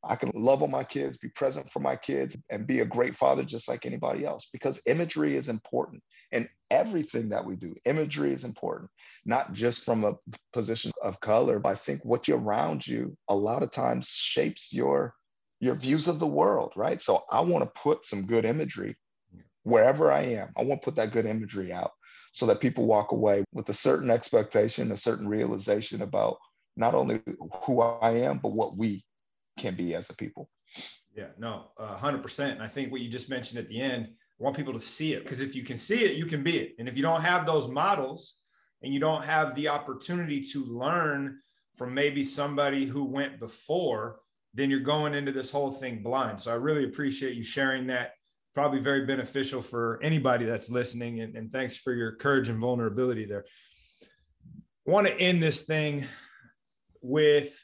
I 0.02 0.16
can 0.16 0.30
love 0.34 0.62
on 0.62 0.70
my 0.70 0.84
kids, 0.84 1.18
be 1.18 1.28
present 1.28 1.70
for 1.70 1.80
my 1.80 1.94
kids, 1.94 2.36
and 2.48 2.66
be 2.66 2.80
a 2.80 2.86
great 2.86 3.14
father 3.14 3.44
just 3.44 3.68
like 3.68 3.84
anybody 3.84 4.24
else 4.24 4.48
because 4.52 4.80
imagery 4.86 5.36
is 5.36 5.48
important 5.48 6.02
in 6.32 6.48
everything 6.70 7.28
that 7.30 7.44
we 7.44 7.56
do. 7.56 7.74
Imagery 7.84 8.32
is 8.32 8.44
important, 8.44 8.90
not 9.26 9.52
just 9.52 9.84
from 9.84 10.04
a 10.04 10.14
position 10.52 10.90
of 11.02 11.20
color, 11.20 11.58
but 11.58 11.70
I 11.70 11.74
think 11.74 12.02
what 12.04 12.28
you 12.28 12.36
around 12.36 12.86
you 12.86 13.16
a 13.28 13.34
lot 13.34 13.62
of 13.62 13.70
times 13.70 14.08
shapes 14.08 14.72
your 14.72 15.14
your 15.62 15.74
views 15.74 16.08
of 16.08 16.18
the 16.18 16.26
world, 16.26 16.72
right? 16.74 17.02
So 17.02 17.24
I 17.30 17.40
want 17.40 17.64
to 17.64 17.80
put 17.80 18.06
some 18.06 18.24
good 18.24 18.46
imagery 18.46 18.96
wherever 19.62 20.10
I 20.10 20.22
am. 20.22 20.48
I 20.56 20.62
want 20.62 20.80
to 20.80 20.84
put 20.86 20.96
that 20.96 21.12
good 21.12 21.26
imagery 21.26 21.70
out 21.70 21.90
so 22.32 22.46
that 22.46 22.60
people 22.60 22.86
walk 22.86 23.12
away 23.12 23.44
with 23.52 23.68
a 23.68 23.74
certain 23.74 24.10
expectation, 24.10 24.92
a 24.92 24.96
certain 24.96 25.28
realization 25.28 26.02
about 26.02 26.38
not 26.76 26.94
only 26.94 27.20
who 27.64 27.80
I 27.80 28.10
am, 28.10 28.38
but 28.38 28.52
what 28.52 28.76
we 28.76 29.04
can 29.58 29.74
be 29.74 29.94
as 29.94 30.10
a 30.10 30.14
people. 30.14 30.48
Yeah, 31.14 31.28
no, 31.38 31.72
uh, 31.78 31.96
100%. 31.96 32.52
And 32.52 32.62
I 32.62 32.68
think 32.68 32.92
what 32.92 33.00
you 33.00 33.08
just 33.08 33.28
mentioned 33.28 33.58
at 33.58 33.68
the 33.68 33.80
end, 33.80 34.06
I 34.06 34.44
want 34.44 34.56
people 34.56 34.72
to 34.72 34.78
see 34.78 35.12
it 35.12 35.24
because 35.24 35.40
if 35.40 35.54
you 35.54 35.62
can 35.62 35.76
see 35.76 36.04
it, 36.04 36.16
you 36.16 36.26
can 36.26 36.42
be 36.42 36.58
it. 36.58 36.74
And 36.78 36.88
if 36.88 36.96
you 36.96 37.02
don't 37.02 37.20
have 37.20 37.44
those 37.44 37.68
models 37.68 38.38
and 38.82 38.94
you 38.94 39.00
don't 39.00 39.24
have 39.24 39.54
the 39.54 39.68
opportunity 39.68 40.40
to 40.52 40.64
learn 40.64 41.38
from 41.74 41.92
maybe 41.92 42.22
somebody 42.22 42.86
who 42.86 43.04
went 43.04 43.40
before, 43.40 44.20
then 44.54 44.70
you're 44.70 44.80
going 44.80 45.14
into 45.14 45.32
this 45.32 45.50
whole 45.50 45.70
thing 45.70 46.02
blind. 46.02 46.40
So 46.40 46.50
I 46.50 46.54
really 46.54 46.84
appreciate 46.84 47.36
you 47.36 47.42
sharing 47.42 47.86
that. 47.88 48.12
Probably 48.54 48.80
very 48.80 49.06
beneficial 49.06 49.62
for 49.62 50.00
anybody 50.02 50.44
that's 50.44 50.70
listening. 50.70 51.20
And, 51.20 51.36
and 51.36 51.52
thanks 51.52 51.76
for 51.76 51.92
your 51.92 52.16
courage 52.16 52.48
and 52.48 52.58
vulnerability 52.58 53.24
there. 53.24 53.44
I 54.86 54.90
want 54.90 55.06
to 55.06 55.18
end 55.20 55.42
this 55.42 55.62
thing 55.62 56.06
with 57.00 57.56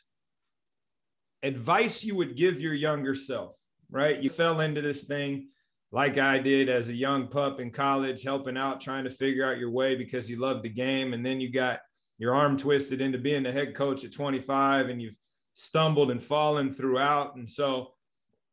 advice 1.42 2.04
you 2.04 2.16
would 2.16 2.36
give 2.36 2.60
your 2.60 2.74
younger 2.74 3.14
self, 3.14 3.56
right? 3.90 4.22
You 4.22 4.28
fell 4.28 4.60
into 4.60 4.80
this 4.80 5.04
thing 5.04 5.48
like 5.92 6.18
I 6.18 6.38
did 6.38 6.68
as 6.68 6.88
a 6.88 6.94
young 6.94 7.28
pup 7.28 7.60
in 7.60 7.70
college, 7.70 8.22
helping 8.22 8.56
out, 8.56 8.80
trying 8.80 9.04
to 9.04 9.10
figure 9.10 9.50
out 9.50 9.58
your 9.58 9.70
way 9.70 9.94
because 9.94 10.28
you 10.28 10.38
loved 10.38 10.62
the 10.64 10.68
game. 10.68 11.12
And 11.12 11.24
then 11.24 11.40
you 11.40 11.50
got 11.50 11.80
your 12.18 12.34
arm 12.34 12.56
twisted 12.56 13.00
into 13.00 13.18
being 13.18 13.42
the 13.42 13.52
head 13.52 13.74
coach 13.74 14.04
at 14.04 14.12
25 14.12 14.88
and 14.88 15.00
you've 15.00 15.16
stumbled 15.54 16.10
and 16.10 16.22
fallen 16.22 16.72
throughout. 16.72 17.36
And 17.36 17.48
so 17.48 17.92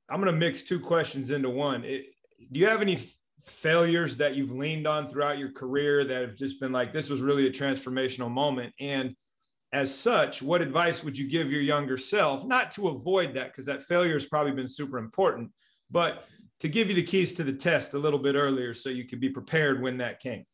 I'm 0.09 0.21
going 0.21 0.31
to 0.31 0.39
mix 0.39 0.63
two 0.63 0.79
questions 0.79 1.31
into 1.31 1.49
one. 1.49 1.83
Do 2.51 2.59
you 2.59 2.67
have 2.67 2.81
any 2.81 2.97
failures 3.43 4.17
that 4.17 4.35
you've 4.35 4.51
leaned 4.51 4.87
on 4.87 5.07
throughout 5.07 5.37
your 5.37 5.51
career 5.51 6.05
that 6.05 6.21
have 6.21 6.35
just 6.35 6.59
been 6.59 6.71
like, 6.71 6.93
this 6.93 7.09
was 7.09 7.21
really 7.21 7.47
a 7.47 7.51
transformational 7.51 8.31
moment? 8.31 8.73
And 8.79 9.15
as 9.73 9.93
such, 9.93 10.41
what 10.41 10.61
advice 10.61 11.03
would 11.03 11.17
you 11.17 11.27
give 11.27 11.51
your 11.51 11.61
younger 11.61 11.97
self? 11.97 12.45
Not 12.45 12.71
to 12.71 12.89
avoid 12.89 13.33
that, 13.33 13.47
because 13.47 13.65
that 13.65 13.81
failure 13.83 14.13
has 14.13 14.25
probably 14.25 14.51
been 14.51 14.67
super 14.67 14.97
important, 14.97 15.51
but 15.89 16.25
to 16.59 16.69
give 16.69 16.89
you 16.89 16.95
the 16.95 17.03
keys 17.03 17.33
to 17.33 17.43
the 17.43 17.53
test 17.53 17.93
a 17.93 17.99
little 17.99 18.19
bit 18.19 18.35
earlier 18.35 18.73
so 18.73 18.89
you 18.89 19.05
could 19.05 19.19
be 19.19 19.29
prepared 19.29 19.81
when 19.81 19.97
that 19.97 20.19
came. 20.19 20.45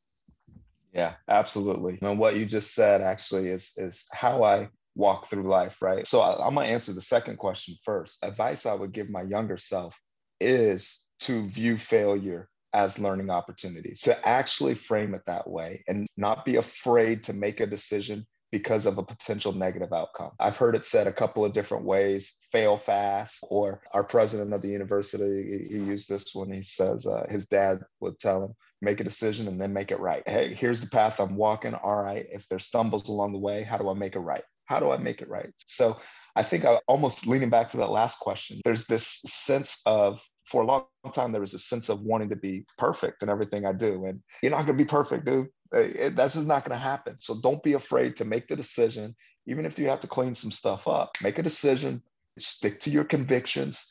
Yeah, 0.93 1.13
absolutely. 1.27 1.99
And 2.01 2.17
what 2.17 2.35
you 2.35 2.45
just 2.45 2.73
said 2.73 3.01
actually 3.01 3.49
is 3.49 3.73
is 3.77 4.05
how 4.11 4.43
I 4.43 4.69
walk 4.95 5.27
through 5.27 5.43
life, 5.47 5.81
right? 5.81 6.07
So 6.07 6.21
I, 6.21 6.45
I'm 6.45 6.55
gonna 6.55 6.67
answer 6.67 6.93
the 6.93 7.01
second 7.01 7.37
question 7.37 7.75
first. 7.83 8.17
Advice 8.23 8.65
I 8.65 8.73
would 8.73 8.91
give 8.91 9.09
my 9.09 9.21
younger 9.21 9.57
self 9.57 9.95
is 10.39 10.99
to 11.21 11.47
view 11.47 11.77
failure 11.77 12.49
as 12.73 12.99
learning 12.99 13.29
opportunities, 13.29 13.99
to 14.01 14.27
actually 14.27 14.75
frame 14.75 15.15
it 15.15 15.21
that 15.25 15.49
way 15.49 15.83
and 15.87 16.07
not 16.17 16.45
be 16.45 16.57
afraid 16.57 17.23
to 17.23 17.33
make 17.33 17.59
a 17.59 17.67
decision 17.67 18.25
because 18.51 18.85
of 18.85 18.97
a 18.97 19.03
potential 19.03 19.51
negative 19.51 19.93
outcome. 19.93 20.31
I've 20.39 20.57
heard 20.57 20.75
it 20.75 20.83
said 20.83 21.07
a 21.07 21.13
couple 21.13 21.45
of 21.45 21.53
different 21.53 21.85
ways 21.85 22.33
fail 22.51 22.77
fast, 22.77 23.43
or 23.49 23.81
our 23.93 24.03
president 24.03 24.53
of 24.53 24.61
the 24.61 24.69
university, 24.69 25.67
he 25.69 25.77
used 25.77 26.09
this 26.09 26.33
when 26.33 26.51
he 26.51 26.61
says 26.61 27.05
uh, 27.05 27.25
his 27.29 27.45
dad 27.47 27.79
would 27.99 28.19
tell 28.19 28.43
him, 28.43 28.53
make 28.81 28.99
a 28.99 29.03
decision 29.03 29.47
and 29.47 29.61
then 29.61 29.73
make 29.73 29.91
it 29.91 29.99
right. 29.99 30.27
Hey, 30.27 30.53
here's 30.53 30.81
the 30.81 30.89
path 30.89 31.19
I'm 31.19 31.35
walking. 31.35 31.75
All 31.75 32.01
right. 32.01 32.25
If 32.31 32.47
there's 32.49 32.65
stumbles 32.65 33.07
along 33.07 33.33
the 33.33 33.39
way, 33.39 33.61
how 33.63 33.77
do 33.77 33.89
I 33.89 33.93
make 33.93 34.15
it 34.15 34.19
right? 34.19 34.43
How 34.65 34.79
do 34.79 34.91
I 34.91 34.97
make 34.97 35.21
it 35.21 35.29
right? 35.29 35.51
So 35.57 35.99
I 36.35 36.43
think 36.43 36.65
I 36.65 36.79
almost 36.87 37.27
leaning 37.27 37.49
back 37.49 37.71
to 37.71 37.77
that 37.77 37.91
last 37.91 38.19
question, 38.19 38.61
there's 38.63 38.85
this 38.85 39.21
sense 39.25 39.81
of 39.85 40.23
for 40.49 40.63
a 40.63 40.65
long 40.65 40.85
time 41.13 41.31
there 41.31 41.41
was 41.41 41.53
a 41.53 41.59
sense 41.59 41.89
of 41.89 42.01
wanting 42.01 42.29
to 42.29 42.35
be 42.35 42.65
perfect 42.77 43.23
in 43.23 43.29
everything 43.29 43.65
I 43.65 43.73
do. 43.73 44.05
And 44.05 44.21
you're 44.41 44.51
not 44.51 44.65
gonna 44.65 44.77
be 44.77 44.85
perfect, 44.85 45.25
dude. 45.25 45.47
It, 45.71 46.15
that's 46.15 46.33
just 46.33 46.47
not 46.47 46.65
gonna 46.65 46.79
happen. 46.79 47.17
So 47.19 47.39
don't 47.41 47.61
be 47.63 47.73
afraid 47.73 48.15
to 48.17 48.25
make 48.25 48.47
the 48.47 48.55
decision, 48.55 49.15
even 49.45 49.65
if 49.65 49.77
you 49.77 49.87
have 49.87 50.01
to 50.01 50.07
clean 50.07 50.35
some 50.35 50.51
stuff 50.51 50.87
up. 50.87 51.11
Make 51.23 51.37
a 51.37 51.43
decision, 51.43 52.01
stick 52.37 52.79
to 52.81 52.89
your 52.89 53.03
convictions. 53.03 53.85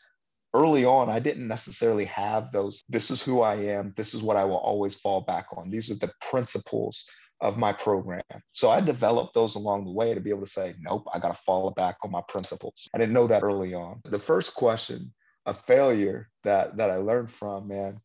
Early 0.55 0.85
on, 0.85 1.11
I 1.11 1.21
didn't 1.21 1.47
necessarily 1.47 2.07
have 2.07 2.51
those. 2.51 2.83
This 2.89 3.11
is 3.11 3.23
who 3.23 3.43
I 3.43 3.57
am. 3.57 3.93
This 3.97 4.15
is 4.15 4.23
what 4.23 4.37
I 4.37 4.45
will 4.45 4.57
always 4.57 4.95
fall 4.95 5.21
back 5.21 5.47
on. 5.57 5.71
These 5.71 5.91
are 5.91 5.97
the 5.97 6.13
principles 6.21 7.05
of 7.41 7.57
my 7.57 7.73
program. 7.73 8.23
So 8.53 8.71
I 8.71 8.81
developed 8.81 9.35
those 9.35 9.55
along 9.55 9.85
the 9.85 9.93
way 9.93 10.15
to 10.15 10.21
be 10.21 10.31
able 10.31 10.41
to 10.45 10.51
say, 10.51 10.75
nope, 10.81 11.07
I 11.13 11.19
got 11.19 11.35
to 11.35 11.43
fall 11.43 11.71
back 11.73 11.97
on 12.03 12.11
my 12.11 12.23
principles. 12.29 12.89
I 12.95 12.99
didn't 12.99 13.15
know 13.15 13.29
that 13.29 13.45
early 13.45 13.75
on. 13.75 14.01
The 14.05 14.19
first 14.19 14.55
question, 14.55 15.13
a 15.49 15.55
failure 15.55 16.29
that 16.45 16.77
that 16.77 16.91
I 16.91 16.97
learned 16.97 17.31
from, 17.31 17.69
man, 17.69 18.01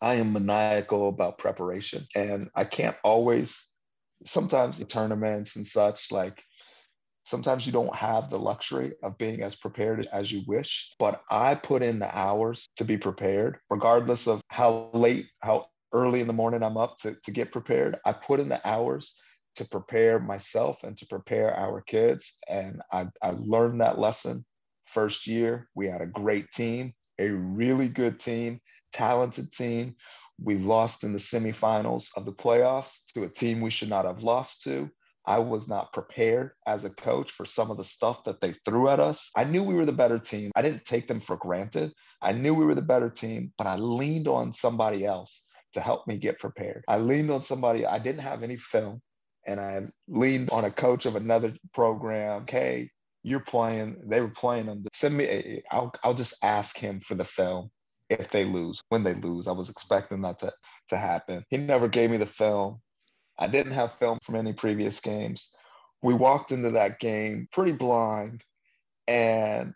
I 0.00 0.14
am 0.14 0.32
maniacal 0.32 1.08
about 1.08 1.38
preparation 1.38 2.06
and 2.14 2.50
I 2.54 2.64
can't 2.64 2.96
always 3.02 3.66
sometimes 4.24 4.78
the 4.78 4.84
tournaments 4.84 5.56
and 5.56 5.66
such 5.66 6.12
like 6.12 6.42
sometimes 7.24 7.66
you 7.66 7.72
don't 7.72 7.94
have 7.94 8.30
the 8.30 8.38
luxury 8.38 8.92
of 9.02 9.18
being 9.18 9.42
as 9.42 9.56
prepared 9.56 10.06
as 10.12 10.30
you 10.30 10.42
wish 10.46 10.94
but 10.98 11.22
i 11.30 11.54
put 11.54 11.82
in 11.82 11.98
the 11.98 12.18
hours 12.18 12.68
to 12.76 12.84
be 12.84 12.98
prepared 12.98 13.56
regardless 13.70 14.26
of 14.28 14.42
how 14.48 14.90
late 14.92 15.26
how 15.40 15.66
early 15.92 16.20
in 16.20 16.26
the 16.26 16.32
morning 16.32 16.62
I'm 16.62 16.76
up 16.76 16.98
to, 16.98 17.16
to 17.24 17.30
get 17.30 17.52
prepared. 17.52 17.98
I 18.04 18.12
put 18.12 18.40
in 18.40 18.48
the 18.48 18.66
hours 18.68 19.16
to 19.56 19.64
prepare 19.64 20.20
myself 20.20 20.82
and 20.84 20.96
to 20.98 21.06
prepare 21.06 21.54
our 21.54 21.80
kids. 21.80 22.36
And 22.48 22.80
I, 22.92 23.08
I 23.22 23.32
learned 23.36 23.80
that 23.80 23.98
lesson 23.98 24.44
first 24.92 25.26
year. 25.26 25.68
We 25.74 25.88
had 25.88 26.00
a 26.00 26.06
great 26.06 26.50
team, 26.52 26.92
a 27.18 27.28
really 27.30 27.88
good 27.88 28.20
team, 28.20 28.60
talented 28.92 29.52
team. 29.52 29.94
We 30.42 30.56
lost 30.56 31.04
in 31.04 31.12
the 31.12 31.18
semifinals 31.18 32.08
of 32.16 32.24
the 32.24 32.32
playoffs 32.32 33.04
to 33.14 33.24
a 33.24 33.28
team 33.28 33.60
we 33.60 33.70
should 33.70 33.90
not 33.90 34.06
have 34.06 34.22
lost 34.22 34.62
to. 34.64 34.90
I 35.26 35.38
was 35.38 35.68
not 35.68 35.92
prepared 35.92 36.52
as 36.66 36.84
a 36.84 36.90
coach 36.90 37.30
for 37.30 37.44
some 37.44 37.70
of 37.70 37.76
the 37.76 37.84
stuff 37.84 38.24
that 38.24 38.40
they 38.40 38.52
threw 38.64 38.88
at 38.88 39.00
us. 39.00 39.30
I 39.36 39.44
knew 39.44 39.62
we 39.62 39.74
were 39.74 39.84
the 39.84 39.92
better 39.92 40.18
team. 40.18 40.50
I 40.56 40.62
didn't 40.62 40.86
take 40.86 41.06
them 41.06 41.20
for 41.20 41.36
granted. 41.36 41.92
I 42.22 42.32
knew 42.32 42.54
we 42.54 42.64
were 42.64 42.74
the 42.74 42.82
better 42.82 43.10
team, 43.10 43.52
but 43.58 43.66
I 43.66 43.76
leaned 43.76 44.28
on 44.28 44.52
somebody 44.52 45.04
else 45.04 45.44
to 45.74 45.80
help 45.80 46.06
me 46.06 46.16
get 46.16 46.38
prepared. 46.38 46.84
I 46.88 46.98
leaned 46.98 47.30
on 47.30 47.42
somebody, 47.42 47.86
I 47.86 47.98
didn't 47.98 48.22
have 48.22 48.42
any 48.42 48.56
film, 48.56 49.00
and 49.46 49.60
I 49.60 49.82
leaned 50.08 50.50
on 50.50 50.64
a 50.64 50.70
coach 50.70 51.06
of 51.06 51.16
another 51.16 51.54
program. 51.74 52.46
Hey, 52.48 52.90
you're 53.22 53.40
playing, 53.40 54.00
they 54.06 54.20
were 54.20 54.28
playing 54.28 54.66
them. 54.66 54.84
Send 54.92 55.16
me, 55.16 55.62
I'll, 55.70 55.92
I'll 56.02 56.14
just 56.14 56.42
ask 56.42 56.76
him 56.78 57.00
for 57.00 57.14
the 57.14 57.24
film 57.24 57.70
if 58.08 58.30
they 58.30 58.44
lose. 58.44 58.80
When 58.88 59.04
they 59.04 59.14
lose, 59.14 59.46
I 59.46 59.52
was 59.52 59.70
expecting 59.70 60.22
that 60.22 60.38
to, 60.40 60.52
to 60.88 60.96
happen. 60.96 61.44
He 61.50 61.56
never 61.56 61.88
gave 61.88 62.10
me 62.10 62.16
the 62.16 62.26
film. 62.26 62.80
I 63.38 63.46
didn't 63.46 63.72
have 63.72 63.92
film 63.94 64.18
from 64.22 64.36
any 64.36 64.52
previous 64.52 65.00
games. 65.00 65.50
We 66.02 66.14
walked 66.14 66.52
into 66.52 66.70
that 66.72 66.98
game 66.98 67.48
pretty 67.52 67.72
blind. 67.72 68.44
And 69.06 69.74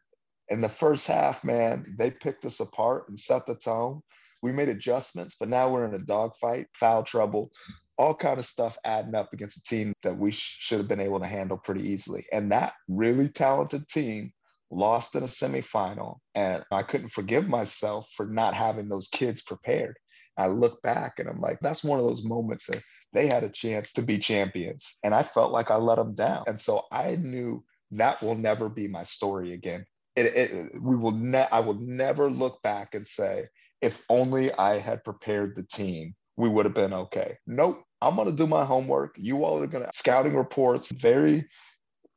in 0.48 0.60
the 0.60 0.68
first 0.68 1.06
half, 1.06 1.44
man, 1.44 1.94
they 1.98 2.10
picked 2.10 2.44
us 2.44 2.60
apart 2.60 3.08
and 3.08 3.18
set 3.18 3.46
the 3.46 3.56
tone 3.56 4.02
we 4.44 4.52
made 4.52 4.68
adjustments, 4.68 5.36
but 5.40 5.48
now 5.48 5.70
we're 5.70 5.86
in 5.86 5.94
a 5.94 5.98
dogfight, 5.98 6.66
foul 6.74 7.02
trouble. 7.02 7.50
All 7.96 8.14
kind 8.14 8.38
of 8.38 8.46
stuff 8.46 8.76
adding 8.84 9.14
up 9.14 9.32
against 9.32 9.58
a 9.58 9.62
team 9.62 9.92
that 10.02 10.18
we 10.18 10.32
sh- 10.32 10.56
should 10.60 10.78
have 10.78 10.88
been 10.88 11.00
able 11.00 11.20
to 11.20 11.26
handle 11.26 11.58
pretty 11.58 11.88
easily. 11.88 12.26
And 12.32 12.50
that 12.52 12.74
really 12.88 13.28
talented 13.28 13.88
team 13.88 14.32
lost 14.70 15.14
in 15.14 15.22
a 15.22 15.26
semifinal. 15.26 16.18
And 16.34 16.64
I 16.70 16.82
couldn't 16.82 17.08
forgive 17.12 17.48
myself 17.48 18.10
for 18.16 18.26
not 18.26 18.54
having 18.54 18.88
those 18.88 19.08
kids 19.08 19.42
prepared. 19.42 19.96
I 20.36 20.48
look 20.48 20.82
back 20.82 21.18
and 21.18 21.28
I'm 21.28 21.40
like, 21.40 21.58
that's 21.60 21.84
one 21.84 22.00
of 22.00 22.04
those 22.04 22.24
moments 22.24 22.66
that 22.66 22.82
they 23.12 23.28
had 23.28 23.44
a 23.44 23.48
chance 23.48 23.92
to 23.92 24.02
be 24.02 24.18
champions. 24.18 24.96
And 25.04 25.14
I 25.14 25.22
felt 25.22 25.52
like 25.52 25.70
I 25.70 25.76
let 25.76 25.96
them 25.96 26.14
down. 26.14 26.44
And 26.48 26.60
so 26.60 26.82
I 26.90 27.16
knew 27.16 27.64
that 27.92 28.20
will 28.20 28.34
never 28.34 28.68
be 28.68 28.88
my 28.88 29.04
story 29.04 29.52
again. 29.52 29.86
It, 30.16 30.26
it, 30.26 30.82
we 30.82 30.96
will 30.96 31.12
ne- 31.12 31.48
I 31.50 31.60
will 31.60 31.78
never 31.78 32.30
look 32.30 32.60
back 32.62 32.94
and 32.94 33.06
say, 33.06 33.44
if 33.80 34.02
only 34.08 34.52
I 34.52 34.78
had 34.78 35.04
prepared 35.04 35.54
the 35.54 35.64
team, 35.64 36.14
we 36.36 36.48
would 36.48 36.66
have 36.66 36.74
been 36.74 36.92
okay. 36.92 37.36
Nope. 37.46 37.82
I'm 38.00 38.16
going 38.16 38.28
to 38.28 38.36
do 38.36 38.46
my 38.46 38.64
homework. 38.64 39.14
You 39.16 39.44
all 39.44 39.62
are 39.62 39.66
going 39.66 39.84
to 39.84 39.90
scouting 39.94 40.36
reports, 40.36 40.92
very 40.92 41.46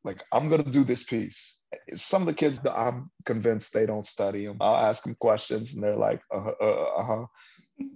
like, 0.03 0.23
I'm 0.31 0.47
going 0.49 0.63
to 0.63 0.69
do 0.69 0.83
this 0.83 1.03
piece. 1.03 1.59
Some 1.95 2.21
of 2.21 2.27
the 2.27 2.33
kids, 2.33 2.61
I'm 2.65 3.11
convinced 3.25 3.73
they 3.73 3.85
don't 3.85 4.07
study 4.07 4.45
them. 4.45 4.57
I'll 4.61 4.77
ask 4.77 5.03
them 5.03 5.15
questions 5.19 5.73
and 5.73 5.83
they're 5.83 5.95
like, 5.95 6.21
uh 6.33 6.41
huh. 6.41 6.51
Uh 6.61 7.03
huh. 7.03 7.25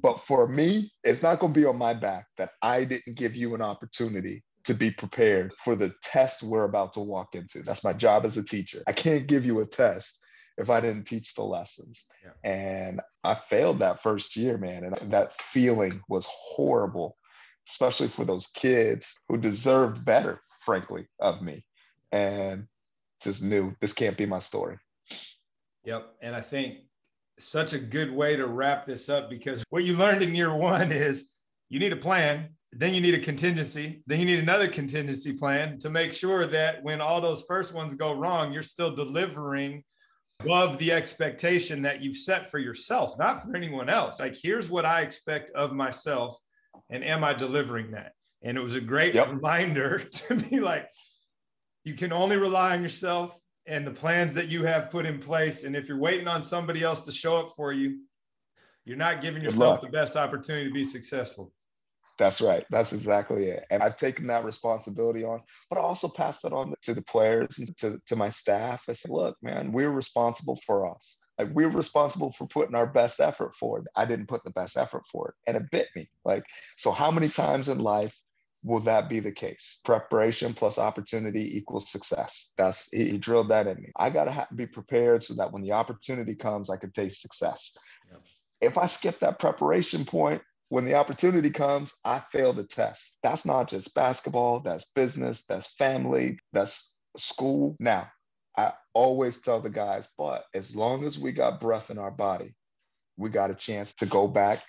But 0.01 0.19
for 0.19 0.47
me, 0.47 0.91
it's 1.03 1.23
not 1.23 1.39
going 1.39 1.53
to 1.53 1.59
be 1.59 1.65
on 1.65 1.77
my 1.77 1.93
back 1.93 2.27
that 2.37 2.51
I 2.61 2.83
didn't 2.83 3.17
give 3.17 3.35
you 3.35 3.55
an 3.55 3.61
opportunity 3.61 4.43
to 4.65 4.73
be 4.73 4.91
prepared 4.91 5.53
for 5.63 5.75
the 5.75 5.93
test 6.03 6.43
we're 6.43 6.65
about 6.65 6.93
to 6.93 6.99
walk 6.99 7.33
into. 7.33 7.63
That's 7.63 7.83
my 7.83 7.93
job 7.93 8.25
as 8.25 8.37
a 8.37 8.43
teacher. 8.43 8.83
I 8.87 8.91
can't 8.91 9.25
give 9.25 9.45
you 9.45 9.61
a 9.61 9.65
test 9.65 10.20
if 10.61 10.69
I 10.69 10.79
didn't 10.79 11.05
teach 11.05 11.33
the 11.35 11.43
lessons. 11.43 12.05
Yeah. 12.23 12.49
And 12.49 13.01
I 13.23 13.35
failed 13.35 13.79
that 13.79 14.01
first 14.01 14.35
year, 14.35 14.57
man. 14.57 14.83
And 14.83 15.11
that 15.11 15.33
feeling 15.33 16.01
was 16.07 16.27
horrible, 16.29 17.17
especially 17.67 18.07
for 18.07 18.25
those 18.25 18.47
kids 18.47 19.19
who 19.27 19.37
deserved 19.37 20.05
better, 20.05 20.39
frankly, 20.59 21.07
of 21.19 21.41
me. 21.41 21.63
And 22.11 22.67
just 23.21 23.43
knew 23.43 23.75
this 23.81 23.93
can't 23.93 24.17
be 24.17 24.25
my 24.25 24.39
story. 24.39 24.77
Yep. 25.83 26.15
And 26.21 26.35
I 26.35 26.41
think 26.41 26.79
such 27.39 27.73
a 27.73 27.79
good 27.79 28.11
way 28.11 28.35
to 28.35 28.47
wrap 28.47 28.85
this 28.85 29.09
up 29.09 29.29
because 29.29 29.63
what 29.69 29.83
you 29.83 29.95
learned 29.95 30.21
in 30.21 30.35
year 30.35 30.53
one 30.53 30.91
is 30.91 31.29
you 31.69 31.79
need 31.79 31.93
a 31.93 31.97
plan, 31.97 32.49
then 32.71 32.93
you 32.93 33.01
need 33.01 33.13
a 33.13 33.19
contingency, 33.19 34.03
then 34.07 34.19
you 34.19 34.25
need 34.25 34.39
another 34.39 34.67
contingency 34.67 35.33
plan 35.33 35.79
to 35.79 35.89
make 35.89 36.13
sure 36.13 36.45
that 36.47 36.83
when 36.83 37.01
all 37.01 37.19
those 37.19 37.43
first 37.43 37.73
ones 37.73 37.95
go 37.95 38.13
wrong, 38.13 38.51
you're 38.53 38.63
still 38.63 38.93
delivering 38.93 39.83
above 40.43 40.77
the 40.77 40.91
expectation 40.91 41.81
that 41.83 42.01
you've 42.01 42.17
set 42.17 42.49
for 42.49 42.59
yourself, 42.59 43.17
not 43.17 43.43
for 43.43 43.55
anyone 43.55 43.89
else. 43.89 44.19
Like, 44.19 44.35
here's 44.41 44.69
what 44.69 44.85
I 44.85 45.01
expect 45.01 45.51
of 45.51 45.73
myself, 45.73 46.37
and 46.89 47.03
am 47.03 47.23
I 47.23 47.33
delivering 47.33 47.91
that? 47.91 48.13
And 48.41 48.57
it 48.57 48.61
was 48.61 48.75
a 48.75 48.81
great 48.81 49.13
yep. 49.13 49.29
reminder 49.31 49.99
to 50.11 50.35
be 50.35 50.59
like, 50.59 50.87
you 51.83 51.93
can 51.93 52.11
only 52.11 52.37
rely 52.37 52.73
on 52.73 52.81
yourself 52.81 53.37
and 53.65 53.85
the 53.85 53.91
plans 53.91 54.33
that 54.33 54.49
you 54.49 54.63
have 54.63 54.89
put 54.89 55.05
in 55.05 55.19
place. 55.19 55.63
And 55.63 55.75
if 55.75 55.87
you're 55.87 55.99
waiting 55.99 56.27
on 56.27 56.41
somebody 56.41 56.83
else 56.83 57.01
to 57.01 57.11
show 57.11 57.37
up 57.37 57.51
for 57.55 57.71
you, 57.71 58.01
you're 58.85 58.97
not 58.97 59.21
giving 59.21 59.43
yourself 59.43 59.81
the 59.81 59.89
best 59.89 60.15
opportunity 60.15 60.67
to 60.67 60.73
be 60.73 60.83
successful. 60.83 61.51
That's 62.17 62.41
right. 62.41 62.65
That's 62.69 62.93
exactly 62.93 63.45
it. 63.45 63.65
And 63.71 63.81
I've 63.81 63.97
taken 63.97 64.27
that 64.27 64.45
responsibility 64.45 65.23
on, 65.23 65.41
but 65.69 65.79
I 65.79 65.81
also 65.81 66.07
passed 66.07 66.43
that 66.43 66.53
on 66.53 66.73
to 66.83 66.93
the 66.93 67.01
players 67.01 67.57
and 67.59 67.75
to, 67.77 67.99
to 68.05 68.15
my 68.15 68.29
staff. 68.29 68.83
I 68.87 68.93
said, 68.93 69.11
look, 69.11 69.37
man, 69.41 69.71
we're 69.71 69.91
responsible 69.91 70.59
for 70.65 70.89
us. 70.89 71.17
Like 71.39 71.49
we're 71.53 71.69
responsible 71.69 72.31
for 72.33 72.45
putting 72.45 72.75
our 72.75 72.85
best 72.85 73.19
effort 73.19 73.55
forward. 73.55 73.87
I 73.95 74.05
didn't 74.05 74.27
put 74.27 74.43
the 74.43 74.51
best 74.51 74.77
effort 74.77 75.07
forward. 75.07 75.33
And 75.47 75.57
it 75.57 75.63
bit 75.71 75.87
me. 75.95 76.07
Like, 76.23 76.43
so 76.77 76.91
how 76.91 77.09
many 77.09 77.29
times 77.29 77.69
in 77.69 77.79
life 77.79 78.15
will 78.63 78.81
that 78.81 79.09
be 79.09 79.19
the 79.19 79.31
case? 79.31 79.79
Preparation 79.83 80.53
plus 80.53 80.77
opportunity 80.77 81.57
equals 81.57 81.91
success. 81.91 82.51
That's 82.57 82.89
he, 82.91 83.11
he 83.11 83.17
drilled 83.17 83.49
that 83.49 83.65
in 83.65 83.81
me. 83.81 83.91
I 83.95 84.11
gotta 84.11 84.31
ha- 84.31 84.47
be 84.55 84.67
prepared 84.67 85.23
so 85.23 85.33
that 85.35 85.51
when 85.51 85.63
the 85.63 85.71
opportunity 85.71 86.35
comes, 86.35 86.69
I 86.69 86.77
can 86.77 86.91
taste 86.91 87.21
success. 87.21 87.75
Yep. 88.11 88.21
If 88.61 88.77
I 88.77 88.85
skip 88.85 89.19
that 89.19 89.39
preparation 89.39 90.05
point, 90.05 90.43
when 90.71 90.85
the 90.85 90.95
opportunity 90.95 91.49
comes, 91.49 91.93
I 92.05 92.19
fail 92.31 92.53
the 92.53 92.63
test. 92.63 93.17
That's 93.23 93.45
not 93.45 93.67
just 93.67 93.93
basketball, 93.93 94.61
that's 94.61 94.85
business, 94.95 95.43
that's 95.43 95.67
family, 95.75 96.39
that's 96.53 96.95
school. 97.17 97.75
Now, 97.77 98.09
I 98.57 98.71
always 98.93 99.41
tell 99.41 99.59
the 99.59 99.69
guys, 99.69 100.07
but 100.17 100.45
as 100.55 100.73
long 100.73 101.03
as 101.03 101.19
we 101.19 101.33
got 101.33 101.59
breath 101.59 101.91
in 101.91 101.97
our 101.97 102.09
body, 102.09 102.55
we 103.17 103.29
got 103.29 103.51
a 103.51 103.53
chance 103.53 103.93
to 103.95 104.05
go 104.05 104.29
back 104.29 104.63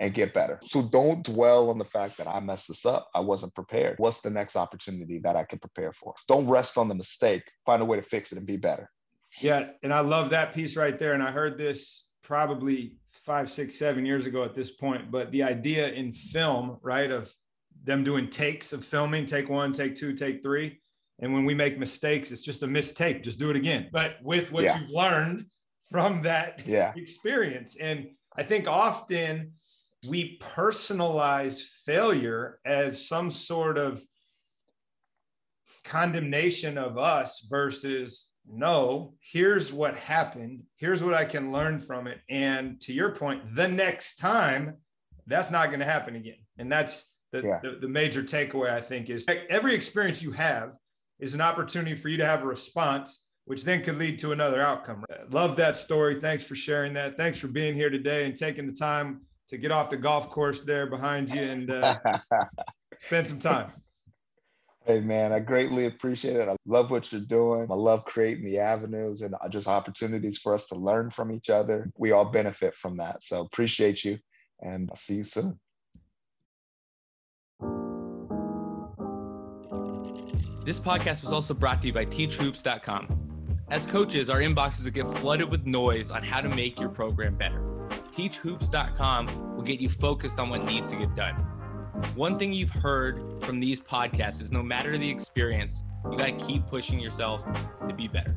and 0.00 0.12
get 0.12 0.34
better. 0.34 0.58
So 0.64 0.82
don't 0.82 1.24
dwell 1.24 1.70
on 1.70 1.78
the 1.78 1.84
fact 1.84 2.18
that 2.18 2.26
I 2.26 2.40
messed 2.40 2.66
this 2.66 2.84
up. 2.84 3.06
I 3.14 3.20
wasn't 3.20 3.54
prepared. 3.54 3.94
What's 4.00 4.22
the 4.22 4.30
next 4.30 4.56
opportunity 4.56 5.20
that 5.20 5.36
I 5.36 5.44
can 5.44 5.60
prepare 5.60 5.92
for? 5.92 6.14
Don't 6.26 6.48
rest 6.48 6.76
on 6.76 6.88
the 6.88 6.96
mistake. 6.96 7.44
Find 7.64 7.80
a 7.80 7.84
way 7.84 7.96
to 7.96 8.02
fix 8.02 8.32
it 8.32 8.38
and 8.38 8.46
be 8.46 8.56
better. 8.56 8.90
Yeah. 9.40 9.68
And 9.84 9.92
I 9.92 10.00
love 10.00 10.30
that 10.30 10.52
piece 10.52 10.76
right 10.76 10.98
there. 10.98 11.12
And 11.12 11.22
I 11.22 11.30
heard 11.30 11.58
this 11.58 12.03
probably 12.24 12.96
five, 13.06 13.48
six, 13.48 13.76
seven 13.76 14.04
years 14.04 14.26
ago 14.26 14.42
at 14.42 14.54
this 14.54 14.72
point. 14.72 15.10
But 15.10 15.30
the 15.30 15.44
idea 15.44 15.92
in 15.92 16.12
film, 16.12 16.78
right, 16.82 17.10
of 17.10 17.32
them 17.84 18.02
doing 18.02 18.28
takes 18.30 18.72
of 18.72 18.84
filming, 18.84 19.26
take 19.26 19.48
one, 19.48 19.72
take 19.72 19.94
two, 19.94 20.14
take 20.14 20.42
three. 20.42 20.80
And 21.20 21.32
when 21.32 21.44
we 21.44 21.54
make 21.54 21.78
mistakes, 21.78 22.32
it's 22.32 22.42
just 22.42 22.62
a 22.62 22.66
mistake. 22.66 23.22
Just 23.22 23.38
do 23.38 23.50
it 23.50 23.56
again. 23.56 23.88
But 23.92 24.16
with 24.22 24.50
what 24.50 24.64
yeah. 24.64 24.80
you've 24.80 24.90
learned 24.90 25.46
from 25.92 26.22
that 26.22 26.62
yeah. 26.66 26.92
experience. 26.96 27.76
And 27.76 28.08
I 28.36 28.42
think 28.42 28.66
often 28.66 29.52
we 30.08 30.38
personalize 30.38 31.62
failure 31.62 32.58
as 32.64 33.06
some 33.06 33.30
sort 33.30 33.78
of 33.78 34.02
condemnation 35.84 36.78
of 36.78 36.98
us 36.98 37.46
versus 37.48 38.33
no, 38.48 39.14
here's 39.20 39.72
what 39.72 39.96
happened. 39.96 40.64
Here's 40.76 41.02
what 41.02 41.14
I 41.14 41.24
can 41.24 41.52
learn 41.52 41.80
from 41.80 42.06
it. 42.06 42.20
And 42.28 42.80
to 42.82 42.92
your 42.92 43.10
point, 43.14 43.54
the 43.54 43.68
next 43.68 44.16
time, 44.16 44.76
that's 45.26 45.50
not 45.50 45.68
going 45.68 45.80
to 45.80 45.86
happen 45.86 46.16
again. 46.16 46.38
And 46.58 46.70
that's 46.70 47.14
the, 47.32 47.42
yeah. 47.42 47.60
the, 47.62 47.78
the, 47.80 47.88
major 47.88 48.22
takeaway, 48.22 48.70
I 48.70 48.80
think, 48.80 49.10
is 49.10 49.26
every 49.48 49.74
experience 49.74 50.22
you 50.22 50.30
have 50.32 50.76
is 51.18 51.34
an 51.34 51.40
opportunity 51.40 51.94
for 51.94 52.08
you 52.08 52.16
to 52.18 52.26
have 52.26 52.42
a 52.42 52.46
response, 52.46 53.26
which 53.46 53.64
then 53.64 53.82
could 53.82 53.98
lead 53.98 54.18
to 54.20 54.32
another 54.32 54.60
outcome. 54.60 55.04
Love 55.30 55.56
that 55.56 55.76
story. 55.76 56.20
Thanks 56.20 56.46
for 56.46 56.54
sharing 56.54 56.92
that. 56.94 57.16
Thanks 57.16 57.38
for 57.38 57.48
being 57.48 57.74
here 57.74 57.90
today 57.90 58.26
and 58.26 58.36
taking 58.36 58.66
the 58.66 58.72
time 58.72 59.22
to 59.48 59.56
get 59.56 59.70
off 59.70 59.90
the 59.90 59.96
golf 59.96 60.30
course 60.30 60.62
there 60.62 60.86
behind 60.86 61.30
you 61.30 61.40
and 61.40 61.70
uh, 61.70 61.96
spend 62.98 63.26
some 63.26 63.38
time. 63.38 63.72
Hey 64.86 65.00
man, 65.00 65.32
I 65.32 65.40
greatly 65.40 65.86
appreciate 65.86 66.36
it. 66.36 66.46
I 66.46 66.56
love 66.66 66.90
what 66.90 67.10
you're 67.10 67.22
doing. 67.22 67.66
I 67.70 67.74
love 67.74 68.04
creating 68.04 68.44
the 68.44 68.58
avenues 68.58 69.22
and 69.22 69.34
uh, 69.34 69.48
just 69.48 69.66
opportunities 69.66 70.36
for 70.36 70.52
us 70.52 70.66
to 70.68 70.74
learn 70.74 71.10
from 71.10 71.32
each 71.32 71.48
other. 71.48 71.90
We 71.96 72.12
all 72.12 72.26
benefit 72.26 72.74
from 72.74 72.98
that. 72.98 73.22
So 73.22 73.40
appreciate 73.40 74.04
you 74.04 74.18
and 74.60 74.90
I'll 74.90 74.96
see 74.96 75.14
you 75.14 75.24
soon. 75.24 75.58
This 80.66 80.80
podcast 80.80 81.22
was 81.22 81.32
also 81.32 81.54
brought 81.54 81.80
to 81.80 81.86
you 81.86 81.94
by 81.94 82.04
teachhoops.com. 82.04 83.20
As 83.70 83.86
coaches, 83.86 84.28
our 84.28 84.40
inboxes 84.40 84.92
get 84.92 85.06
flooded 85.18 85.50
with 85.50 85.64
noise 85.64 86.10
on 86.10 86.22
how 86.22 86.42
to 86.42 86.48
make 86.50 86.78
your 86.78 86.90
program 86.90 87.36
better. 87.36 87.60
Teachhoops.com 88.14 89.56
will 89.56 89.62
get 89.62 89.80
you 89.80 89.88
focused 89.88 90.38
on 90.38 90.50
what 90.50 90.64
needs 90.64 90.90
to 90.90 90.96
get 90.96 91.14
done. 91.14 91.53
One 92.14 92.38
thing 92.38 92.52
you've 92.52 92.70
heard 92.70 93.44
from 93.44 93.60
these 93.60 93.80
podcasts 93.80 94.40
is 94.40 94.50
no 94.50 94.62
matter 94.62 94.98
the 94.98 95.08
experience, 95.08 95.84
you 96.10 96.18
got 96.18 96.26
to 96.26 96.44
keep 96.44 96.66
pushing 96.66 96.98
yourself 96.98 97.44
to 97.86 97.94
be 97.94 98.08
better. 98.08 98.36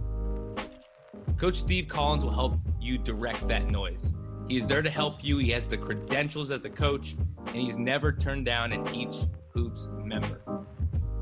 Coach 1.38 1.60
Steve 1.60 1.88
Collins 1.88 2.24
will 2.24 2.34
help 2.34 2.60
you 2.80 2.98
direct 2.98 3.48
that 3.48 3.68
noise. 3.68 4.14
He 4.48 4.58
is 4.58 4.68
there 4.68 4.82
to 4.82 4.90
help 4.90 5.24
you. 5.24 5.38
He 5.38 5.52
has 5.52 5.68
the 5.68 5.78
credentials 5.78 6.52
as 6.52 6.66
a 6.66 6.70
coach, 6.70 7.16
and 7.48 7.56
he's 7.56 7.78
never 7.78 8.12
turned 8.12 8.46
down 8.46 8.72
an 8.72 8.84
Teach 8.86 9.16
Hoops 9.54 9.90
member. 10.04 10.42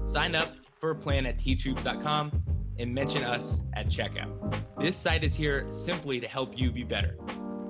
Sign 0.06 0.36
up 0.36 0.50
for 0.80 0.92
a 0.92 0.96
plan 0.96 1.26
at 1.26 1.38
teachhoops.com 1.38 2.44
and 2.78 2.94
mention 2.94 3.24
us 3.24 3.64
at 3.74 3.88
checkout. 3.88 4.32
This 4.78 4.96
site 4.96 5.24
is 5.24 5.34
here 5.34 5.66
simply 5.70 6.20
to 6.20 6.28
help 6.28 6.58
you 6.58 6.72
be 6.72 6.84
better. 6.84 7.18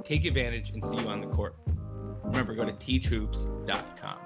Take 0.03 0.26
advantage 0.26 0.72
and 0.72 0.86
see 0.86 0.97
you 0.97 1.07
on 1.07 1.22
the 1.22 1.28
court. 1.28 1.55
Remember, 2.24 2.53
go 2.53 2.66
to 2.66 2.74
teachhoops.com. 2.74 4.24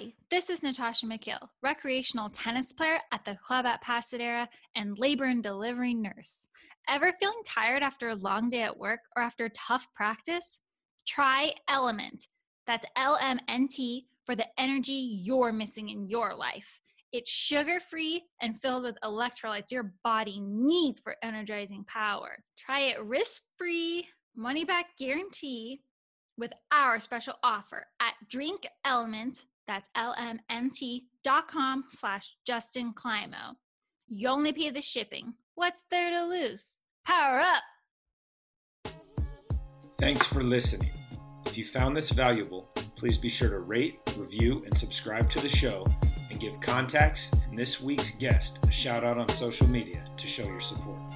Hi, 0.00 0.14
this 0.30 0.48
is 0.48 0.62
Natasha 0.62 1.04
McGill, 1.04 1.46
recreational 1.62 2.30
tennis 2.30 2.72
player 2.72 3.00
at 3.12 3.22
the 3.26 3.36
club 3.44 3.66
at 3.66 3.82
Pasadena 3.82 4.48
and 4.74 4.98
labor 4.98 5.26
and 5.26 5.42
delivery 5.42 5.92
nurse. 5.92 6.48
Ever 6.88 7.12
feeling 7.20 7.42
tired 7.44 7.82
after 7.82 8.08
a 8.08 8.14
long 8.14 8.48
day 8.48 8.62
at 8.62 8.78
work 8.78 9.00
or 9.14 9.22
after 9.22 9.50
tough 9.50 9.86
practice? 9.94 10.62
Try 11.06 11.52
Element. 11.68 12.28
That's 12.66 12.86
LMNT 12.96 14.06
for 14.24 14.34
the 14.34 14.46
energy 14.58 15.20
you're 15.22 15.52
missing 15.52 15.90
in 15.90 16.08
your 16.08 16.34
life. 16.34 16.80
It's 17.12 17.30
sugar 17.30 17.78
free 17.78 18.24
and 18.40 18.58
filled 18.62 18.84
with 18.84 18.96
electrolytes 19.04 19.70
your 19.70 19.92
body 20.02 20.40
needs 20.40 20.98
for 21.02 21.16
energizing 21.22 21.84
power. 21.84 22.38
Try 22.56 22.80
it 22.84 23.04
risk 23.04 23.42
free, 23.58 24.08
money 24.34 24.64
back 24.64 24.96
guarantee 24.96 25.82
with 26.38 26.54
our 26.72 26.98
special 26.98 27.34
offer 27.42 27.84
at 28.00 28.14
Drink 28.30 28.66
Element, 28.86 29.44
that's 29.70 29.88
L-M-N-T 29.94 31.06
dot 31.22 31.46
com 31.46 31.84
slash 31.90 32.34
Justin 32.44 32.92
Clymo. 32.92 33.54
You 34.08 34.26
only 34.26 34.52
pay 34.52 34.70
the 34.70 34.82
shipping. 34.82 35.34
What's 35.54 35.84
there 35.88 36.10
to 36.10 36.24
lose? 36.24 36.80
Power 37.06 37.38
up! 37.38 37.62
Thanks 40.00 40.26
for 40.26 40.42
listening. 40.42 40.90
If 41.46 41.56
you 41.56 41.64
found 41.64 41.96
this 41.96 42.10
valuable, 42.10 42.68
please 42.96 43.16
be 43.16 43.28
sure 43.28 43.50
to 43.50 43.60
rate, 43.60 44.00
review, 44.16 44.64
and 44.64 44.76
subscribe 44.76 45.30
to 45.30 45.40
the 45.40 45.48
show 45.48 45.86
and 46.30 46.40
give 46.40 46.60
contacts 46.60 47.30
and 47.48 47.56
this 47.56 47.80
week's 47.80 48.10
guest 48.18 48.58
a 48.66 48.72
shout 48.72 49.04
out 49.04 49.18
on 49.18 49.28
social 49.28 49.68
media 49.68 50.04
to 50.16 50.26
show 50.26 50.46
your 50.46 50.60
support. 50.60 51.09